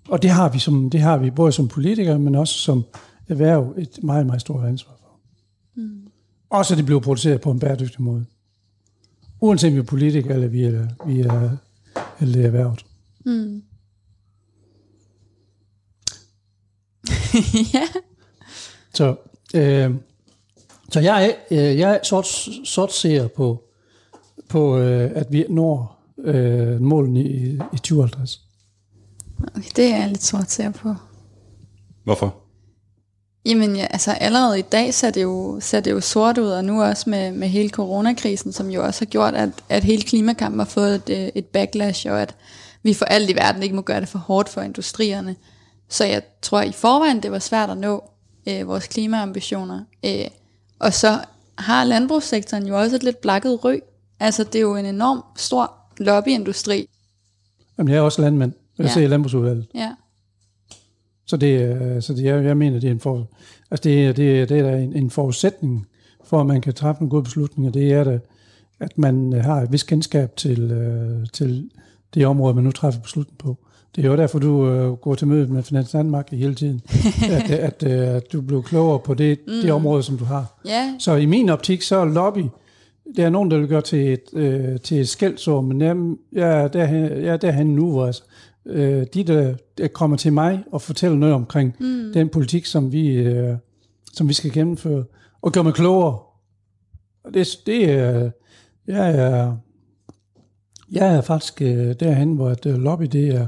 Og 0.09 0.21
det 0.21 0.29
har 0.29 0.49
vi, 0.49 0.59
som, 0.59 0.89
det 0.89 0.99
har 0.99 1.17
vi 1.17 1.31
både 1.31 1.51
som 1.51 1.67
politikere, 1.67 2.19
men 2.19 2.35
også 2.35 2.53
som 2.53 2.85
erhverv 3.27 3.73
et 3.77 4.03
meget, 4.03 4.25
meget 4.25 4.41
stort 4.41 4.65
ansvar 4.65 4.97
for. 4.99 5.19
Mm. 5.75 6.01
Også 6.49 6.73
at 6.73 6.77
det 6.77 6.85
bliver 6.85 6.99
produceret 6.99 7.41
på 7.41 7.51
en 7.51 7.59
bæredygtig 7.59 8.01
måde. 8.01 8.25
Uanset 9.41 9.67
om 9.67 9.73
vi 9.73 9.79
er 9.79 9.83
politikere, 9.83 10.33
eller 10.33 10.47
vi 10.47 10.63
er, 10.63 10.87
vi 11.07 11.19
er, 11.19 11.57
eller 12.19 12.45
erhvervet. 12.45 12.85
Mm. 13.25 13.63
ja. 17.73 17.87
Så, 18.93 19.15
øh, 19.55 19.91
så 20.91 20.99
jeg, 20.99 21.25
er, 21.25 21.31
øh, 21.51 21.79
jeg 21.79 21.95
er 21.95 21.99
sort, 22.03 22.27
sort 22.65 22.93
ser 22.93 23.27
på, 23.27 23.63
på 24.49 24.77
øh, 24.77 25.11
at 25.15 25.27
vi 25.31 25.45
når 25.49 25.99
øh, 26.23 26.81
målene 26.81 27.23
i, 27.23 27.53
i 27.73 27.77
2050. 27.77 28.41
Okay, 29.55 29.69
det 29.75 29.85
er 29.85 29.97
jeg 29.97 30.07
lidt 30.07 30.23
sort 30.23 30.51
ser 30.51 30.71
på. 30.71 30.95
Hvorfor? 32.03 32.35
Jamen 33.45 33.75
ja, 33.75 33.87
altså 33.89 34.11
allerede 34.11 34.59
i 34.59 34.61
dag 34.61 34.93
ser 34.93 35.11
det 35.11 35.23
jo, 35.23 35.59
ser 35.59 35.79
det 35.79 35.91
jo 35.91 36.01
sort 36.01 36.37
ud, 36.37 36.47
og 36.47 36.65
nu 36.65 36.83
også 36.83 37.09
med, 37.09 37.31
med 37.31 37.47
hele 37.47 37.69
coronakrisen, 37.69 38.51
som 38.51 38.69
jo 38.69 38.85
også 38.85 39.01
har 39.01 39.05
gjort, 39.05 39.33
at, 39.33 39.49
at 39.69 39.83
hele 39.83 40.03
klimakampen 40.03 40.59
har 40.59 40.65
fået 40.65 40.95
et, 40.95 41.09
øh, 41.09 41.29
et 41.35 41.45
backlash, 41.45 42.07
og 42.11 42.21
at 42.21 42.35
vi 42.83 42.93
for 42.93 43.05
alt 43.05 43.29
i 43.29 43.35
verden 43.35 43.63
ikke 43.63 43.75
må 43.75 43.81
gøre 43.81 44.01
det 44.01 44.09
for 44.09 44.19
hårdt 44.19 44.49
for 44.49 44.61
industrierne. 44.61 45.35
Så 45.89 46.05
jeg 46.05 46.21
tror 46.41 46.61
i 46.61 46.71
forvejen, 46.71 47.23
det 47.23 47.31
var 47.31 47.39
svært 47.39 47.69
at 47.69 47.77
nå 47.77 48.03
øh, 48.47 48.67
vores 48.67 48.87
klimaambitioner. 48.87 49.83
Øh, 50.05 50.25
og 50.79 50.93
så 50.93 51.19
har 51.57 51.83
landbrugssektoren 51.83 52.67
jo 52.67 52.79
også 52.79 52.95
et 52.95 53.03
lidt 53.03 53.21
blakket 53.21 53.65
ry. 53.65 53.79
Altså 54.19 54.43
det 54.43 54.55
er 54.55 54.59
jo 54.61 54.75
en 54.75 54.85
enorm 54.85 55.23
stor 55.37 55.73
lobbyindustri. 55.97 56.89
Jamen, 57.77 57.91
jeg 57.91 57.97
er 57.97 58.01
også 58.01 58.21
landmand. 58.21 58.53
Jeg 58.77 58.85
Ja. 58.85 58.91
ser 58.93 59.01
i 59.01 59.07
landbrugsudvalget. 59.07 59.67
Ja. 59.75 59.91
Så 61.25 61.37
det, 61.37 61.55
er- 61.63 61.99
så 61.99 62.13
det, 62.13 62.23
jeg, 62.23 62.43
jeg 62.43 62.57
mener, 62.57 62.79
det 62.79 62.87
er 62.87 62.91
en, 62.91 62.99
for, 62.99 63.27
altså 63.71 63.83
det, 63.83 64.05
er- 64.07 64.13
det, 64.13 64.49
det 64.49 64.59
er 64.59 64.75
en, 64.75 64.95
en 64.95 65.09
forudsætning 65.09 65.87
for, 66.23 66.39
at 66.41 66.45
man 66.47 66.61
kan 66.61 66.73
træffe 66.73 67.01
nogle 67.01 67.09
gode 67.09 67.23
beslutninger. 67.23 67.71
Det 67.71 67.93
er 67.93 68.03
da, 68.03 68.19
at 68.79 68.97
man 68.97 69.33
øh, 69.33 69.43
har 69.43 69.61
et 69.61 69.71
vis 69.71 69.83
kendskab 69.83 70.35
til, 70.35 70.71
øh, 70.71 71.27
til 71.33 71.71
det 72.13 72.25
område, 72.25 72.53
man 72.53 72.63
nu 72.63 72.71
træffer 72.71 73.01
beslutning 73.01 73.37
på. 73.37 73.57
Det 73.95 74.05
er 74.05 74.09
jo 74.09 74.15
derfor, 74.15 74.39
du 74.39 74.69
øh, 74.69 74.91
går 74.91 75.15
til 75.15 75.27
møde 75.27 75.47
med 75.47 75.63
Finans 75.63 75.91
Danmark 75.91 76.31
hele 76.31 76.55
tiden. 76.55 76.81
at, 77.31 77.51
at, 77.51 77.83
øh, 77.83 78.15
at 78.15 78.33
du 78.33 78.41
bliver 78.41 78.61
klogere 78.61 78.99
på 78.99 79.13
det, 79.13 79.39
mm. 79.47 79.53
det 79.53 79.71
område, 79.71 80.03
som 80.03 80.17
du 80.17 80.25
har. 80.25 80.59
Ja, 80.65 80.93
Så 80.99 81.15
i 81.15 81.25
min 81.25 81.49
optik, 81.49 81.81
så 81.81 81.97
er 81.97 82.05
lobby, 82.05 82.43
det 83.15 83.23
er 83.23 83.29
nogen, 83.29 83.51
der 83.51 83.57
vil 83.57 83.67
gøre 83.67 83.81
til 83.81 84.13
et, 84.13 84.23
øh, 84.33 84.79
til 84.79 84.99
et 84.99 85.09
skældsord, 85.09 85.63
men 85.63 85.81
jeg, 85.81 85.97
jeg, 86.31 86.63
er 86.63 86.67
derhen, 86.67 87.23
jeg 87.23 87.33
er 87.33 87.37
derhen 87.37 87.75
nu, 87.75 87.91
hvor 87.91 88.05
altså, 88.05 88.23
øh, 88.65 89.05
de, 89.13 89.23
der, 89.23 89.55
der 89.77 89.87
kommer 89.87 90.17
til 90.17 90.33
mig 90.33 90.63
og 90.71 90.81
fortæller 90.81 91.17
noget 91.17 91.35
omkring 91.35 91.75
mm. 91.79 92.11
den 92.13 92.29
politik, 92.29 92.65
som 92.65 92.91
vi, 92.91 93.07
øh, 93.07 93.55
som 94.13 94.27
vi 94.27 94.33
skal 94.33 94.51
gennemføre, 94.51 95.03
og 95.41 95.51
gøre 95.51 95.63
mig 95.63 95.73
klogere. 95.73 96.19
Og 97.23 97.33
det, 97.33 97.47
det 97.65 97.91
er, 97.91 98.29
jeg 98.87 99.15
er, 99.15 99.55
jeg 100.91 101.15
er 101.15 101.21
faktisk 101.21 101.61
øh, 101.61 101.95
derhen, 101.99 102.33
hvor 102.33 102.49
at, 102.49 102.65
øh, 102.65 102.75
lobby, 102.75 103.05
det 103.05 103.27
er, 103.35 103.47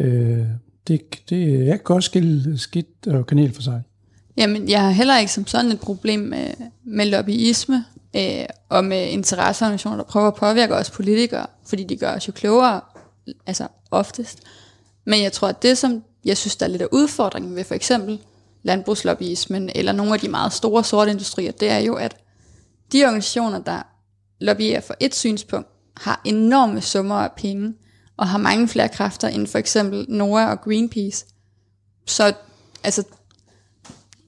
øh, 0.00 0.46
det, 0.88 1.28
det, 1.30 1.70
er 1.70 1.76
godt 1.76 2.04
skille 2.04 2.58
skidt 2.58 3.06
og 3.06 3.26
kanel 3.26 3.54
for 3.54 3.62
sig. 3.62 3.82
Jamen, 4.36 4.68
jeg 4.68 4.80
har 4.80 4.90
heller 4.90 5.18
ikke 5.18 5.32
som 5.32 5.46
sådan 5.46 5.70
et 5.70 5.80
problem 5.80 6.20
med, 6.20 6.46
med 6.84 7.06
lobbyisme 7.06 7.84
øh, 8.16 8.44
og 8.68 8.84
med 8.84 9.08
interesseorganisationer, 9.08 9.96
der 9.96 10.04
prøver 10.04 10.28
at 10.28 10.34
påvirke 10.34 10.74
os 10.74 10.90
politikere, 10.90 11.46
fordi 11.66 11.84
de 11.84 11.96
gør 11.96 12.14
os 12.14 12.28
jo 12.28 12.32
klogere, 12.32 12.80
altså 13.46 13.68
oftest. 13.90 14.38
Men 15.06 15.22
jeg 15.22 15.32
tror, 15.32 15.48
at 15.48 15.62
det, 15.62 15.78
som 15.78 16.02
jeg 16.24 16.36
synes, 16.36 16.56
der 16.56 16.66
er 16.66 16.70
lidt 16.70 16.82
af 16.82 16.88
udfordringen 16.92 17.56
ved 17.56 17.64
for 17.64 17.74
eksempel 17.74 18.18
landbrugslobbyismen 18.62 19.70
eller 19.74 19.92
nogle 19.92 20.14
af 20.14 20.20
de 20.20 20.28
meget 20.28 20.52
store 20.52 20.84
sorte 20.84 21.10
industrier, 21.10 21.52
det 21.52 21.70
er 21.70 21.78
jo, 21.78 21.94
at 21.94 22.16
de 22.92 23.04
organisationer, 23.04 23.58
der 23.58 23.82
lobbyer 24.40 24.80
for 24.80 24.94
et 25.00 25.14
synspunkt, 25.14 25.68
har 25.96 26.20
enorme 26.24 26.80
summer 26.80 27.14
af 27.14 27.32
penge 27.36 27.74
og 28.20 28.28
har 28.28 28.38
mange 28.38 28.68
flere 28.68 28.88
kræfter 28.88 29.28
end 29.28 29.46
for 29.46 29.58
eksempel 29.58 30.06
NOAA 30.08 30.50
og 30.50 30.60
Greenpeace. 30.60 31.26
Så 32.06 32.32
altså, 32.84 33.02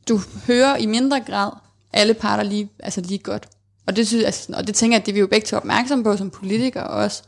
du 0.08 0.20
hører 0.46 0.76
i 0.76 0.86
mindre 0.86 1.20
grad 1.20 1.50
alle 1.92 2.14
parter 2.14 2.44
lige, 2.44 2.70
altså 2.78 3.00
lige 3.00 3.18
godt. 3.18 3.48
Og 3.86 3.96
det, 3.96 4.06
synes, 4.06 4.24
altså, 4.24 4.52
og 4.56 4.66
det 4.66 4.74
tænker 4.74 4.96
jeg, 4.96 5.00
at 5.00 5.06
det 5.06 5.12
er 5.12 5.14
vi 5.14 5.20
jo 5.20 5.26
begge 5.26 5.46
to 5.46 5.56
opmærksom 5.56 6.02
på 6.02 6.16
som 6.16 6.30
politikere 6.30 6.86
også. 6.86 7.22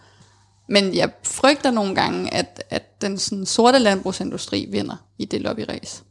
Men 0.69 0.95
jeg 0.95 1.11
frygter 1.23 1.71
nogle 1.71 1.95
gange, 1.95 2.35
at, 2.35 2.65
at 2.71 3.03
den 3.03 3.19
sådan, 3.19 3.47
sorte 3.47 3.79
landbrugsindustri 3.79 4.69
vinder 4.71 4.97
i 5.19 5.25
det 5.25 5.41
lobbyræs. 5.41 6.05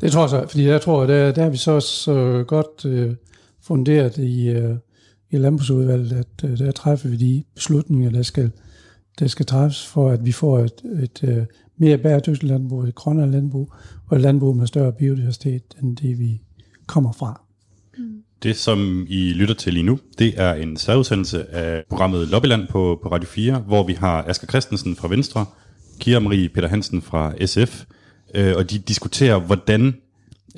Det 0.00 0.12
tror 0.12 0.22
jeg 0.22 0.30
så, 0.30 0.46
fordi 0.48 0.66
jeg 0.66 0.80
tror, 0.80 1.06
der, 1.06 1.32
der 1.32 1.42
har 1.42 1.50
vi 1.50 1.56
så 1.56 1.70
også 1.70 2.12
øh, 2.12 2.46
godt 2.46 2.84
øh, 2.84 3.14
funderet 3.62 4.16
i, 4.16 4.48
øh, 4.48 4.76
i 5.30 5.38
landbrugsudvalget, 5.38 6.12
at 6.12 6.50
øh, 6.50 6.58
der 6.58 6.72
træffer 6.72 7.08
vi 7.08 7.16
de 7.16 7.44
beslutninger, 7.54 8.10
der 8.10 8.22
skal, 8.22 8.50
der 9.22 9.28
skal 9.28 9.46
træffes 9.46 9.86
for, 9.86 10.10
at 10.10 10.24
vi 10.24 10.32
får 10.32 10.58
et, 10.58 10.82
et 11.02 11.24
øh, 11.24 11.44
mere 11.76 11.98
bæredygtigt 11.98 12.42
landbrug, 12.42 12.84
et 12.84 12.94
grønnere 12.94 13.30
landbrug, 13.30 13.72
og 14.06 14.16
et 14.16 14.22
landbrug 14.22 14.56
med 14.56 14.66
større 14.66 14.92
biodiversitet, 14.92 15.62
end 15.82 15.96
det 15.96 16.18
vi 16.18 16.40
kommer 16.86 17.12
fra. 17.12 17.40
Det, 18.42 18.56
som 18.56 19.06
I 19.08 19.32
lytter 19.32 19.54
til 19.54 19.72
lige 19.72 19.82
nu, 19.82 19.98
det 20.18 20.34
er 20.36 20.54
en 20.54 20.76
særudsendelse 20.76 21.54
af 21.54 21.84
programmet 21.88 22.28
Lobbyland 22.28 22.68
på, 22.68 23.00
på 23.02 23.08
Radio 23.08 23.28
4, 23.28 23.58
hvor 23.58 23.86
vi 23.86 23.92
har 23.92 24.24
Asger 24.28 24.46
Christensen 24.46 24.96
fra 24.96 25.08
Venstre, 25.08 25.46
Kira 26.00 26.20
Marie 26.20 26.48
Peter 26.48 26.68
Hansen 26.68 27.02
fra 27.02 27.46
SF, 27.46 27.84
øh, 28.34 28.54
og 28.56 28.70
de 28.70 28.78
diskuterer, 28.78 29.38
hvordan 29.38 29.94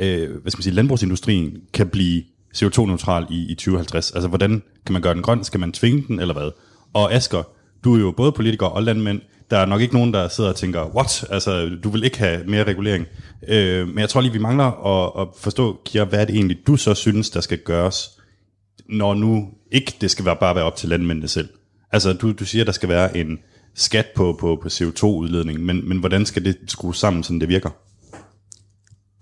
øh, 0.00 0.30
hvad 0.42 0.50
skal 0.50 0.58
man 0.58 0.62
sige, 0.62 0.74
landbrugsindustrien 0.74 1.56
kan 1.72 1.88
blive 1.88 2.22
CO2-neutral 2.56 3.26
i, 3.30 3.46
i 3.50 3.54
2050. 3.54 4.10
Altså, 4.10 4.28
hvordan 4.28 4.62
kan 4.86 4.92
man 4.92 5.02
gøre 5.02 5.14
den 5.14 5.22
grøn? 5.22 5.44
Skal 5.44 5.60
man 5.60 5.72
tvinge 5.72 6.04
den, 6.08 6.20
eller 6.20 6.34
hvad? 6.34 6.50
Og 6.92 7.14
Asger, 7.14 7.42
du 7.84 7.94
er 7.94 8.00
jo 8.00 8.10
både 8.10 8.32
politiker 8.32 8.66
og 8.66 8.82
landmænd. 8.82 9.20
Der 9.50 9.58
er 9.58 9.66
nok 9.66 9.80
ikke 9.80 9.94
nogen, 9.94 10.14
der 10.14 10.28
sidder 10.28 10.50
og 10.50 10.56
tænker, 10.56 10.86
what? 10.96 11.24
Altså, 11.30 11.70
du 11.84 11.88
vil 11.88 12.04
ikke 12.04 12.18
have 12.18 12.44
mere 12.44 12.64
regulering. 12.64 13.06
Øh, 13.48 13.88
men 13.88 13.98
jeg 13.98 14.08
tror 14.08 14.20
lige, 14.20 14.32
vi 14.32 14.38
mangler 14.38 14.64
at, 14.64 15.22
at 15.22 15.28
forstå, 15.38 15.80
Kira, 15.84 16.04
hvad 16.04 16.20
er 16.20 16.24
det 16.24 16.34
egentlig, 16.34 16.66
du 16.66 16.76
så 16.76 16.94
synes, 16.94 17.30
der 17.30 17.40
skal 17.40 17.58
gøres, 17.58 18.10
når 18.88 19.14
nu 19.14 19.48
ikke 19.72 19.96
det 20.00 20.10
skal 20.10 20.24
være, 20.24 20.36
bare 20.40 20.54
være 20.54 20.64
op 20.64 20.76
til 20.76 20.88
landmændene 20.88 21.28
selv? 21.28 21.48
Altså, 21.92 22.12
du, 22.12 22.32
du 22.32 22.44
siger, 22.44 22.64
der 22.64 22.72
skal 22.72 22.88
være 22.88 23.16
en 23.16 23.38
skat 23.74 24.06
på, 24.14 24.36
på, 24.40 24.58
på 24.62 24.68
CO2-udledning, 24.68 25.60
men, 25.60 25.88
men 25.88 25.98
hvordan 25.98 26.26
skal 26.26 26.44
det 26.44 26.56
skrues 26.66 26.98
sammen, 26.98 27.22
så 27.22 27.32
det 27.32 27.48
virker? 27.48 27.70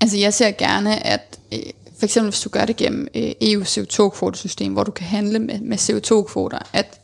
Altså 0.00 0.18
jeg 0.18 0.34
ser 0.34 0.50
gerne, 0.50 1.06
at 1.06 1.38
øh, 1.52 1.58
for 1.98 2.04
eksempel 2.04 2.30
hvis 2.30 2.40
du 2.40 2.48
gør 2.48 2.64
det 2.64 2.76
gennem 2.76 3.08
øh, 3.14 3.30
EU's 3.42 3.78
CO2-kvotesystem, 3.78 4.72
hvor 4.72 4.84
du 4.84 4.90
kan 4.90 5.06
handle 5.06 5.38
med, 5.38 5.60
med 5.60 5.78
CO2-kvoter, 5.78 6.58
at, 6.72 7.00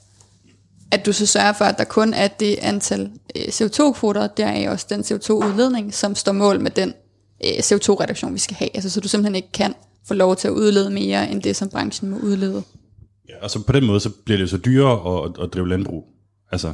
at 0.93 1.07
du 1.07 1.13
så 1.13 1.27
sørger 1.27 1.53
for, 1.53 1.65
at 1.65 1.79
der 1.79 1.85
kun 1.85 2.15
er 2.15 2.29
det 2.29 2.59
antal 2.63 3.11
øh, 3.37 3.43
CO2-kvoter, 3.43 4.21
og 4.21 4.37
der 4.37 4.47
er 4.47 4.71
også 4.71 4.87
den 4.91 5.01
CO2-udledning, 5.01 5.95
som 5.95 6.15
står 6.15 6.33
mål 6.33 6.61
med 6.61 6.71
den 6.71 6.95
øh, 7.45 7.51
CO2-reduktion, 7.51 8.35
vi 8.35 8.39
skal 8.39 8.57
have. 8.57 8.71
Altså 8.75 8.91
så 8.91 9.01
du 9.01 9.09
simpelthen 9.09 9.35
ikke 9.35 9.53
kan 9.53 9.75
få 10.07 10.15
lov 10.15 10.37
til 10.37 10.49
at 10.49 10.53
udlede 10.53 10.91
mere, 10.91 11.31
end 11.31 11.43
det, 11.43 11.57
som 11.57 11.69
branchen 11.69 12.11
må 12.11 12.17
udlede. 12.17 12.63
Ja, 13.29 13.35
altså 13.43 13.63
på 13.63 13.73
den 13.73 13.87
måde, 13.87 14.01
så 14.01 14.11
bliver 14.11 14.37
det 14.37 14.43
jo 14.43 14.49
så 14.49 14.57
dyrere 14.57 15.25
at, 15.25 15.45
at 15.45 15.55
drive 15.55 15.69
landbrug. 15.69 16.05
Altså, 16.53 16.73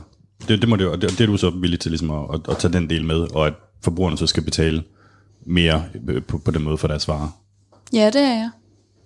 det, 0.49 0.61
det, 0.61 0.69
må 0.69 0.77
det, 0.77 0.87
og 0.87 1.03
det, 1.03 1.11
det 1.11 1.21
er 1.21 1.27
du 1.27 1.37
så 1.37 1.51
villig 1.51 1.81
til 1.81 1.91
ligesom 1.91 2.11
at, 2.11 2.25
at, 2.35 2.41
at 2.49 2.59
tage 2.59 2.73
den 2.73 2.91
del 2.91 3.05
med, 3.05 3.17
og 3.17 3.47
at 3.47 3.55
forbrugerne 3.83 4.19
så 4.19 4.27
skal 4.27 4.43
betale 4.43 4.83
mere 5.47 5.85
øh, 6.09 6.23
på, 6.23 6.39
på 6.39 6.51
den 6.51 6.63
måde 6.63 6.79
for 6.79 6.89
deres 6.89 7.09
varer. 7.09 7.41
Ja, 7.93 8.07
det 8.07 8.21
er 8.21 8.35
jeg. 8.35 8.51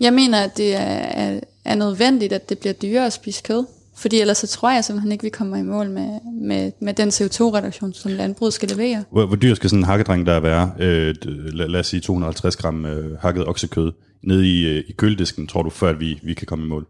Jeg 0.00 0.12
mener, 0.12 0.40
at 0.40 0.56
det 0.56 0.74
er, 0.74 0.80
er, 0.80 1.40
er 1.64 1.74
nødvendigt, 1.74 2.32
at 2.32 2.48
det 2.48 2.58
bliver 2.58 2.72
dyrere 2.72 3.06
at 3.06 3.12
spise 3.12 3.42
kød. 3.42 3.64
Fordi 3.98 4.20
ellers 4.20 4.38
så 4.38 4.46
tror 4.46 4.70
jeg 4.70 4.84
simpelthen 4.84 5.12
ikke, 5.12 5.22
vi 5.22 5.30
kommer 5.30 5.56
i 5.56 5.62
mål 5.62 5.90
med, 5.90 6.20
med, 6.40 6.72
med 6.80 6.94
den 6.94 7.08
CO2-reduktion, 7.08 7.92
som 7.94 8.10
landbruget 8.12 8.54
skal 8.54 8.68
levere. 8.68 9.04
Hvor, 9.12 9.26
hvor 9.26 9.36
dyr 9.36 9.54
skal 9.54 9.70
sådan 9.70 9.80
en 9.80 9.84
hakkedreng 9.84 10.26
der 10.26 10.40
være? 10.40 10.72
Øh, 10.78 11.14
lad, 11.24 11.68
lad 11.68 11.80
os 11.80 11.86
sige 11.86 12.00
250 12.00 12.56
gram 12.56 12.86
øh, 12.86 13.18
hakket 13.18 13.48
oksekød 13.48 13.92
nede 14.22 14.48
i, 14.48 14.66
øh, 14.66 14.84
i 14.88 14.92
køledisken, 14.92 15.46
tror 15.46 15.62
du, 15.62 15.70
før 15.70 15.88
at 15.90 16.00
vi, 16.00 16.20
vi 16.22 16.34
kan 16.34 16.46
komme 16.46 16.64
i 16.64 16.68
mål? 16.68 16.86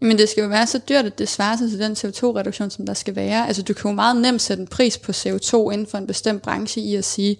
Men 0.00 0.18
det 0.18 0.28
skal 0.28 0.42
jo 0.42 0.48
være 0.48 0.66
så 0.66 0.80
dyrt, 0.88 1.04
at 1.04 1.18
det 1.18 1.28
svarer 1.28 1.56
sig 1.56 1.70
til 1.70 1.78
den 1.78 1.92
CO2-reduktion, 1.92 2.70
som 2.70 2.86
der 2.86 2.94
skal 2.94 3.16
være. 3.16 3.46
Altså 3.46 3.62
du 3.62 3.74
kan 3.74 3.90
jo 3.90 3.94
meget 3.94 4.16
nemt 4.22 4.42
sætte 4.42 4.60
en 4.60 4.66
pris 4.66 4.98
på 4.98 5.12
CO2 5.12 5.70
inden 5.70 5.86
for 5.86 5.98
en 5.98 6.06
bestemt 6.06 6.42
branche 6.42 6.82
i 6.82 6.94
at 6.94 7.04
sige, 7.04 7.36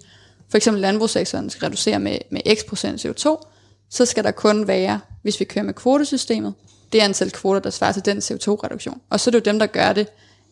for 0.49 0.57
eksempel 0.57 0.81
landbrugssektoren 0.81 1.49
skal 1.49 1.65
reducere 1.65 1.99
med, 1.99 2.17
med 2.31 2.41
x 2.55 2.57
procent 2.69 3.05
CO2, 3.05 3.47
så 3.89 4.05
skal 4.05 4.23
der 4.23 4.31
kun 4.31 4.67
være, 4.67 4.99
hvis 5.21 5.39
vi 5.39 5.45
kører 5.45 5.65
med 5.65 5.73
kvotesystemet, 5.73 6.53
det 6.93 6.99
antal 6.99 7.31
kvoter, 7.31 7.59
der 7.59 7.69
svarer 7.69 7.91
til 7.91 8.05
den 8.05 8.17
CO2-reduktion. 8.17 9.01
Og 9.09 9.19
så 9.19 9.29
er 9.29 9.31
det 9.31 9.45
jo 9.45 9.51
dem, 9.51 9.59
der 9.59 9.65
gør 9.65 9.93
det 9.93 10.07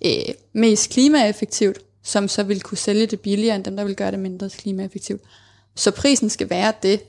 øh, 0.05 0.33
mest 0.53 0.89
klimaeffektivt, 0.89 1.79
som 2.03 2.27
så 2.27 2.43
vil 2.43 2.61
kunne 2.61 2.77
sælge 2.77 3.05
det 3.05 3.19
billigere, 3.19 3.55
end 3.55 3.63
dem, 3.63 3.75
der 3.75 3.83
vil 3.83 3.95
gøre 3.95 4.11
det 4.11 4.19
mindre 4.19 4.49
klimaeffektivt. 4.49 5.21
Så 5.75 5.91
prisen 5.91 6.29
skal 6.29 6.49
være 6.49 6.73
det, 6.83 7.01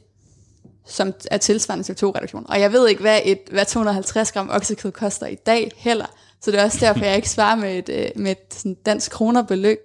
som 0.86 1.14
er 1.30 1.36
tilsvarende 1.36 1.92
CO2-reduktion. 1.92 2.44
Og 2.48 2.60
jeg 2.60 2.72
ved 2.72 2.88
ikke, 2.88 3.00
hvad, 3.00 3.20
et, 3.24 3.40
hvad 3.50 3.64
250 3.64 4.32
gram 4.32 4.50
oksekød 4.52 4.92
koster 4.92 5.26
i 5.26 5.34
dag 5.34 5.72
heller. 5.76 6.06
Så 6.42 6.50
det 6.50 6.60
er 6.60 6.64
også 6.64 6.78
derfor, 6.80 7.04
jeg 7.04 7.16
ikke 7.16 7.30
svarer 7.30 7.56
med 7.56 7.78
et, 7.78 7.88
øh, 7.88 8.08
med 8.16 8.30
et 8.30 8.54
sådan 8.54 8.76
dansk 8.86 9.10
kronerbeløb. 9.10 9.78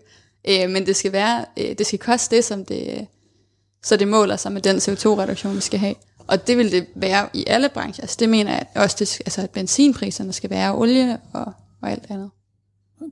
Øh, 0.49 0.69
men 0.69 0.85
det 0.85 0.95
skal, 0.95 1.11
være, 1.11 1.45
øh, 1.57 1.77
det 1.77 1.85
skal 1.85 1.99
koste 1.99 2.35
det, 2.35 2.45
som 2.45 2.65
det, 2.65 3.07
så 3.83 3.97
det 3.97 4.07
måler 4.07 4.35
sig 4.35 4.51
med 4.51 4.61
den 4.61 4.77
CO2-reduktion, 4.77 5.55
vi 5.55 5.61
skal 5.61 5.79
have. 5.79 5.95
Og 6.27 6.47
det 6.47 6.57
vil 6.57 6.71
det 6.71 6.85
være 6.95 7.29
i 7.33 7.43
alle 7.47 7.69
brancher. 7.73 8.03
Altså 8.03 8.17
det 8.19 8.29
mener 8.29 8.51
jeg 8.51 8.65
også, 8.75 8.95
det, 8.99 9.19
altså, 9.19 9.41
at 9.41 9.49
benzinpriserne 9.49 10.33
skal 10.33 10.49
være 10.49 10.75
olie 10.75 11.17
og, 11.33 11.53
og 11.81 11.91
alt 11.91 12.05
andet. 12.09 12.29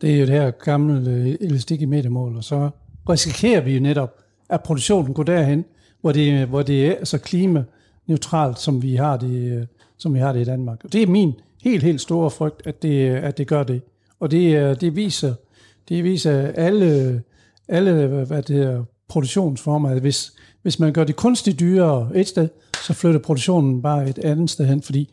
Det 0.01 0.14
er 0.14 0.20
jo 0.20 0.26
det 0.26 0.34
her 0.34 0.51
gamle 0.51 1.12
øh, 1.12 1.36
elastik 1.41 1.82
i 1.82 1.86
metermål, 1.86 2.38
og 2.38 2.43
så 2.43 2.70
risikerer 3.10 3.62
vi 3.62 3.74
jo 3.74 3.80
netop, 3.80 4.16
at 4.49 4.64
produktionen 4.64 5.14
går 5.14 5.24
derhen, 5.24 5.66
hvor 6.01 6.12
det, 6.12 6.47
hvor 6.47 6.62
det 6.62 6.88
er 6.88 7.05
så 7.05 7.18
klimaneutralt, 7.18 8.60
som 8.60 8.82
vi 8.82 8.95
har 8.95 9.18
det, 9.18 9.51
øh, 9.51 9.66
som 9.97 10.14
vi 10.14 10.20
har 10.20 10.34
det 10.34 10.41
i 10.41 10.45
Danmark. 10.45 10.84
Og 10.84 10.93
det 10.93 11.03
er 11.03 11.07
min 11.07 11.34
helt, 11.64 11.84
helt 11.84 12.01
store 12.01 12.32
frygt, 12.32 12.68
at 12.68 12.82
det, 12.82 13.10
øh, 13.10 13.24
at 13.24 13.38
det 13.38 13.47
gør 13.47 13.64
det. 13.64 13.82
Og 14.20 14.32
det, 14.32 14.82
det 14.82 14.95
viser, 14.95 15.34
det 15.89 16.03
viser 16.03 16.47
alle, 16.47 17.24
alle 17.68 18.07
hvad 18.07 18.43
det 18.43 18.64
er, 18.64 18.84
produktionsformer, 19.10 19.89
at 19.89 20.01
hvis, 20.01 20.34
hvis 20.62 20.80
man 20.80 20.93
gør 20.93 21.03
det 21.03 21.16
kunstigt 21.16 21.60
dyrere 21.60 22.10
et 22.16 22.28
sted, 22.28 22.49
så 22.86 22.93
flytter 22.93 23.20
produktionen 23.20 23.82
bare 23.82 24.10
et 24.10 24.20
andet 24.20 24.49
sted 24.49 24.66
hen, 24.66 24.82
fordi 24.82 25.10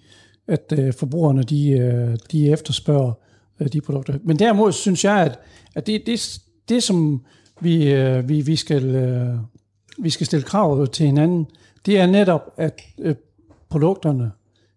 at 0.49 0.73
øh, 0.79 0.93
forbrugerne 0.93 1.43
de, 1.43 1.71
øh, 1.71 2.17
de 2.33 2.51
efterspørger 2.51 3.13
øh, 3.61 3.69
de 3.73 3.81
produkter. 3.81 4.19
Men 4.25 4.39
derimod 4.39 4.73
synes 4.73 5.05
jeg, 5.05 5.17
at, 5.17 5.39
at 5.75 5.87
det, 5.87 6.03
det, 6.07 6.41
det 6.69 6.83
som 6.83 7.23
vi, 7.61 7.93
øh, 7.93 8.29
vi, 8.29 8.41
vi, 8.41 8.57
skal, 8.57 8.95
øh, 8.95 9.35
vi 9.99 10.11
skal 10.11 10.27
stille 10.27 10.43
krav 10.43 10.87
til 10.87 11.07
hinanden, 11.07 11.47
det 11.87 11.99
er 12.01 12.07
netop, 12.07 12.55
at 12.57 12.81
øh, 12.99 13.15
produkterne, 13.69 14.31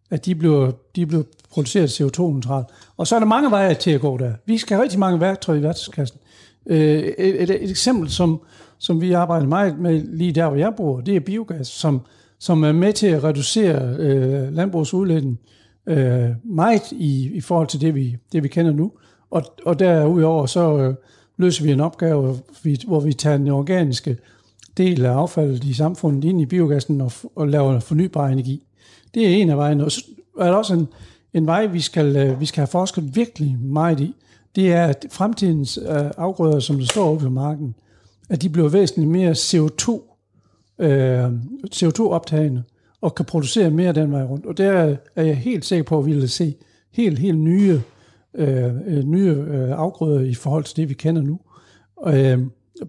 at 0.09 0.25
de 0.25 0.35
bliver, 0.35 0.71
de 0.95 1.05
bliver 1.05 1.23
produceret 1.51 2.01
CO2-neutralt. 2.01 2.67
Og 2.97 3.07
så 3.07 3.15
er 3.15 3.19
der 3.19 3.27
mange 3.27 3.51
veje 3.51 3.73
til 3.73 3.91
at 3.91 4.01
gå 4.01 4.17
der. 4.17 4.33
Vi 4.45 4.57
skal 4.57 4.75
have 4.75 4.83
rigtig 4.83 4.99
mange 4.99 5.19
værktøjer 5.19 5.59
i 5.59 5.63
værktøjskassen. 5.63 6.19
Øh, 6.65 6.99
et, 6.99 7.41
et, 7.41 7.49
et 7.49 7.69
eksempel, 7.69 8.09
som, 8.09 8.41
som 8.79 9.01
vi 9.01 9.11
arbejder 9.11 9.47
meget 9.47 9.79
med 9.79 10.01
lige 10.07 10.31
der, 10.31 10.47
hvor 10.47 10.57
jeg 10.57 10.73
bor, 10.77 11.01
det 11.01 11.15
er 11.15 11.19
biogas, 11.19 11.67
som, 11.67 12.01
som 12.39 12.63
er 12.63 12.71
med 12.71 12.93
til 12.93 13.07
at 13.07 13.23
reducere 13.23 13.95
øh, 13.99 14.53
landbrugsudledningen 14.53 15.39
øh, 15.87 16.29
meget 16.43 16.91
i, 16.91 17.31
i 17.33 17.41
forhold 17.41 17.67
til 17.67 17.81
det 17.81 17.95
vi, 17.95 18.17
det, 18.31 18.43
vi 18.43 18.47
kender 18.47 18.71
nu. 18.71 18.91
Og, 19.31 19.43
og 19.65 19.79
derudover 19.79 20.45
så 20.45 20.77
øh, 20.77 20.95
løser 21.37 21.63
vi 21.63 21.71
en 21.71 21.79
opgave, 21.79 22.39
vi, 22.63 22.79
hvor 22.87 22.99
vi 22.99 23.13
tager 23.13 23.37
den 23.37 23.47
organiske 23.47 24.17
del 24.77 25.05
af 25.05 25.11
affaldet 25.11 25.63
i 25.63 25.73
samfundet 25.73 26.23
ind 26.23 26.41
i 26.41 26.45
biogassen 26.45 27.01
og, 27.01 27.11
og 27.35 27.47
laver 27.47 27.79
fornybar 27.79 28.27
energi. 28.27 28.63
Det 29.13 29.25
er 29.25 29.29
en 29.29 29.49
af 29.49 29.57
vejene. 29.57 29.85
Og 29.85 29.91
så 29.91 30.05
er 30.39 30.45
der 30.45 30.53
også 30.53 30.73
en, 30.73 30.87
en 31.33 31.45
vej, 31.45 31.65
vi 31.65 31.79
skal, 31.79 32.15
øh, 32.15 32.39
vi 32.39 32.45
skal 32.45 32.61
have 32.61 32.67
forsket 32.67 33.15
virkelig 33.15 33.57
meget 33.61 33.99
i. 33.99 34.15
Det 34.55 34.73
er, 34.73 34.93
fremtidens 35.11 35.79
øh, 35.89 36.11
afgrøder, 36.17 36.59
som 36.59 36.77
der 36.77 36.85
står 36.85 37.11
ude 37.11 37.19
på 37.19 37.29
marken, 37.29 37.75
at 38.29 38.41
de 38.41 38.49
bliver 38.49 38.69
væsentligt 38.69 39.11
mere 39.11 39.31
CO2, 39.31 40.09
øh, 40.79 41.31
CO2-optagende 41.75 42.63
og 43.01 43.15
kan 43.15 43.25
producere 43.25 43.69
mere 43.69 43.93
den 43.93 44.11
vej 44.11 44.23
rundt. 44.23 44.45
Og 44.45 44.57
der 44.57 44.97
er 45.15 45.23
jeg 45.23 45.37
helt 45.37 45.65
sikker 45.65 45.83
på, 45.83 45.99
at 45.99 46.05
vi 46.05 46.13
vil 46.13 46.29
se 46.29 46.55
helt, 46.91 47.19
helt 47.19 47.39
nye, 47.39 47.81
øh, 48.33 48.75
øh 48.87 49.03
nye 49.03 49.29
øh, 49.29 49.71
afgrøder 49.71 50.19
i 50.19 50.33
forhold 50.33 50.63
til 50.63 50.77
det, 50.77 50.89
vi 50.89 50.93
kender 50.93 51.21
nu. 51.21 51.39
Øh, 52.07 52.39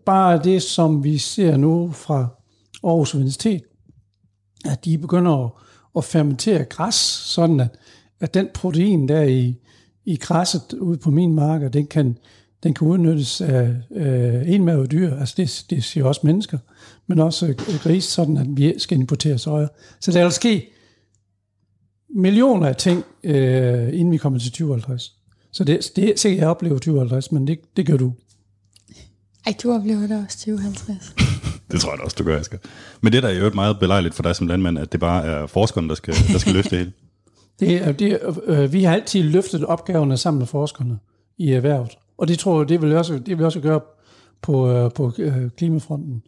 bare 0.06 0.42
det, 0.44 0.62
som 0.62 1.04
vi 1.04 1.18
ser 1.18 1.56
nu 1.56 1.90
fra 1.92 2.28
Aarhus 2.84 3.14
Universitet, 3.14 3.62
at 4.64 4.84
de 4.84 4.98
begynder 4.98 5.44
at, 5.44 5.50
at 5.96 6.04
fermentere 6.04 6.64
græs, 6.64 6.94
sådan 6.94 7.60
at, 7.60 7.68
at 8.20 8.34
den 8.34 8.48
protein 8.54 9.08
der 9.08 9.22
i, 9.22 9.56
i 10.04 10.16
græsset 10.16 10.72
ude 10.72 10.98
på 10.98 11.10
min 11.10 11.34
marker, 11.34 11.68
den 11.68 11.86
kan, 11.86 12.18
den 12.62 12.74
kan 12.74 12.88
udnyttes 12.88 13.40
af 13.40 13.74
øh, 13.90 14.48
enmavede 14.54 14.86
dyr, 14.86 15.16
altså 15.16 15.34
det, 15.36 15.64
det 15.70 15.84
siger 15.84 16.04
også 16.04 16.20
mennesker, 16.24 16.58
men 17.06 17.18
også 17.18 17.46
øh, 17.46 17.54
gris, 17.82 18.04
sådan 18.04 18.36
at 18.36 18.46
vi 18.50 18.74
skal 18.78 18.98
importere 19.00 19.38
soja. 19.38 19.66
Så 20.00 20.12
der 20.12 20.22
vil 20.22 20.32
ske 20.32 20.70
millioner 22.14 22.66
af 22.66 22.76
ting, 22.76 23.04
øh, 23.24 23.88
inden 23.92 24.10
vi 24.12 24.16
kommer 24.16 24.38
til 24.38 24.50
2050. 24.50 25.14
Så 25.52 25.64
det, 25.64 25.90
det 25.96 26.04
er 26.04 26.12
sikkert, 26.16 26.40
jeg 26.40 26.48
oplever 26.48 26.74
2050, 26.74 27.32
men 27.32 27.46
det, 27.46 27.58
det 27.76 27.86
gør 27.86 27.96
du. 27.96 28.12
Ej, 29.46 29.54
du 29.62 29.72
oplever 29.72 30.00
det 30.06 30.24
også 30.26 30.38
2050. 30.38 31.14
Det 31.72 31.80
tror 31.80 31.90
jeg 31.90 31.98
da 31.98 32.04
også, 32.04 32.16
du 32.18 32.24
gør, 32.24 32.40
Asger. 32.40 32.58
Men 33.00 33.12
det 33.12 33.22
der 33.22 33.28
er 33.28 33.32
jo 33.44 33.50
meget 33.54 33.78
belejligt 33.80 34.14
for 34.14 34.22
dig 34.22 34.36
som 34.36 34.46
landmand, 34.46 34.78
at 34.78 34.92
det 34.92 35.00
bare 35.00 35.24
er 35.24 35.46
forskerne, 35.46 35.88
der 35.88 35.94
skal, 35.94 36.14
der 36.32 36.38
skal 36.38 36.52
løfte 36.52 36.70
det 36.70 36.78
hele. 36.78 36.92
Det, 37.60 37.74
er- 37.86 37.92
det, 37.92 38.18
øh, 38.46 38.72
vi 38.72 38.82
har 38.84 38.94
altid 38.94 39.22
løftet 39.22 39.64
opgaverne 39.64 40.16
sammen 40.16 40.38
med 40.38 40.46
forskerne 40.46 40.98
i 41.38 41.52
erhvervet. 41.52 41.90
Og 42.20 42.28
det 42.28 42.38
tror 42.38 42.60
jeg, 42.60 42.68
det 42.68 42.82
vil 42.82 42.96
også, 42.96 43.18
det 43.18 43.38
vil 43.38 43.46
også 43.46 43.60
gøre 43.60 43.80
på, 44.42 44.70
øh, 44.70 44.90
på 44.92 45.12
øh, 45.18 45.50
klimafronten. 45.56 46.22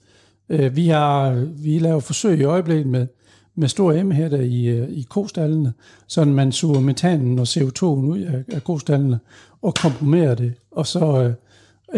Øh, 0.49 0.77
Vi, 0.77 0.89
har, 0.89 1.47
vi 1.63 1.79
laver 1.79 2.01
forsøg 2.01 2.39
i 2.41 2.45
øjeblikket 2.45 2.87
med, 2.87 3.07
med 3.55 3.69
store 3.69 3.99
emhætter 3.99 4.41
i, 4.41 4.85
i 4.93 5.07
kostallene, 5.11 5.73
så 6.07 6.25
man 6.25 6.53
suger 6.53 6.81
metanen 6.81 7.39
og 7.39 7.47
CO2'en 7.49 7.85
ud 7.85 8.19
af, 8.19 8.45
af 8.53 8.65
kostallene 8.65 9.21
og 9.63 9.75
komprimerer 9.75 10.35
det, 10.35 10.55
og 10.71 10.87
så 10.87 11.23
øh, 11.23 11.35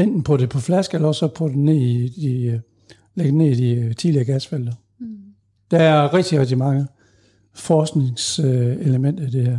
enten 0.02 0.22
på 0.22 0.36
det 0.36 0.48
på 0.48 0.58
flaske, 0.58 0.94
eller 0.94 1.08
også 1.08 1.28
på 1.28 1.48
det 1.48 1.56
ned 1.56 1.74
i 1.74 2.08
de, 2.08 2.60
lægge 3.14 3.38
ned 3.38 3.46
i 3.46 3.54
de 3.54 3.94
tidligere 3.94 4.24
gasfelter. 4.24 4.72
Mm. 5.00 5.06
Der 5.70 5.78
er 5.78 6.14
rigtig, 6.14 6.40
rigtig 6.40 6.58
mange 6.58 6.86
forskningselementer 7.54 9.26
i 9.26 9.30
det 9.30 9.46
her. 9.46 9.58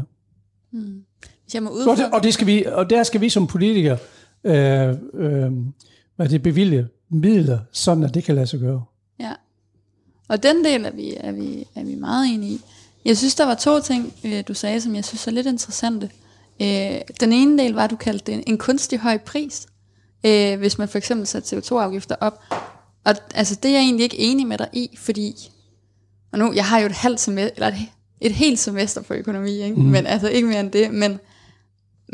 Hvis 1.43 1.55
jeg 1.55 1.63
må 1.63 1.69
Og, 1.69 1.75
udfordre... 1.75 2.03
det, 2.03 2.13
og, 2.13 2.23
det 2.23 2.33
skal 2.33 2.47
vi, 2.47 2.65
og 2.73 2.89
der 2.89 3.03
skal 3.03 3.21
vi 3.21 3.29
som 3.29 3.47
politikere 3.47 3.97
øh, 4.45 4.95
øh, 5.13 5.51
hvad 6.15 6.29
det, 6.29 6.41
bevilge 6.41 6.87
midler, 7.09 7.59
sådan 7.71 8.03
at 8.03 8.13
det 8.13 8.23
kan 8.23 8.35
lade 8.35 8.47
sig 8.47 8.59
gøre. 8.59 8.83
Ja. 9.19 9.33
Og 10.27 10.43
den 10.43 10.65
del 10.65 10.85
er 10.85 10.91
vi, 10.91 11.13
er 11.17 11.31
vi, 11.31 11.67
er 11.75 11.83
vi 11.83 11.95
meget 11.95 12.33
enige 12.33 12.51
i. 12.51 12.61
Jeg 13.05 13.17
synes, 13.17 13.35
der 13.35 13.45
var 13.45 13.55
to 13.55 13.79
ting, 13.79 14.13
øh, 14.23 14.43
du 14.47 14.53
sagde, 14.53 14.81
som 14.81 14.95
jeg 14.95 15.05
synes 15.05 15.27
er 15.27 15.31
lidt 15.31 15.47
interessante. 15.47 16.09
Øh, 16.61 17.01
den 17.19 17.31
ene 17.33 17.63
del 17.63 17.73
var, 17.73 17.83
at 17.83 17.91
du 17.91 17.95
kaldte 17.95 18.31
det 18.31 18.43
en, 18.47 18.57
kunstig 18.57 18.99
høj 18.99 19.17
pris, 19.17 19.67
øh, 20.25 20.59
hvis 20.59 20.77
man 20.77 20.87
for 20.87 20.97
eksempel 20.97 21.27
satte 21.27 21.57
CO2-afgifter 21.57 22.15
op. 22.19 22.43
Og 23.03 23.15
altså, 23.33 23.55
det 23.55 23.69
er 23.69 23.73
jeg 23.73 23.81
egentlig 23.81 24.03
ikke 24.03 24.19
enig 24.19 24.47
med 24.47 24.57
dig 24.57 24.67
i, 24.73 24.89
fordi... 24.97 25.51
Og 26.31 26.39
nu, 26.39 26.53
jeg 26.53 26.65
har 26.65 26.79
jo 26.79 26.85
et 26.85 26.91
halvt 26.91 27.19
semester, 27.19 27.55
eller 27.55 27.67
et, 27.67 27.87
et 28.21 28.31
helt 28.31 28.59
semester 28.59 29.01
på 29.01 29.13
økonomi, 29.13 29.51
ikke? 29.51 29.75
Mm. 29.75 29.83
men 29.83 30.05
altså 30.05 30.27
ikke 30.27 30.47
mere 30.47 30.59
end 30.59 30.71
det. 30.71 30.93
Men, 30.93 31.19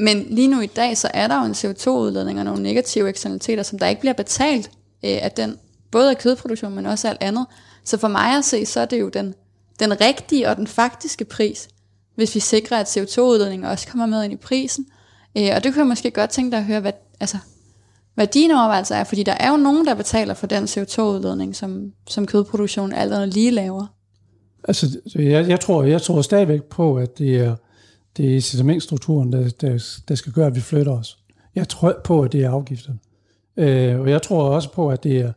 men 0.01 0.25
lige 0.29 0.47
nu 0.47 0.61
i 0.61 0.65
dag, 0.65 0.97
så 0.97 1.11
er 1.13 1.27
der 1.27 1.39
jo 1.39 1.45
en 1.45 1.51
CO2-udledning 1.51 2.39
og 2.39 2.45
nogle 2.45 2.63
negative 2.63 3.09
eksternaliteter, 3.09 3.63
som 3.63 3.79
der 3.79 3.87
ikke 3.87 4.01
bliver 4.01 4.13
betalt 4.13 4.71
øh, 5.05 5.19
af 5.21 5.31
den, 5.31 5.57
både 5.91 6.09
af 6.09 6.17
kødproduktion, 6.17 6.75
men 6.75 6.85
også 6.85 7.07
alt 7.07 7.17
andet. 7.21 7.45
Så 7.83 7.97
for 7.97 8.07
mig 8.07 8.37
at 8.37 8.45
se, 8.45 8.65
så 8.65 8.79
er 8.79 8.85
det 8.85 8.99
jo 8.99 9.09
den, 9.09 9.33
den 9.79 10.01
rigtige 10.01 10.49
og 10.49 10.55
den 10.55 10.67
faktiske 10.67 11.25
pris, 11.25 11.67
hvis 12.15 12.35
vi 12.35 12.39
sikrer, 12.39 12.77
at 12.77 12.97
CO2-udledningen 12.97 13.65
også 13.65 13.87
kommer 13.87 14.05
med 14.05 14.23
ind 14.23 14.33
i 14.33 14.35
prisen. 14.35 14.85
Øh, 15.37 15.49
og 15.55 15.63
det 15.63 15.73
kunne 15.73 15.79
jeg 15.79 15.87
måske 15.87 16.11
godt 16.11 16.29
tænke 16.29 16.51
dig 16.51 16.59
at 16.59 16.65
høre, 16.65 16.79
hvad, 16.79 16.93
altså, 17.19 17.37
hvad 18.15 18.27
dine 18.27 18.59
overvejelser 18.59 18.95
er, 18.95 19.03
fordi 19.03 19.23
der 19.23 19.35
er 19.39 19.51
jo 19.51 19.57
nogen, 19.57 19.85
der 19.85 19.93
betaler 19.93 20.33
for 20.33 20.47
den 20.47 20.63
CO2-udledning, 20.63 21.55
som, 21.55 21.91
som 22.07 22.25
kødproduktion 22.25 22.93
alt 22.93 23.13
andet 23.13 23.33
lige 23.33 23.51
laver. 23.51 23.85
Altså, 24.63 24.99
jeg, 25.15 25.49
jeg, 25.49 25.59
tror, 25.59 25.83
jeg 25.83 26.01
tror 26.01 26.21
stadigvæk 26.21 26.63
på, 26.63 26.95
at 26.95 27.17
det 27.17 27.35
er, 27.35 27.55
det 28.17 28.29
er 28.29 28.35
incitamentstrukturen, 28.35 29.33
der, 29.33 29.49
der, 29.49 30.01
der 30.07 30.15
skal 30.15 30.33
gøre, 30.33 30.47
at 30.47 30.55
vi 30.55 30.61
flytter 30.61 30.91
os. 30.91 31.17
Jeg 31.55 31.69
tror 31.69 32.01
på, 32.03 32.21
at 32.21 32.31
det 32.31 32.43
er 32.43 32.49
afgifterne. 32.49 32.99
Øh, 33.57 33.99
og 33.99 34.09
jeg 34.09 34.21
tror 34.21 34.43
også 34.43 34.71
på, 34.71 34.89
at 34.89 35.03
det 35.03 35.19
er, 35.19 35.33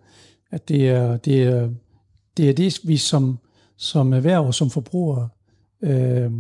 at 0.51 0.69
det 0.69 0.89
er, 0.89 1.17
det 1.17 1.43
er, 1.43 1.69
det, 2.37 2.49
er 2.49 2.53
det 2.53 2.81
vi 2.85 2.97
som, 2.97 3.39
som 3.77 4.13
erhverv 4.13 4.47
og 4.47 4.55
som 4.55 4.71
forbrugere 4.71 5.29
øh, 5.83 6.31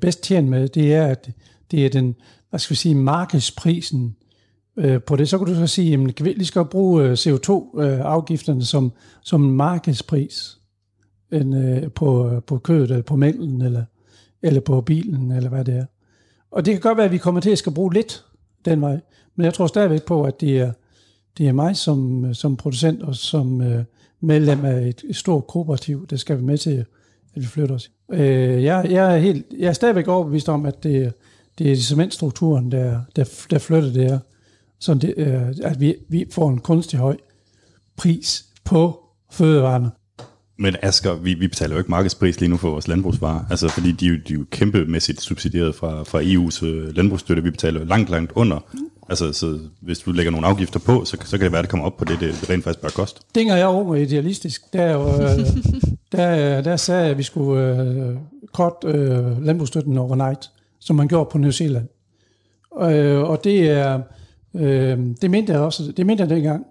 bedst 0.00 0.22
tjener 0.22 0.50
med, 0.50 0.68
det 0.68 0.94
er, 0.94 1.06
at 1.06 1.30
det 1.70 1.86
er 1.86 1.90
den, 1.90 2.14
hvad 2.50 2.60
skal 2.60 2.74
vi 2.74 2.78
sige, 2.78 2.94
markedsprisen 2.94 4.16
øh, 4.76 5.02
på 5.02 5.16
det. 5.16 5.28
Så 5.28 5.38
kan 5.38 5.46
du 5.46 5.54
så 5.54 5.66
sige, 5.66 5.90
jamen, 5.90 6.12
kan 6.12 6.26
vi 6.26 6.32
lige 6.32 6.46
skal 6.46 6.64
bruge 6.64 7.04
øh, 7.04 7.12
CO2-afgifterne 7.12 8.58
øh, 8.58 8.64
som, 8.64 8.92
som 9.22 9.44
en 9.44 9.50
markedspris 9.50 10.58
end, 11.32 11.56
øh, 11.56 11.92
på, 11.92 12.40
på 12.46 12.58
kødet, 12.58 12.90
eller 12.90 13.02
på 13.02 13.16
mælken, 13.16 13.62
eller, 13.62 13.84
eller 14.44 14.60
på 14.60 14.80
bilen, 14.80 15.32
eller 15.32 15.48
hvad 15.48 15.64
det 15.64 15.76
er. 15.76 15.84
Og 16.50 16.66
det 16.66 16.74
kan 16.74 16.80
godt 16.80 16.96
være, 16.96 17.06
at 17.06 17.12
vi 17.12 17.18
kommer 17.18 17.40
til 17.40 17.50
at 17.50 17.58
skal 17.58 17.72
bruge 17.72 17.94
lidt 17.94 18.24
den 18.64 18.80
vej, 18.80 19.00
men 19.36 19.44
jeg 19.44 19.54
tror 19.54 19.66
stadigvæk 19.66 20.02
på, 20.02 20.24
at 20.24 20.40
det 20.40 20.58
er, 20.58 20.72
det 21.38 21.48
er 21.48 21.52
mig 21.52 21.76
som, 21.76 22.34
som 22.34 22.56
producent 22.56 23.02
og 23.02 23.16
som 23.16 23.60
øh, 23.60 23.84
medlem 24.20 24.64
af 24.64 24.88
et, 24.88 25.04
et 25.08 25.16
stort 25.16 25.46
kooperativ, 25.46 26.06
der 26.06 26.16
skal 26.16 26.36
være 26.36 26.44
med 26.44 26.58
til, 26.58 26.84
at 27.34 27.42
vi 27.42 27.46
flytter 27.46 27.74
os. 27.74 27.90
Øh, 28.12 28.64
jeg, 28.64 28.86
jeg, 28.90 29.14
er 29.14 29.18
helt, 29.18 29.46
jeg 29.58 29.68
er 29.68 29.72
stadigvæk 29.72 30.08
overbevist 30.08 30.48
om, 30.48 30.66
at 30.66 30.82
det, 30.82 31.12
det 31.58 31.72
er 31.72 31.76
cementstrukturen, 31.76 32.72
der, 32.72 33.00
der, 33.16 33.46
der 33.50 33.58
flytter 33.58 33.92
det 33.92 34.10
her. 34.10 34.18
så 34.78 34.94
det, 34.94 35.14
øh, 35.16 35.42
at 35.62 35.80
vi, 35.80 35.94
vi 36.08 36.26
får 36.30 36.50
en 36.50 36.58
kunstig 36.58 36.98
høj 36.98 37.16
pris 37.96 38.44
på 38.64 39.04
fødevarene. 39.30 39.90
Men 40.58 40.76
Asger, 40.82 41.14
vi, 41.14 41.34
vi 41.34 41.48
betaler 41.48 41.74
jo 41.74 41.78
ikke 41.78 41.90
markedspris 41.90 42.40
lige 42.40 42.50
nu 42.50 42.56
for 42.56 42.70
vores 42.70 42.88
landbrugsvarer, 42.88 43.44
altså 43.50 43.68
fordi 43.68 43.92
de, 43.92 44.06
jo- 44.06 44.18
de 44.28 44.34
er 44.34 44.38
jo 44.38 44.44
kæmpemæssigt 44.50 45.20
subsidieret 45.22 45.74
fra, 45.74 46.02
fra 46.02 46.20
EU's 46.22 46.64
øh, 46.66 46.96
landbrugsstøtte. 46.96 47.42
Vi 47.42 47.50
betaler 47.50 47.80
jo 47.80 47.86
langt, 47.86 48.10
langt 48.10 48.32
under. 48.34 48.58
Altså, 49.08 49.32
så 49.32 49.58
hvis 49.80 49.98
du 49.98 50.12
lægger 50.12 50.30
nogle 50.32 50.46
afgifter 50.46 50.80
på, 50.80 51.04
så, 51.04 51.16
så 51.24 51.38
kan 51.38 51.44
det 51.44 51.52
være, 51.52 51.58
at 51.58 51.62
det 51.62 51.70
kommer 51.70 51.86
op 51.86 51.96
på 51.96 52.04
det, 52.04 52.20
det 52.20 52.50
rent 52.50 52.64
faktisk 52.64 52.82
bør 52.82 52.88
koste. 52.88 53.20
Dengang 53.34 53.58
jeg 53.58 53.66
var 53.68 53.74
ung 53.74 53.88
og 53.88 54.00
idealistisk, 54.00 54.72
der, 54.72 55.00
øh, 55.06 55.46
der, 56.12 56.60
der 56.60 56.76
sagde 56.76 57.02
jeg, 57.02 57.10
at 57.10 57.18
vi 57.18 57.22
skulle 57.22 57.76
øh, 57.82 58.16
kort 58.52 58.74
øh, 58.84 59.44
landbrugsstøtten 59.44 59.98
overnight, 59.98 60.50
som 60.80 60.96
man 60.96 61.08
gjorde 61.08 61.28
på 61.32 61.38
New 61.38 61.50
Zealand. 61.50 61.88
Øh, 62.82 63.20
og 63.20 63.44
det 63.44 63.70
er, 63.70 64.00
øh, 64.54 64.98
det 65.22 65.30
mente 65.30 65.52
jeg 65.52 65.60
også, 65.60 65.92
det 65.96 66.06
mente 66.06 66.20
jeg 66.22 66.30
dengang. 66.30 66.64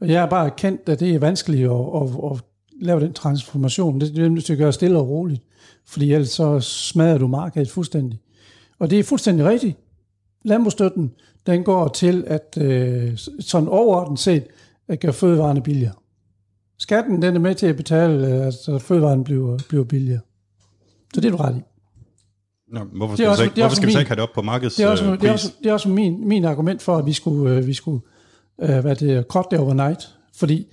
Og 0.00 0.08
jeg 0.08 0.20
har 0.20 0.26
bare 0.26 0.50
kendt, 0.50 0.88
at 0.88 1.00
det 1.00 1.14
er 1.14 1.18
vanskeligt 1.18 1.64
at, 1.70 1.76
at, 2.02 2.08
at 2.32 2.44
lave 2.80 3.00
den 3.00 3.12
transformation. 3.12 4.00
Det, 4.00 4.16
det 4.16 4.24
er 4.24 4.28
nødt 4.28 4.44
til 4.44 4.52
at 4.52 4.58
gøre 4.58 4.72
stille 4.72 4.98
og 4.98 5.08
roligt, 5.08 5.42
fordi 5.86 6.12
ellers 6.12 6.28
så 6.30 6.60
smadrer 6.60 7.18
du 7.18 7.26
markedet 7.28 7.70
fuldstændig. 7.70 8.20
Og 8.78 8.90
det 8.90 8.98
er 8.98 9.04
fuldstændig 9.04 9.46
rigtigt. 9.46 9.76
Landbrugsstøtten, 10.44 11.12
den 11.46 11.64
går 11.64 11.88
til 11.88 12.24
at 12.26 12.58
øh, 12.60 13.18
sådan 13.40 13.68
overordnet 13.68 14.18
set 14.18 14.44
at 14.88 15.00
gøre 15.00 15.12
fødevarene 15.12 15.62
billigere. 15.62 15.92
Skatten 16.78 17.22
den 17.22 17.34
er 17.36 17.40
med 17.40 17.54
til 17.54 17.66
at 17.66 17.76
betale, 17.76 18.26
øh, 18.28 18.46
at 18.74 18.82
fødevarene 18.82 19.24
bliver, 19.24 19.58
bliver 19.68 19.84
billigere. 19.84 20.20
Så 21.14 21.20
det 21.20 21.24
er 21.28 21.30
du 21.30 21.36
ret 21.36 21.56
i. 21.56 21.60
Nå, 22.72 22.80
hvorfor 22.84 23.14
skal, 23.16 23.24
er 23.24 23.28
vi, 23.28 23.30
også- 23.30 23.36
så 23.38 23.44
ikke, 23.44 23.54
hvorfor 23.54 23.64
også 23.64 23.76
skal 23.76 23.86
vi 23.86 23.92
så 23.92 23.96
min- 23.96 24.00
ikke 24.00 24.08
have 24.10 24.16
det 24.16 24.22
op 24.22 24.34
på 24.34 24.42
markeds 24.42 24.74
Det 24.74 24.84
er 24.84 24.88
også, 24.88 25.04
øh, 25.04 25.20
det 25.20 25.28
er 25.28 25.32
også, 25.32 25.52
det 25.62 25.66
er 25.68 25.72
også 25.72 25.88
min, 25.88 26.28
min 26.28 26.44
argument 26.44 26.82
for, 26.82 26.96
at 26.96 27.06
vi 27.06 27.12
skulle, 27.12 27.56
øh, 27.56 27.66
vi 27.66 27.74
skulle 27.74 28.00
øh, 28.62 28.78
hvad 28.78 28.96
det 28.96 29.10
er, 29.12 29.22
cut 29.22 29.46
det 29.50 29.58
overnight. 29.58 30.14
Fordi 30.36 30.66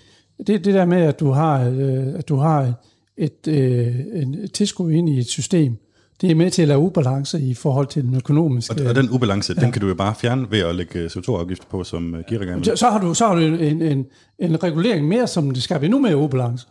det, 0.47 0.65
det 0.65 0.73
der 0.73 0.85
med, 0.85 0.97
at 1.01 1.19
du 1.19 1.31
har, 1.31 1.69
øh, 1.69 2.07
at 2.15 2.29
du 2.29 2.35
har 2.35 2.73
et, 3.17 3.47
øh, 3.47 3.95
en 4.13 4.49
tilskud 4.53 4.91
ind 4.91 5.09
i 5.09 5.19
et 5.19 5.27
system, 5.27 5.77
det 6.21 6.31
er 6.31 6.35
med 6.35 6.51
til 6.51 6.61
at 6.61 6.67
lave 6.67 6.79
ubalance 6.79 7.41
i 7.41 7.53
forhold 7.53 7.87
til 7.87 8.03
den 8.03 8.15
økonomiske... 8.15 8.73
Og, 8.83 8.89
og 8.89 8.95
den 8.95 9.09
ubalance, 9.09 9.53
ja. 9.57 9.61
den 9.61 9.71
kan 9.71 9.81
du 9.81 9.87
jo 9.87 9.95
bare 9.95 10.15
fjerne 10.15 10.47
ved 10.51 10.59
at 10.59 10.75
lægge 10.75 10.99
øh, 10.99 11.05
CO2-afgift 11.05 11.69
på, 11.69 11.83
som 11.83 12.15
Gira 12.27 12.43
gerne 12.43 12.55
vil. 12.55 12.65
så, 12.65 12.75
så 12.75 12.89
har 12.89 12.99
du, 13.01 13.13
så 13.13 13.27
har 13.27 13.35
du 13.35 13.41
en, 13.41 13.81
en, 13.81 14.05
en 14.39 14.63
regulering 14.63 15.07
mere, 15.07 15.27
som 15.27 15.51
det 15.51 15.63
skaber 15.63 15.83
endnu 15.85 15.99
mere 15.99 16.17
ubalance. 16.17 16.67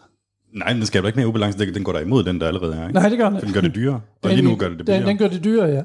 Nej, 0.55 0.73
den 0.73 0.87
skaber 0.87 1.09
ikke 1.09 1.19
mere 1.19 1.29
ubalance, 1.29 1.59
den- 1.75 1.85
går 1.85 1.93
der 1.93 2.01
imod 2.01 2.25
den, 2.25 2.41
der 2.41 2.47
allerede 2.49 2.75
er. 2.77 2.83
Ikke? 2.89 2.95
Nej, 3.01 3.09
det 3.09 3.19
gør 3.19 3.29
den 3.31 3.39
For 3.39 3.45
den 3.45 3.55
gør 3.55 3.61
det 3.61 3.75
dyrere, 3.75 4.01
og 4.23 4.31
Den- 4.31 4.39
lige 4.39 4.49
nu 4.49 4.57
gør 4.57 4.69
det 4.69 4.79
det 4.79 4.87
billigere. 4.87 5.01
Den, 5.01 5.09
den 5.09 5.19
gør 5.19 5.29
det 5.29 5.45
dyrere, 5.45 5.69
ja. 5.69 5.83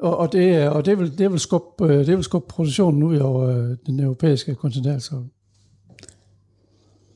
Og, 0.00 0.16
og, 0.18 0.32
det, 0.32 0.68
og 0.68 0.86
det, 0.86 0.98
vil, 0.98 1.18
det, 1.18 1.30
vil 1.32 1.40
skubbe, 1.40 1.84
øh, 1.92 2.06
det 2.06 2.16
vil 2.16 2.24
skubbe 2.24 2.46
produktionen 2.48 3.02
ud 3.02 3.16
over 3.18 3.48
øh, 3.48 3.76
den 3.86 4.00
europæiske 4.00 4.54
kontinentalsokkel. 4.54 5.28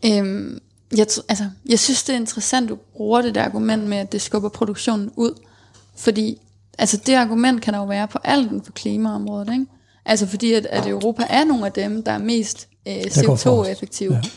Øhm, 0.07 0.59
jeg, 0.97 1.07
altså, 1.29 1.45
jeg 1.67 1.79
synes, 1.79 2.03
det 2.03 2.13
er 2.13 2.17
interessant, 2.17 2.69
du 2.69 2.77
bruger 2.97 3.23
det 3.23 3.35
der 3.35 3.43
argument 3.43 3.83
med, 3.83 3.99
at 3.99 4.13
det 4.13 4.23
skubber 4.23 4.49
produktionen 4.49 5.11
ud. 5.17 5.41
Fordi 5.97 6.41
altså, 6.79 6.97
det 6.97 7.15
argument 7.15 7.63
kan 7.63 7.75
der 7.75 7.81
jo 7.81 7.87
være 7.87 8.09
på 8.09 8.19
alt 8.25 8.65
for 8.65 8.73
klimaområdet. 8.73 9.53
Ikke? 9.53 9.67
Altså 10.05 10.27
fordi, 10.27 10.53
at, 10.53 10.67
at 10.67 10.87
Europa 10.87 11.27
er 11.29 11.45
nogle 11.45 11.67
af 11.67 11.73
dem, 11.73 12.03
der 12.03 12.13
er 12.13 12.19
mest 12.19 12.69
øh, 12.89 12.95
går 13.27 13.37
forrest. 13.37 13.47
CO2-effektive. 13.47 14.13
Ja. 14.13 14.21
Ja. 14.25 14.31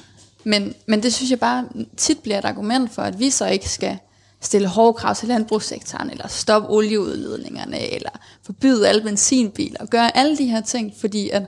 Men, 0.43 0.74
men 0.86 1.03
det 1.03 1.13
synes 1.13 1.32
jeg 1.32 1.39
bare 1.39 1.65
tit 1.97 2.20
bliver 2.20 2.38
et 2.38 2.45
argument 2.45 2.91
for, 2.91 3.01
at 3.01 3.20
vi 3.20 3.30
så 3.30 3.47
ikke 3.47 3.70
skal 3.70 3.97
stille 4.41 4.68
hårde 4.68 4.93
krav 4.93 5.15
til 5.15 5.28
landbrugssektoren, 5.28 6.09
eller 6.09 6.28
stoppe 6.28 6.70
olieudledningerne, 6.70 7.93
eller 7.93 8.09
forbyde 8.43 8.88
alle 8.88 9.01
benzinbiler, 9.01 9.80
og 9.80 9.88
gøre 9.88 10.18
alle 10.18 10.38
de 10.38 10.45
her 10.45 10.61
ting, 10.61 10.93
fordi 10.99 11.30
at, 11.30 11.43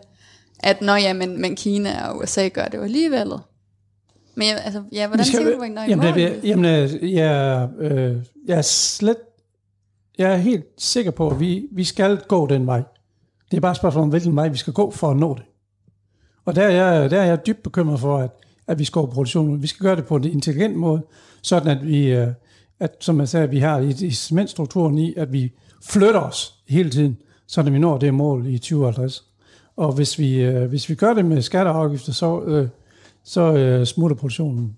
at 0.59 0.81
når 0.81 0.95
ja, 0.95 1.13
men, 1.13 1.41
men 1.41 1.55
Kina 1.55 2.07
og 2.07 2.17
USA 2.17 2.47
gør 2.47 2.65
det 2.65 2.77
jo 2.77 2.83
alligevel. 2.83 3.31
Men 4.39 4.47
jeg, 4.47 4.61
altså, 4.65 4.83
ja, 4.91 5.07
hvordan 5.07 5.25
skal- 5.25 5.39
tænker 5.39 5.57
du 5.57 5.63
ikke, 5.63 5.75
når 5.75 5.81
I 5.81 5.89
jamen, 5.89 6.05
mål? 6.05 6.15
det, 6.15 6.39
jamen, 6.43 6.65
øh, 6.65 7.13
jeg, 7.13 7.69
øh, 7.79 8.15
jeg 8.47 8.57
er 8.57 8.61
slet, 8.61 9.17
jeg 10.17 10.31
er 10.31 10.35
helt 10.37 10.65
sikker 10.77 11.11
på, 11.11 11.29
at 11.29 11.39
vi, 11.39 11.67
vi 11.71 11.83
skal 11.83 12.17
gå 12.27 12.47
den 12.47 12.67
vej. 12.67 12.83
Det 13.51 13.57
er 13.57 13.61
bare 13.61 13.71
et 13.71 13.77
spørgsmål 13.77 14.03
om, 14.03 14.09
hvilken 14.09 14.35
vej 14.35 14.47
vi 14.47 14.57
skal 14.57 14.73
gå 14.73 14.91
for 14.91 15.11
at 15.11 15.17
nå 15.17 15.33
det. 15.33 15.43
Og 16.45 16.55
der 16.55 16.61
er 16.63 16.69
jeg, 16.69 17.11
der 17.11 17.21
er 17.21 17.25
jeg 17.25 17.45
dybt 17.47 17.63
bekymret 17.63 17.99
for, 17.99 18.17
at, 18.17 18.29
at 18.67 18.79
vi 18.79 18.83
skal 18.85 18.99
over 18.99 19.11
produktionen. 19.11 19.61
Vi 19.61 19.67
skal 19.67 19.83
gøre 19.83 19.95
det 19.95 20.05
på 20.05 20.15
en 20.15 20.23
intelligent 20.23 20.75
måde, 20.75 21.01
sådan 21.41 21.77
at 21.77 21.87
vi, 21.87 22.07
øh, 22.07 22.27
at, 22.79 22.95
som 22.99 23.19
jeg 23.19 23.27
sagde, 23.29 23.49
vi 23.49 23.59
har 23.59 23.79
i 23.79 23.85
incitamentstrukturen 23.85 24.97
i, 24.97 25.13
at 25.17 25.33
vi 25.33 25.51
flytter 25.83 26.19
os 26.19 26.53
hele 26.69 26.89
tiden, 26.89 27.17
så 27.47 27.61
vi 27.61 27.79
når 27.79 27.97
det 27.97 28.13
mål 28.13 28.47
i 28.47 28.57
2050. 28.57 29.23
Og 29.77 29.91
hvis 29.93 30.19
vi, 30.19 30.41
øh, 30.41 30.69
hvis 30.69 30.89
vi 30.89 30.95
gør 30.95 31.13
det 31.13 31.25
med 31.25 31.41
skatter 31.41 31.71
og 31.71 31.83
afgifter, 31.83 32.13
så, 32.13 32.41
så 33.29 33.53
øh, 33.53 33.85
smutter 33.85 34.17
produktionen. 34.17 34.77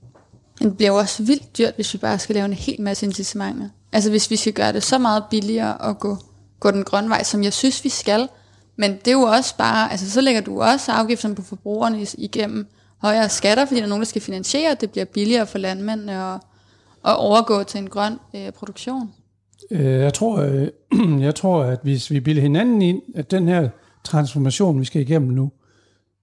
Det 0.62 0.78
bliver 0.78 0.92
jo 0.92 0.98
også 0.98 1.24
vildt 1.24 1.58
dyrt, 1.58 1.76
hvis 1.76 1.94
vi 1.94 1.98
bare 2.00 2.20
skal 2.20 2.36
lave 2.36 2.46
en 2.46 2.54
hel 2.54 2.82
masse 2.82 3.06
incitamenter. 3.06 3.70
Altså 3.92 4.10
hvis 4.10 4.32
vi 4.32 4.36
skal 4.36 4.54
gøre 4.54 4.74
det 4.74 4.84
så 4.84 4.98
meget 4.98 5.24
billigere 5.30 5.90
at 5.90 6.00
gå, 6.00 6.18
gå 6.60 6.72
den 6.72 6.84
grønne 6.84 7.10
vej, 7.10 7.24
som 7.24 7.44
jeg 7.44 7.54
synes, 7.54 7.84
vi 7.84 7.90
skal. 7.90 8.28
Men 8.76 8.92
det 8.92 9.08
er 9.08 9.12
jo 9.12 9.22
også 9.22 9.58
bare, 9.58 9.92
altså 9.92 10.12
så 10.12 10.22
lægger 10.22 10.42
du 10.42 10.62
også 10.62 10.92
afgifterne 10.92 11.36
på 11.36 11.42
forbrugerne 11.42 12.06
igennem 12.18 12.68
højere 12.98 13.30
skatter, 13.30 13.66
fordi 13.66 13.80
der 13.80 13.86
er 13.86 13.90
nogen, 13.90 14.02
der 14.02 14.08
skal 14.08 14.22
finansiere, 14.22 14.76
det 14.82 14.92
bliver 14.92 15.06
billigere 15.06 15.48
for 15.48 15.58
landmændene 15.58 16.12
at, 16.12 16.40
at 17.06 17.18
overgå 17.18 17.64
til 17.64 17.78
en 17.78 17.90
grøn 17.90 18.14
øh, 18.36 18.52
produktion. 18.52 19.12
Øh, 19.72 19.86
Jeg 19.86 20.14
tror, 20.14 20.38
øh, 20.40 20.68
jeg 21.28 21.36
tror, 21.36 21.64
at 21.64 21.80
hvis 21.84 22.12
vi 22.12 22.20
bilder 22.20 22.42
hinanden 22.42 22.82
ind, 22.82 23.02
at 23.16 23.32
den 23.32 23.48
her 23.48 23.70
transformation, 24.04 24.80
vi 24.80 24.86
skal 24.86 25.02
igennem 25.02 25.32
nu, 25.32 25.52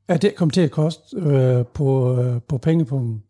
at 0.08 0.22
det 0.22 0.34
kommer 0.34 0.52
til 0.52 0.60
at 0.60 0.70
koste 0.70 1.16
øh, 1.16 1.64
på, 1.74 2.20
øh, 2.20 2.40
på 2.48 2.58
pengepunkten, 2.58 3.22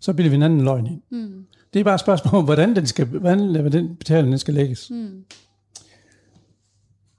så 0.00 0.12
bilder 0.12 0.30
vi 0.30 0.34
hinanden 0.34 0.64
løgn 0.64 0.86
ind. 0.86 1.02
Mm. 1.10 1.46
Det 1.74 1.80
er 1.80 1.84
bare 1.84 1.94
et 1.94 2.00
spørgsmål 2.00 2.34
om, 2.34 2.44
hvordan 2.44 2.76
den, 2.76 2.86
skal, 2.86 3.06
hvordan, 3.06 3.72
den 3.72 3.96
betaling 3.96 4.30
den 4.30 4.38
skal 4.38 4.54
lægges. 4.54 4.90
Mm. 4.90 5.24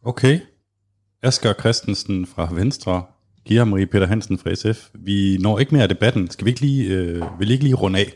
Okay. 0.04 0.40
Asger 1.24 1.54
Christensen 1.54 2.26
fra 2.26 2.50
Venstre, 2.54 3.04
Gira 3.46 3.66
Marie 3.66 3.86
Peter 3.86 4.06
Hansen 4.08 4.38
fra 4.38 4.56
SF. 4.56 4.90
Vi 4.94 5.38
når 5.42 5.60
ikke 5.60 5.76
mere 5.76 5.84
af 5.84 5.90
debatten. 5.90 6.30
Skal 6.30 6.46
vi 6.46 6.50
ikke 6.50 6.62
lige, 6.62 6.90
øh, 6.90 7.24
vil 7.40 7.50
I 7.50 7.54
ikke 7.54 7.64
lige 7.64 7.76
runde 7.76 8.00
af, 8.00 8.14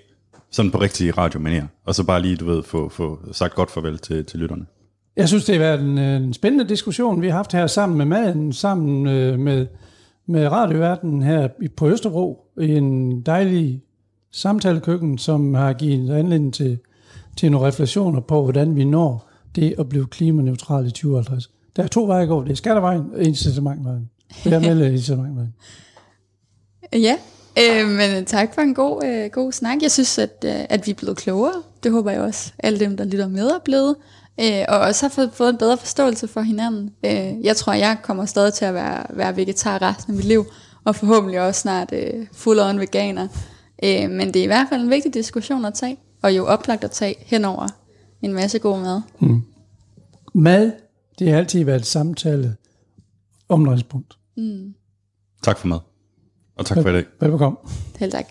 sådan 0.51 0.71
på 0.71 0.81
rigtig 0.81 1.17
radiomanér, 1.17 1.65
og 1.85 1.95
så 1.95 2.03
bare 2.03 2.21
lige, 2.21 2.35
du 2.35 2.45
ved, 2.45 2.63
få, 2.63 2.89
få 2.89 3.19
sagt 3.31 3.55
godt 3.55 3.71
farvel 3.71 3.97
til, 3.97 4.25
til 4.25 4.39
lytterne? 4.39 4.65
Jeg 5.15 5.27
synes, 5.27 5.45
det 5.45 5.55
har 5.55 5.59
været 5.59 5.81
en, 5.81 5.97
øh, 5.97 6.15
en 6.15 6.33
spændende 6.33 6.69
diskussion, 6.69 7.21
vi 7.21 7.27
har 7.27 7.35
haft 7.35 7.53
her 7.53 7.67
sammen 7.67 7.97
med 7.97 8.05
maden, 8.05 8.53
sammen 8.53 9.07
øh, 9.07 9.39
med, 9.39 9.67
med 10.31 10.47
radioverdenen 10.47 11.21
her 11.21 11.47
i- 11.61 11.67
på 11.67 11.89
Østerbro, 11.89 12.45
i 12.61 12.69
en 12.71 13.21
dejlig 13.21 13.81
samtalekøkken, 14.31 15.17
som 15.17 15.53
har 15.53 15.73
givet 15.73 16.13
anledning 16.13 16.53
til, 16.53 16.77
til 17.37 17.51
nogle 17.51 17.67
refleksioner 17.67 18.19
på, 18.19 18.43
hvordan 18.43 18.75
vi 18.75 18.83
når 18.85 19.29
det 19.55 19.75
at 19.79 19.89
blive 19.89 20.05
klimaneutral 20.07 20.87
i 20.87 20.91
2050. 20.91 21.49
Der 21.75 21.83
er 21.83 21.87
to 21.87 22.05
veje 22.05 22.21
at 22.21 22.27
gå. 22.27 22.43
Det 22.43 22.51
er 22.51 22.55
skattevejen 22.55 23.03
og 23.15 23.23
incitamentvejen. 23.23 24.09
Det 24.43 24.53
er 24.53 24.59
med 24.59 24.85
øh, 24.85 24.91
incitamentvejen. 24.93 25.53
Ja, 26.93 27.15
øh, 27.59 27.87
men 27.89 28.11
øh, 28.17 28.25
tak 28.25 28.53
for 28.53 28.61
en 28.61 28.73
god, 28.73 29.03
øh, 29.05 29.29
god 29.31 29.51
snak. 29.51 29.77
Jeg 29.81 29.91
synes, 29.91 30.17
at, 30.17 30.45
øh, 30.45 30.51
at 30.69 30.85
vi 30.87 30.91
er 30.91 30.95
blevet 30.95 31.17
klogere. 31.17 31.53
Det 31.83 31.91
håber 31.91 32.11
jeg 32.11 32.21
også, 32.21 32.53
alle 32.59 32.79
dem, 32.79 32.97
der 32.97 33.03
lytter 33.05 33.27
med, 33.27 33.47
er 33.47 33.59
blevet. 33.65 33.95
Øh, 34.39 34.65
og 34.67 34.79
også 34.79 35.05
har 35.05 35.09
fået, 35.09 35.31
fået 35.33 35.49
en 35.49 35.57
bedre 35.57 35.77
forståelse 35.77 36.27
for 36.27 36.41
hinanden. 36.41 36.95
Øh, 37.05 37.45
jeg 37.45 37.55
tror, 37.55 37.73
jeg 37.73 37.97
kommer 38.03 38.25
stadig 38.25 38.53
til 38.53 38.65
at 38.65 38.73
være, 38.73 39.05
være 39.09 39.35
vegetar 39.35 39.81
resten 39.81 40.13
af 40.13 40.15
mit 40.15 40.25
liv, 40.25 40.45
og 40.85 40.95
forhåbentlig 40.95 41.41
også 41.41 41.61
snart 41.61 41.93
øh, 41.93 42.27
full 42.33 42.59
on 42.59 42.79
veganer. 42.79 43.27
Øh, 43.83 44.09
men 44.09 44.27
det 44.27 44.35
er 44.35 44.43
i 44.43 44.47
hvert 44.47 44.67
fald 44.69 44.81
en 44.81 44.89
vigtig 44.89 45.13
diskussion 45.13 45.65
at 45.65 45.73
tage, 45.73 45.97
og 46.23 46.37
jo 46.37 46.45
oplagt 46.45 46.83
at 46.83 46.91
tage 46.91 47.15
henover 47.19 47.67
en 48.21 48.33
masse 48.33 48.59
god 48.59 48.79
mad. 48.79 49.01
Mad, 50.33 50.71
det 51.19 51.29
har 51.29 51.37
altid 51.37 51.65
været 51.65 51.79
et 51.79 51.85
samtale 51.85 52.55
omdrejningspunkt. 53.49 54.17
Tak 55.43 55.57
for 55.57 55.67
mad. 55.67 55.79
Og 56.57 56.65
tak 56.65 56.77
for 56.81 56.89
i 56.89 56.93
dag. 56.93 57.05
Velbekomme. 57.19 57.57
Helt 57.99 58.11
tak. 58.11 58.25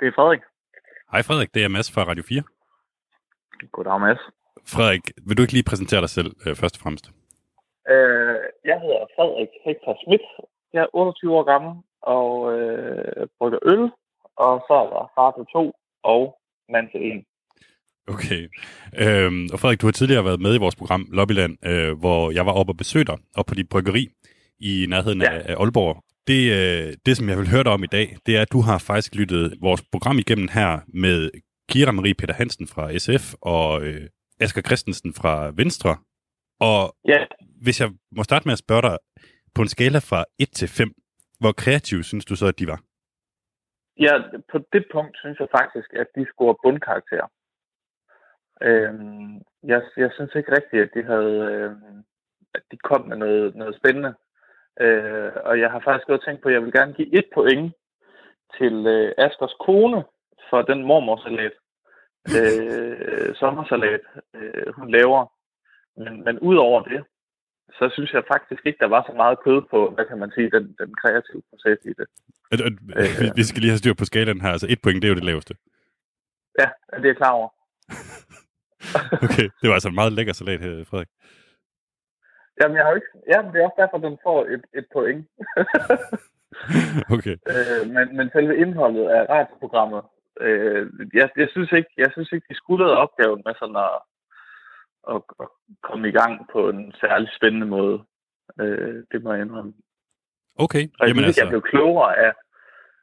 Det 0.00 0.06
er 0.06 0.12
Frederik. 0.16 0.40
Hej 1.12 1.22
Frederik, 1.22 1.54
det 1.54 1.64
er 1.64 1.68
Mads 1.68 1.90
fra 1.90 2.04
Radio 2.04 2.24
4. 2.28 2.42
Goddag, 3.72 4.00
Mads. 4.00 4.22
Frederik, 4.72 5.04
vil 5.26 5.36
du 5.36 5.42
ikke 5.42 5.52
lige 5.52 5.70
præsentere 5.70 6.00
dig 6.00 6.10
selv 6.10 6.30
øh, 6.46 6.54
først 6.60 6.76
og 6.76 6.82
fremmest? 6.82 7.06
Øh, 7.92 8.36
jeg 8.70 8.76
hedder 8.84 9.02
Frederik 9.16 9.52
Hector 9.64 9.94
Schmidt. 10.00 10.24
Jeg 10.72 10.82
er 10.82 10.90
28 10.92 11.36
år 11.38 11.44
gammel 11.52 11.72
og 12.02 12.30
øh, 12.52 13.26
brygger 13.38 13.58
øl. 13.72 13.82
Og 14.44 14.52
så 14.66 14.74
er 14.82 14.86
jeg 14.94 15.06
far 15.16 15.30
til 15.36 15.46
to 15.54 15.64
og 16.02 16.20
mand 16.72 16.86
til 16.90 17.00
en. 17.10 17.24
Okay. 18.08 18.42
Øhm, 19.02 19.48
og 19.52 19.60
Frederik, 19.60 19.80
du 19.80 19.86
har 19.86 19.92
tidligere 19.92 20.24
været 20.24 20.40
med 20.40 20.54
i 20.54 20.58
vores 20.58 20.76
program 20.76 21.06
Lobbyland, 21.12 21.66
øh, 21.66 21.98
hvor 21.98 22.30
jeg 22.30 22.46
var 22.46 22.52
oppe 22.52 22.72
og 22.72 22.76
besøgte 22.76 23.12
dig, 23.12 23.20
op 23.36 23.46
på 23.46 23.54
dit 23.54 23.68
bryggeri 23.68 24.08
i 24.60 24.86
nærheden. 24.88 25.22
Ja. 25.22 25.32
af, 25.32 25.42
af 25.50 25.54
Aalborg. 25.60 26.02
Det, 26.26 26.42
øh, 26.58 26.94
det, 27.06 27.16
som 27.16 27.28
jeg 27.28 27.38
vil 27.38 27.50
høre 27.50 27.64
dig 27.64 27.72
om 27.72 27.84
i 27.84 27.86
dag, 27.86 28.16
det 28.26 28.36
er, 28.36 28.42
at 28.42 28.52
du 28.52 28.60
har 28.60 28.78
faktisk 28.78 29.14
lyttet 29.14 29.54
vores 29.60 29.82
program 29.92 30.18
igennem 30.18 30.48
her 30.52 30.80
med 30.88 31.30
Kira 31.70 31.92
Marie 31.92 32.14
Peter 32.14 32.34
Hansen 32.34 32.66
fra 32.66 32.84
SF 32.98 33.34
og 33.40 33.82
øh, 33.86 34.08
Asger 34.40 34.62
Christensen 34.62 35.14
fra 35.14 35.52
Venstre. 35.56 35.96
Og 36.60 36.96
Ja, 37.04 37.20
hvis 37.62 37.80
jeg 37.80 37.90
må 38.16 38.22
starte 38.22 38.44
med 38.48 38.52
at 38.52 38.58
spørge 38.58 38.82
dig, 38.82 38.98
på 39.54 39.62
en 39.62 39.68
skala 39.68 39.98
fra 39.98 40.24
1 40.38 40.48
til 40.52 40.68
5, 40.68 40.92
hvor 41.40 41.52
kreativ 41.52 42.02
synes 42.02 42.24
du 42.24 42.36
så, 42.36 42.46
at 42.46 42.58
de 42.58 42.66
var? 42.66 42.80
ja, 43.98 44.14
på 44.52 44.58
det 44.72 44.84
punkt 44.92 45.16
synes 45.18 45.38
jeg 45.40 45.48
faktisk, 45.58 45.92
at 45.92 46.06
de 46.16 46.26
scorer 46.32 46.56
bundkarakter. 46.62 47.26
Øhm, 48.62 49.34
jeg, 49.62 49.82
jeg 49.96 50.10
synes 50.14 50.34
ikke 50.34 50.56
rigtigt, 50.56 50.82
at 50.82 50.90
de 50.94 51.02
havde, 51.02 51.36
øhm, 51.52 52.04
at 52.54 52.62
de 52.70 52.76
kom 52.76 53.08
med 53.08 53.16
noget, 53.16 53.54
noget 53.54 53.76
spændende. 53.76 54.14
Øh, 54.80 55.32
og 55.44 55.60
jeg 55.60 55.70
har 55.70 55.80
faktisk 55.80 56.06
godt 56.06 56.24
tænkt 56.24 56.42
på, 56.42 56.48
at 56.48 56.54
jeg 56.54 56.62
vil 56.62 56.72
gerne 56.72 56.92
give 56.92 57.18
et 57.18 57.28
point 57.34 57.74
til 58.58 58.86
øh, 58.86 59.12
Askers 59.18 59.56
kone, 59.66 60.04
for 60.50 60.62
den 60.62 60.80
mormorsalat, 60.90 61.54
øh, 62.36 63.34
sommersalat, 63.34 64.00
øh, 64.34 64.74
hun 64.78 64.90
laver. 64.90 65.32
Men, 65.96 66.24
men 66.24 66.38
ud 66.38 66.56
over 66.56 66.82
det, 66.82 67.04
så 67.78 67.90
synes 67.94 68.12
jeg 68.12 68.22
faktisk 68.32 68.66
ikke, 68.66 68.78
der 68.78 68.86
var 68.96 69.02
så 69.08 69.12
meget 69.16 69.38
kød 69.44 69.62
på, 69.70 69.90
hvad 69.94 70.04
kan 70.04 70.18
man 70.18 70.30
sige, 70.34 70.50
den, 70.50 70.64
den 70.80 70.94
kreative 71.00 71.42
proces 71.50 71.78
i 71.84 71.92
det. 71.98 72.06
At, 72.52 72.60
at, 72.60 72.72
vi, 73.20 73.26
vi 73.34 73.44
skal 73.44 73.60
lige 73.60 73.70
have 73.70 73.78
styr 73.78 73.94
på 73.94 74.04
skalaen 74.04 74.40
her. 74.40 74.50
Altså 74.50 74.66
et 74.70 74.82
point, 74.82 75.02
det 75.02 75.08
er 75.08 75.14
jo 75.14 75.20
det 75.20 75.30
laveste. 75.30 75.54
Ja, 76.60 76.68
det 76.96 77.04
er 77.04 77.08
jeg 77.08 77.16
klar 77.16 77.32
over. 77.32 77.48
Okay, 79.26 79.48
det 79.60 79.68
var 79.68 79.72
altså 79.72 79.88
en 79.88 79.94
meget 79.94 80.12
lækker 80.12 80.32
salat 80.32 80.60
her, 80.60 80.84
Frederik. 80.84 81.08
Jamen, 82.60 82.76
jeg 82.76 82.84
har 82.84 82.90
jo 82.90 82.96
ikke... 82.96 83.12
Ja, 83.32 83.38
det 83.52 83.56
er 83.60 83.64
også 83.64 83.80
derfor, 83.82 83.98
den 84.08 84.18
får 84.22 84.38
et, 84.54 84.64
et 84.78 84.86
point. 84.92 85.26
Okay. 87.16 87.36
øh, 87.52 87.82
men, 87.94 88.16
men 88.16 88.30
selve 88.32 88.56
indholdet 88.56 89.08
af 89.08 89.22
radioprogrammet, 89.28 90.02
øh, 90.40 90.90
jeg, 91.14 91.30
jeg, 91.36 91.48
synes 91.50 91.72
ikke, 91.72 91.90
jeg 91.96 92.10
synes 92.12 92.32
ikke, 92.32 92.46
de 92.50 92.56
skulle 92.56 92.84
opgaven 92.86 93.42
med 93.46 93.54
sådan 93.58 93.76
at, 93.76 93.94
at, 95.12 95.22
at 95.40 95.48
komme 95.82 96.08
i 96.08 96.12
gang 96.12 96.48
på 96.52 96.68
en 96.68 96.92
særlig 97.00 97.28
spændende 97.36 97.66
måde. 97.66 97.98
Øh, 98.60 99.04
det 99.12 99.22
må 99.22 99.32
jeg 99.32 99.42
indrømme. 99.42 99.74
Okay, 100.58 100.84
Og 100.98 101.02
jeg 101.02 101.08
jamen 101.08 101.22
synes, 101.22 101.26
altså... 101.26 101.42
jeg 101.42 101.48
blev 101.50 101.62
klogere 101.62 102.16
af, 102.26 102.32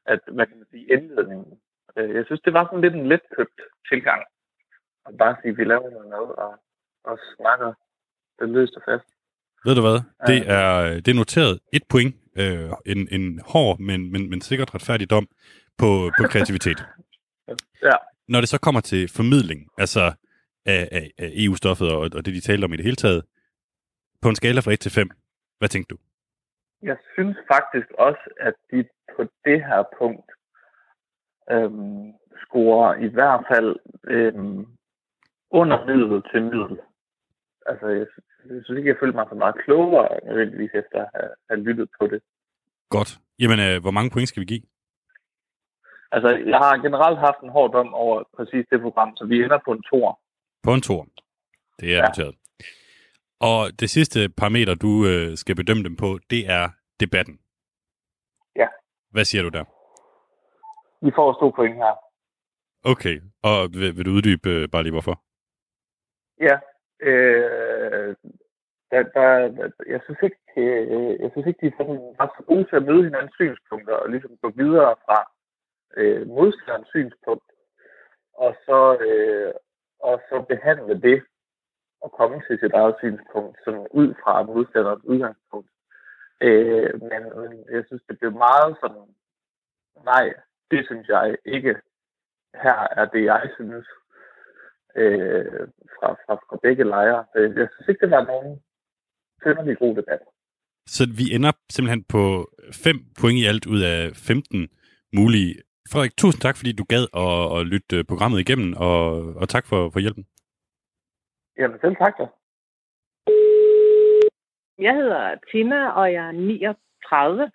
at, 0.05 0.19
hvad 0.35 0.45
kan 0.47 0.57
man 0.57 0.67
sige, 0.71 0.85
indledningen. 0.93 1.59
Øh, 1.97 2.15
Jeg 2.15 2.25
synes, 2.25 2.41
det 2.41 2.53
var 2.53 2.65
sådan 2.65 2.81
lidt 2.81 2.93
en 2.95 3.07
letkøbt 3.07 3.59
tilgang. 3.89 4.23
Og 5.05 5.17
bare 5.17 5.35
sige, 5.41 5.55
vi 5.55 5.63
laver 5.63 5.89
noget 5.89 6.09
mad 6.09 6.27
og, 6.45 6.53
og 7.03 7.19
snakker 7.37 7.73
det 8.39 8.49
løst 8.49 8.75
og 8.75 8.81
fast. 8.89 9.07
ved 9.65 9.75
du 9.75 9.81
hvad? 9.81 9.99
Det 10.27 10.39
er, 10.59 10.93
det 11.03 11.07
er 11.07 11.19
noteret 11.23 11.59
et 11.73 11.83
point. 11.89 12.15
Øh, 12.37 12.69
en, 12.85 13.07
en 13.11 13.39
hård, 13.53 13.79
men, 13.79 14.11
men, 14.11 14.29
men 14.29 14.41
sikkert 14.41 14.75
retfærdig 14.75 15.09
dom 15.09 15.27
på, 15.77 16.11
på 16.17 16.23
kreativitet. 16.31 16.85
Ja. 17.83 17.95
Når 18.27 18.39
det 18.39 18.49
så 18.49 18.59
kommer 18.59 18.81
til 18.81 19.09
formidling, 19.15 19.69
altså 19.77 20.03
af, 20.65 20.89
af, 20.91 21.11
af 21.17 21.29
EU-stoffet 21.33 21.91
og, 21.91 21.99
og 21.99 22.25
det, 22.25 22.33
de 22.33 22.41
taler 22.41 22.67
om 22.67 22.73
i 22.73 22.77
det 22.77 22.85
hele 22.85 22.95
taget, 22.95 23.23
på 24.21 24.29
en 24.29 24.35
skala 24.35 24.59
fra 24.61 24.71
1 24.71 24.79
til 24.79 24.91
5, 24.91 25.09
hvad 25.59 25.69
tænkte 25.69 25.95
du? 25.95 25.97
Jeg 26.81 26.97
synes 27.13 27.37
faktisk 27.53 27.87
også, 27.91 28.25
at 28.39 28.53
de 28.71 28.85
på 29.15 29.23
det 29.45 29.65
her 29.65 29.83
punkt 29.99 30.29
øhm, 31.51 32.13
scorer 32.43 32.95
i 33.07 33.07
hvert 33.07 33.43
fald 33.51 33.75
øhm, 34.03 34.65
under 35.51 35.85
middel 35.85 36.21
til 36.31 36.41
middel. 36.43 36.77
Altså, 37.65 37.87
jeg, 37.87 38.07
jeg 38.49 38.61
synes 38.63 38.77
ikke, 38.77 38.89
jeg 38.89 38.97
følte 38.99 39.15
mig 39.15 39.25
så 39.29 39.35
meget 39.35 39.55
klogere 39.65 40.09
nødvendigvis 40.27 40.73
efter 40.73 40.97
at 41.05 41.09
have, 41.13 41.31
have 41.49 41.59
lyttet 41.67 41.89
på 41.99 42.07
det. 42.07 42.21
Godt. 42.89 43.19
Jamen, 43.39 43.59
øh, 43.67 43.81
hvor 43.81 43.91
mange 43.91 44.11
point 44.13 44.29
skal 44.29 44.41
vi 44.41 44.45
give? 44.45 44.63
Altså, 46.15 46.29
jeg 46.51 46.57
har 46.57 46.77
generelt 46.77 47.19
haft 47.19 47.39
en 47.43 47.49
hård 47.49 47.71
dom 47.71 47.93
over 47.93 48.23
præcis 48.37 48.65
det 48.71 48.81
program, 48.81 49.15
så 49.17 49.25
vi 49.25 49.43
ender 49.43 49.59
på 49.65 49.71
en 49.71 49.83
tor. 49.91 50.19
På 50.63 50.73
en 50.73 50.81
tor. 50.81 51.07
Det 51.79 51.87
er 51.93 51.97
ja. 51.97 52.05
Noteret. 52.07 52.35
Og 53.39 53.61
det 53.79 53.89
sidste 53.89 54.19
parameter, 54.37 54.75
du 54.75 54.91
øh, 55.11 55.37
skal 55.37 55.55
bedømme 55.55 55.83
dem 55.83 55.95
på, 55.95 56.19
det 56.29 56.41
er 56.49 56.69
debatten. 56.99 57.39
Ja. 58.55 58.67
Hvad 59.11 59.25
siger 59.25 59.43
du 59.43 59.49
der? 59.49 59.63
Vi 61.05 61.11
får 61.15 61.33
to 61.33 61.49
point 61.49 61.75
her. 61.75 61.93
Okay, 62.85 63.21
og 63.43 63.57
vil, 63.73 63.97
vil 63.97 64.05
du 64.05 64.11
uddybe 64.11 64.49
øh, 64.49 64.69
bare 64.69 64.83
lige 64.83 64.95
hvorfor? 64.97 65.15
Ja. 66.47 66.55
Øh, 67.09 68.15
der, 68.91 69.03
der, 69.15 69.27
der, 69.57 69.69
jeg 69.93 70.01
synes 70.05 70.19
ikke, 70.27 70.41
øh, 70.57 71.19
jeg 71.23 71.29
synes 71.31 71.47
ikke, 71.47 71.61
de 71.61 71.67
er 71.67 71.77
sådan, 71.77 71.99
var 72.19 72.27
så 72.37 72.43
gode 72.51 72.65
til 72.69 72.75
at 72.75 72.85
møde 72.89 73.03
hinandens 73.03 73.35
synspunkter 73.35 73.95
og 73.95 74.09
ligesom 74.09 74.37
gå 74.41 74.49
videre 74.61 74.95
fra 75.05 75.17
øh, 75.97 76.27
modstanderens 76.27 76.87
synspunkt 76.87 77.49
og 78.33 78.55
så, 78.65 78.97
øh, 79.07 79.53
og 79.99 80.21
så 80.29 80.45
behandle 80.49 81.01
det 81.01 81.23
og 82.01 82.11
komme 82.11 82.41
til 82.47 82.59
sit 82.59 82.73
eget 82.73 82.95
synspunkt 82.99 83.57
sådan 83.65 83.87
ud 83.91 84.13
fra 84.23 84.43
modstanderens 84.43 85.05
udgangspunkt. 85.05 85.69
Øh, 86.41 87.01
men, 87.09 87.21
men 87.39 87.51
jeg 87.75 87.83
synes, 87.87 88.03
det 88.09 88.19
blev 88.19 88.31
meget 88.31 88.77
sådan, 88.81 89.07
nej, 90.05 90.33
det 90.71 90.85
synes 90.85 91.07
jeg 91.07 91.37
ikke. 91.45 91.75
Her 92.63 92.79
er 92.99 93.05
det, 93.05 93.23
jeg 93.23 93.49
synes 93.55 93.87
øh, 94.95 95.67
fra, 95.95 96.09
fra, 96.23 96.33
fra 96.35 96.57
begge 96.63 96.83
lejre. 96.83 97.25
Øh, 97.35 97.57
jeg 97.57 97.67
synes 97.71 97.87
ikke, 97.89 98.01
det 98.05 98.11
var 98.11 98.25
nogen 98.25 98.61
synderlig 99.41 99.77
god 99.77 99.95
debat. 99.95 100.21
Så 100.87 101.03
vi 101.19 101.35
ender 101.35 101.51
simpelthen 101.69 102.03
på 102.03 102.23
5 102.71 102.95
point 103.19 103.39
i 103.39 103.45
alt 103.45 103.65
ud 103.65 103.81
af 103.81 103.99
15 104.15 104.69
mulige. 105.17 105.53
Frederik, 105.91 106.17
tusind 106.17 106.41
tak, 106.41 106.57
fordi 106.57 106.71
du 106.71 106.83
gad 106.93 107.05
at, 107.23 107.59
at 107.59 107.67
lytte 107.73 107.97
øh, 107.97 108.03
programmet 108.11 108.39
igennem, 108.39 108.73
og, 108.77 109.01
og 109.41 109.49
tak 109.49 109.65
for, 109.67 109.89
for 109.93 109.99
hjælpen. 109.99 110.25
Jamen 111.59 111.79
selv 111.81 111.95
tak 111.95 112.13
da. 112.19 112.25
Jeg 114.87 114.93
hedder 114.99 115.35
Tina, 115.51 115.89
og 115.99 116.13
jeg 116.13 116.23
er 116.27 116.31
39. 116.31 117.51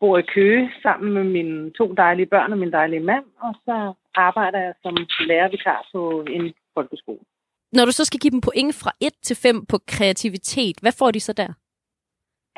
Bor 0.00 0.18
i 0.18 0.22
Køge 0.34 0.70
sammen 0.82 1.12
med 1.12 1.24
mine 1.24 1.70
to 1.70 1.94
dejlige 1.94 2.26
børn 2.26 2.52
og 2.52 2.58
min 2.58 2.72
dejlige 2.72 3.00
mand. 3.00 3.24
Og 3.40 3.54
så 3.64 3.92
arbejder 4.14 4.58
jeg 4.58 4.74
som 4.82 4.96
lærervikar 5.28 5.88
på 5.92 6.24
en 6.36 6.54
folkeskole. 6.74 7.24
Når 7.72 7.84
du 7.84 7.92
så 7.92 8.04
skal 8.04 8.20
give 8.20 8.30
dem 8.30 8.40
point 8.40 8.74
fra 8.74 8.92
1 9.00 9.12
til 9.22 9.36
5 9.36 9.66
på 9.66 9.78
kreativitet, 9.86 10.76
hvad 10.82 10.92
får 10.98 11.10
de 11.10 11.20
så 11.20 11.32
der? 11.32 11.52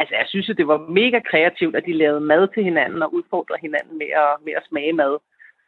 Altså, 0.00 0.14
jeg 0.20 0.26
synes, 0.28 0.48
at 0.50 0.56
det 0.56 0.66
var 0.66 0.78
mega 1.00 1.18
kreativt, 1.30 1.76
at 1.76 1.86
de 1.86 1.92
lavede 1.92 2.20
mad 2.20 2.48
til 2.54 2.64
hinanden 2.64 3.02
og 3.02 3.14
udfordrede 3.14 3.60
hinanden 3.60 3.98
med 3.98 4.10
at, 4.24 4.32
med 4.44 4.52
at 4.56 4.66
smage 4.68 4.92
mad. 4.92 5.14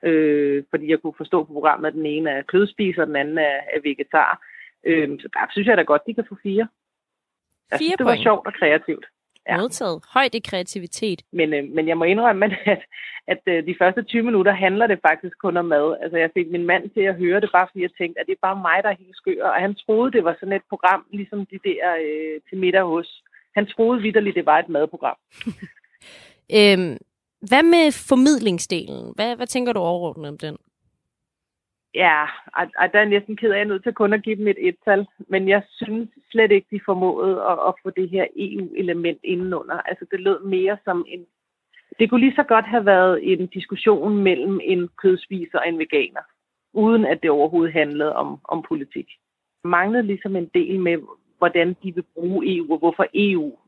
Øh, 0.09 0.65
fordi 0.71 0.91
jeg 0.91 0.99
kunne 0.99 1.21
forstå 1.23 1.45
på 1.45 1.53
programmet, 1.53 1.89
at 1.89 1.95
den 1.95 2.07
ene 2.07 2.31
er 2.31 2.43
kødspiser, 2.43 3.03
og 3.03 3.07
den 3.07 3.17
anden 3.17 3.39
er, 3.39 3.57
er 3.75 3.81
vegetar. 3.83 4.31
Øh, 4.85 5.09
så 5.21 5.29
der 5.33 5.41
synes 5.51 5.69
jeg 5.69 5.77
da 5.77 5.83
godt, 5.83 6.07
de 6.07 6.15
kan 6.15 6.27
få 6.29 6.37
fire. 6.43 6.69
Jeg 7.71 7.79
Fire 7.79 7.87
synes, 7.87 7.97
det 7.99 8.05
var 8.05 8.13
point. 8.13 8.23
sjovt 8.23 8.47
og 8.47 8.55
kreativt. 8.55 9.07
Ja. 9.49 9.57
Modtaget. 9.57 10.03
Højt 10.15 10.35
i 10.35 10.39
kreativitet. 10.51 11.23
Men, 11.33 11.55
øh, 11.55 11.65
men 11.77 11.89
jeg 11.89 11.99
må 11.99 12.05
indrømme, 12.05 12.45
at, 12.75 12.83
at 13.27 13.43
øh, 13.47 13.67
de 13.67 13.75
første 13.79 14.03
20 14.03 14.23
minutter 14.23 14.53
handler 14.53 14.87
det 14.87 14.99
faktisk 15.09 15.39
kun 15.39 15.57
om 15.57 15.65
mad. 15.65 15.97
Altså, 16.03 16.17
jeg 16.19 16.31
fik 16.35 16.51
min 16.51 16.67
mand 16.67 16.91
til 16.91 17.01
at 17.01 17.15
høre 17.15 17.41
det, 17.41 17.51
bare 17.53 17.67
fordi 17.71 17.83
jeg 17.83 17.95
tænkte, 17.99 18.21
at 18.21 18.27
det 18.27 18.33
er 18.33 18.47
bare 18.49 18.63
mig, 18.69 18.79
der 18.83 18.89
er 18.91 19.03
helt 19.05 19.17
skør. 19.17 19.45
Og 19.45 19.61
han 19.61 19.75
troede, 19.75 20.13
det 20.13 20.25
var 20.25 20.37
sådan 20.41 20.53
et 20.53 20.67
program, 20.69 21.07
ligesom 21.11 21.47
de 21.47 21.59
der 21.65 21.83
øh, 22.05 22.41
til 22.49 22.59
middag 22.59 22.83
hos. 22.83 23.23
Han 23.55 23.67
troede 23.67 24.03
vidderligt, 24.03 24.37
det 24.37 24.47
var 24.47 24.59
et 24.59 24.69
madprogram. 24.69 25.17
Øhm, 26.59 26.97
hvad 27.49 27.63
med 27.63 28.09
formidlingsdelen? 28.09 29.13
Hvad, 29.15 29.37
hvad 29.37 29.47
tænker 29.47 29.73
du 29.73 29.81
overordnet 29.81 30.29
om 30.29 30.39
den? 30.39 30.57
Ja, 31.95 32.23
og, 32.59 32.65
og 32.79 32.93
der 32.93 33.01
er 33.01 33.05
næsten 33.05 33.37
ked 33.37 33.51
af, 33.51 33.53
at 33.53 33.59
jeg 33.59 33.65
er 33.65 33.69
nødt 33.69 33.83
til 33.83 33.93
kun 33.93 34.13
at 34.13 34.23
give 34.23 34.37
dem 34.37 34.49
et 34.49 34.69
et-tal. 34.69 35.07
Men 35.29 35.49
jeg 35.49 35.63
synes 35.71 36.09
slet 36.31 36.53
ikke, 36.53 36.67
de 36.71 36.81
formåede 36.85 37.43
at, 37.51 37.59
at 37.69 37.75
få 37.83 37.91
det 37.91 38.11
her 38.11 38.27
EU-element 38.37 39.21
indenunder. 39.25 39.75
Altså, 39.75 40.07
det 40.11 40.21
lød 40.21 40.45
mere 40.45 40.79
som 40.85 41.05
en... 41.09 41.27
Det 41.99 42.11
kunne 42.11 42.21
lige 42.21 42.37
så 42.37 42.43
godt 42.43 42.67
have 42.67 42.87
været 42.87 43.33
en 43.33 43.47
diskussion 43.47 44.17
mellem 44.17 44.61
en 44.65 44.89
kødspiser 45.03 45.59
og 45.59 45.69
en 45.69 45.79
veganer, 45.79 46.21
uden 46.73 47.05
at 47.05 47.23
det 47.23 47.31
overhovedet 47.31 47.73
handlede 47.73 48.17
om, 48.17 48.39
om 48.45 48.65
politik. 48.69 49.07
Det 49.63 49.71
manglede 49.71 50.07
ligesom 50.07 50.37
en 50.37 50.51
del 50.55 50.81
med, 50.81 50.99
hvordan 51.43 51.69
de 51.83 51.95
vil 51.95 52.07
bruge 52.15 52.57
EU, 52.57 52.73
og 52.73 52.79
hvorfor 52.79 53.07
EU 53.15 53.59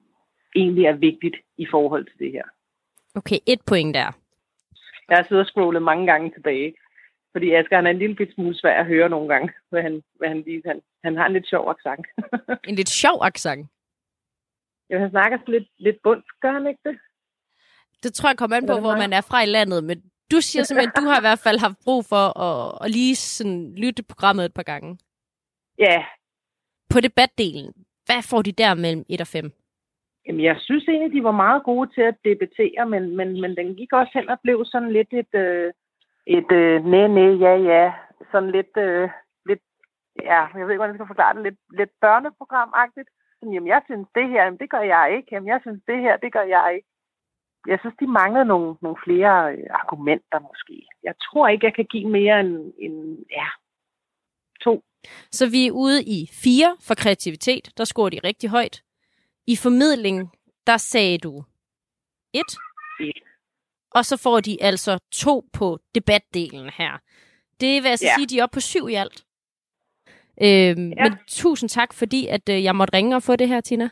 egentlig 0.61 0.85
er 0.85 0.97
vigtigt 1.09 1.37
i 1.57 1.67
forhold 1.71 2.05
til 2.07 2.19
det 2.19 2.31
her. 2.33 2.47
Okay, 3.15 3.39
et 3.47 3.63
point 3.71 3.95
der. 3.95 4.11
Jeg 5.09 5.17
har 5.17 5.25
siddet 5.25 5.45
og 5.45 5.47
scrollet 5.47 5.83
mange 5.83 6.07
gange 6.07 6.31
tilbage. 6.31 6.75
Fordi 7.33 7.47
Asger, 7.55 7.77
han 7.77 7.87
er 7.87 7.91
en 7.91 7.99
lille 7.99 8.17
bit 8.17 8.35
smule 8.35 8.57
svær 8.59 8.81
at 8.81 8.87
høre 8.87 9.09
nogle 9.09 9.29
gange, 9.29 9.53
hvad 9.71 9.83
han, 9.83 10.03
hvad 10.19 10.29
han, 10.29 10.43
lige, 10.47 10.63
han, 10.67 10.81
han 11.05 11.17
har 11.17 11.27
en 11.27 11.33
lidt 11.33 11.49
sjov 11.49 11.71
accent. 11.71 12.07
En 12.69 12.75
lidt 12.75 12.89
sjov 12.89 13.19
accent. 13.23 13.71
ja, 14.91 14.99
han 14.99 15.11
snakker 15.11 15.39
lidt, 15.47 15.69
lidt 15.79 15.99
bundsk, 16.03 16.33
gør 16.41 16.53
han 16.53 16.67
ikke 16.67 16.81
det? 16.85 16.99
Det 18.03 18.15
tror 18.15 18.29
jeg 18.29 18.39
kommer 18.39 18.57
an 18.57 18.67
på, 18.67 18.81
hvor 18.81 18.97
man 18.97 19.13
er 19.13 19.21
fra 19.21 19.43
i 19.43 19.47
landet, 19.47 19.85
men 19.85 20.03
du 20.33 20.41
siger 20.41 20.63
simpelthen, 20.63 20.93
at 20.97 21.01
du 21.01 21.07
har 21.11 21.19
i 21.21 21.27
hvert 21.29 21.43
fald 21.47 21.59
haft 21.59 21.79
brug 21.85 22.05
for 22.05 22.25
at, 22.47 22.79
at 22.85 22.91
lige 22.91 23.17
sådan 23.17 23.75
lytte 23.75 24.03
programmet 24.03 24.45
et 24.45 24.55
par 24.55 24.63
gange. 24.73 24.99
Ja, 25.79 26.05
på 26.91 27.01
debatdelen, 27.01 27.73
hvad 28.07 28.23
får 28.31 28.43
de 28.43 28.53
der 28.53 28.75
mellem 28.75 29.05
1 29.09 29.21
og 29.21 29.27
5? 29.27 29.53
jamen, 30.27 30.45
jeg 30.45 30.57
synes 30.61 30.89
egentlig, 30.89 31.13
de 31.13 31.25
var 31.25 31.33
meget 31.45 31.63
gode 31.65 31.91
til 31.95 32.01
at 32.01 32.17
debattere, 32.25 32.87
men, 32.87 33.17
men, 33.17 33.41
men 33.41 33.57
den 33.57 33.75
gik 33.75 33.93
også 33.93 34.11
hen 34.15 34.29
og 34.29 34.39
blev 34.43 34.65
sådan 34.65 34.93
lidt 34.93 35.13
et, 35.13 35.35
øh, 35.35 35.73
et 36.27 36.53
øh, 36.53 36.85
næ, 36.85 37.07
næ, 37.07 37.27
ja, 37.47 37.55
ja, 37.57 37.93
sådan 38.31 38.51
lidt, 38.51 38.77
øh, 38.77 39.09
lidt, 39.47 39.63
ja, 40.23 40.41
jeg 40.55 40.65
ved 40.65 40.71
ikke, 40.71 40.83
hvordan 40.83 40.95
jeg 40.95 40.99
skal 40.99 41.13
forklare 41.15 41.35
det, 41.35 41.43
lidt, 41.43 41.61
lidt 41.79 41.91
børneprogramagtigt. 42.01 43.09
Sådan, 43.39 43.55
jamen, 43.55 43.69
jeg 43.69 43.83
synes 43.85 44.09
det 44.15 44.29
her, 44.29 44.45
jamen, 44.45 44.59
det 44.59 44.71
gør 44.71 44.81
jeg 44.95 45.15
ikke. 45.17 45.29
Jamen, 45.33 45.49
jeg 45.49 45.61
synes 45.63 45.83
det 45.87 45.99
her, 46.01 46.17
det 46.17 46.33
gør 46.33 46.47
jeg 46.57 46.73
ikke. 46.77 46.89
Jeg 47.67 47.79
synes, 47.81 47.97
de 48.01 48.07
manglede 48.07 48.45
nogle, 48.45 48.77
nogle 48.81 48.99
flere 49.05 49.55
øh, 49.55 49.67
argumenter 49.71 50.39
måske. 50.39 50.87
Jeg 51.03 51.15
tror 51.25 51.49
ikke, 51.49 51.67
jeg 51.67 51.75
kan 51.75 51.85
give 51.85 52.09
mere 52.09 52.41
end, 52.41 52.73
end 52.79 53.19
ja, 53.31 53.49
to. 54.61 54.83
Så 55.31 55.51
vi 55.51 55.67
er 55.67 55.71
ude 55.73 56.05
i 56.05 56.29
4 56.33 56.77
for 56.81 56.95
kreativitet, 56.95 57.71
der 57.77 57.85
scorer 57.85 58.11
de 58.11 58.21
rigtig 58.25 58.51
højt. 58.51 58.83
I 59.47 59.57
formidling, 59.57 60.31
der 60.67 60.77
sagde 60.77 61.19
du 61.19 61.45
1. 62.35 62.41
Et. 63.01 63.15
Og 63.91 64.05
så 64.05 64.17
får 64.17 64.41
de 64.41 64.63
altså 64.63 64.99
to 65.13 65.45
på 65.53 65.79
debatdelen 65.95 66.71
her. 66.71 66.99
Det 67.61 67.83
vil 67.83 67.89
altså 67.89 68.07
Ja. 68.07 68.15
sige, 68.17 68.25
at 68.25 68.31
de 68.31 68.39
er 68.39 68.43
oppe 68.43 68.55
på 68.55 68.61
syv 68.61 68.89
i 68.89 68.95
alt. 68.95 69.25
Øhm, 70.43 70.93
ja. 70.93 71.03
Men 71.03 71.13
tusind 71.29 71.69
tak, 71.71 71.93
fordi 71.93 72.27
at 72.27 72.49
øh, 72.49 72.65
jeg 72.65 72.77
måtte 72.77 72.97
ringe 72.97 73.17
og 73.17 73.23
få 73.23 73.37
det 73.37 73.49
her, 73.49 73.61
Tina. 73.61 73.89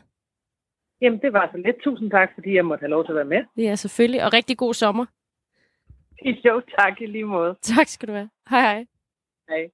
Jamen, 1.01 1.19
det 1.21 1.33
var 1.33 1.49
så 1.51 1.57
lidt. 1.57 1.75
Tusind 1.83 2.11
tak, 2.11 2.29
fordi 2.33 2.55
jeg 2.55 2.65
måtte 2.65 2.81
have 2.81 2.89
lov 2.89 3.03
til 3.05 3.11
at 3.11 3.15
være 3.15 3.25
med. 3.25 3.43
Det 3.55 3.67
er 3.67 3.75
selvfølgelig. 3.75 4.25
Og 4.25 4.33
rigtig 4.33 4.57
god 4.57 4.73
sommer. 4.73 5.05
Jo, 6.45 6.61
tak 6.79 7.01
i 7.01 7.05
lige 7.05 7.23
måde. 7.23 7.55
Tak 7.61 7.87
skal 7.87 8.07
du 8.09 8.13
have. 8.13 8.29
Hej 8.49 8.61
hej. 8.61 8.85
Hej. 9.49 9.69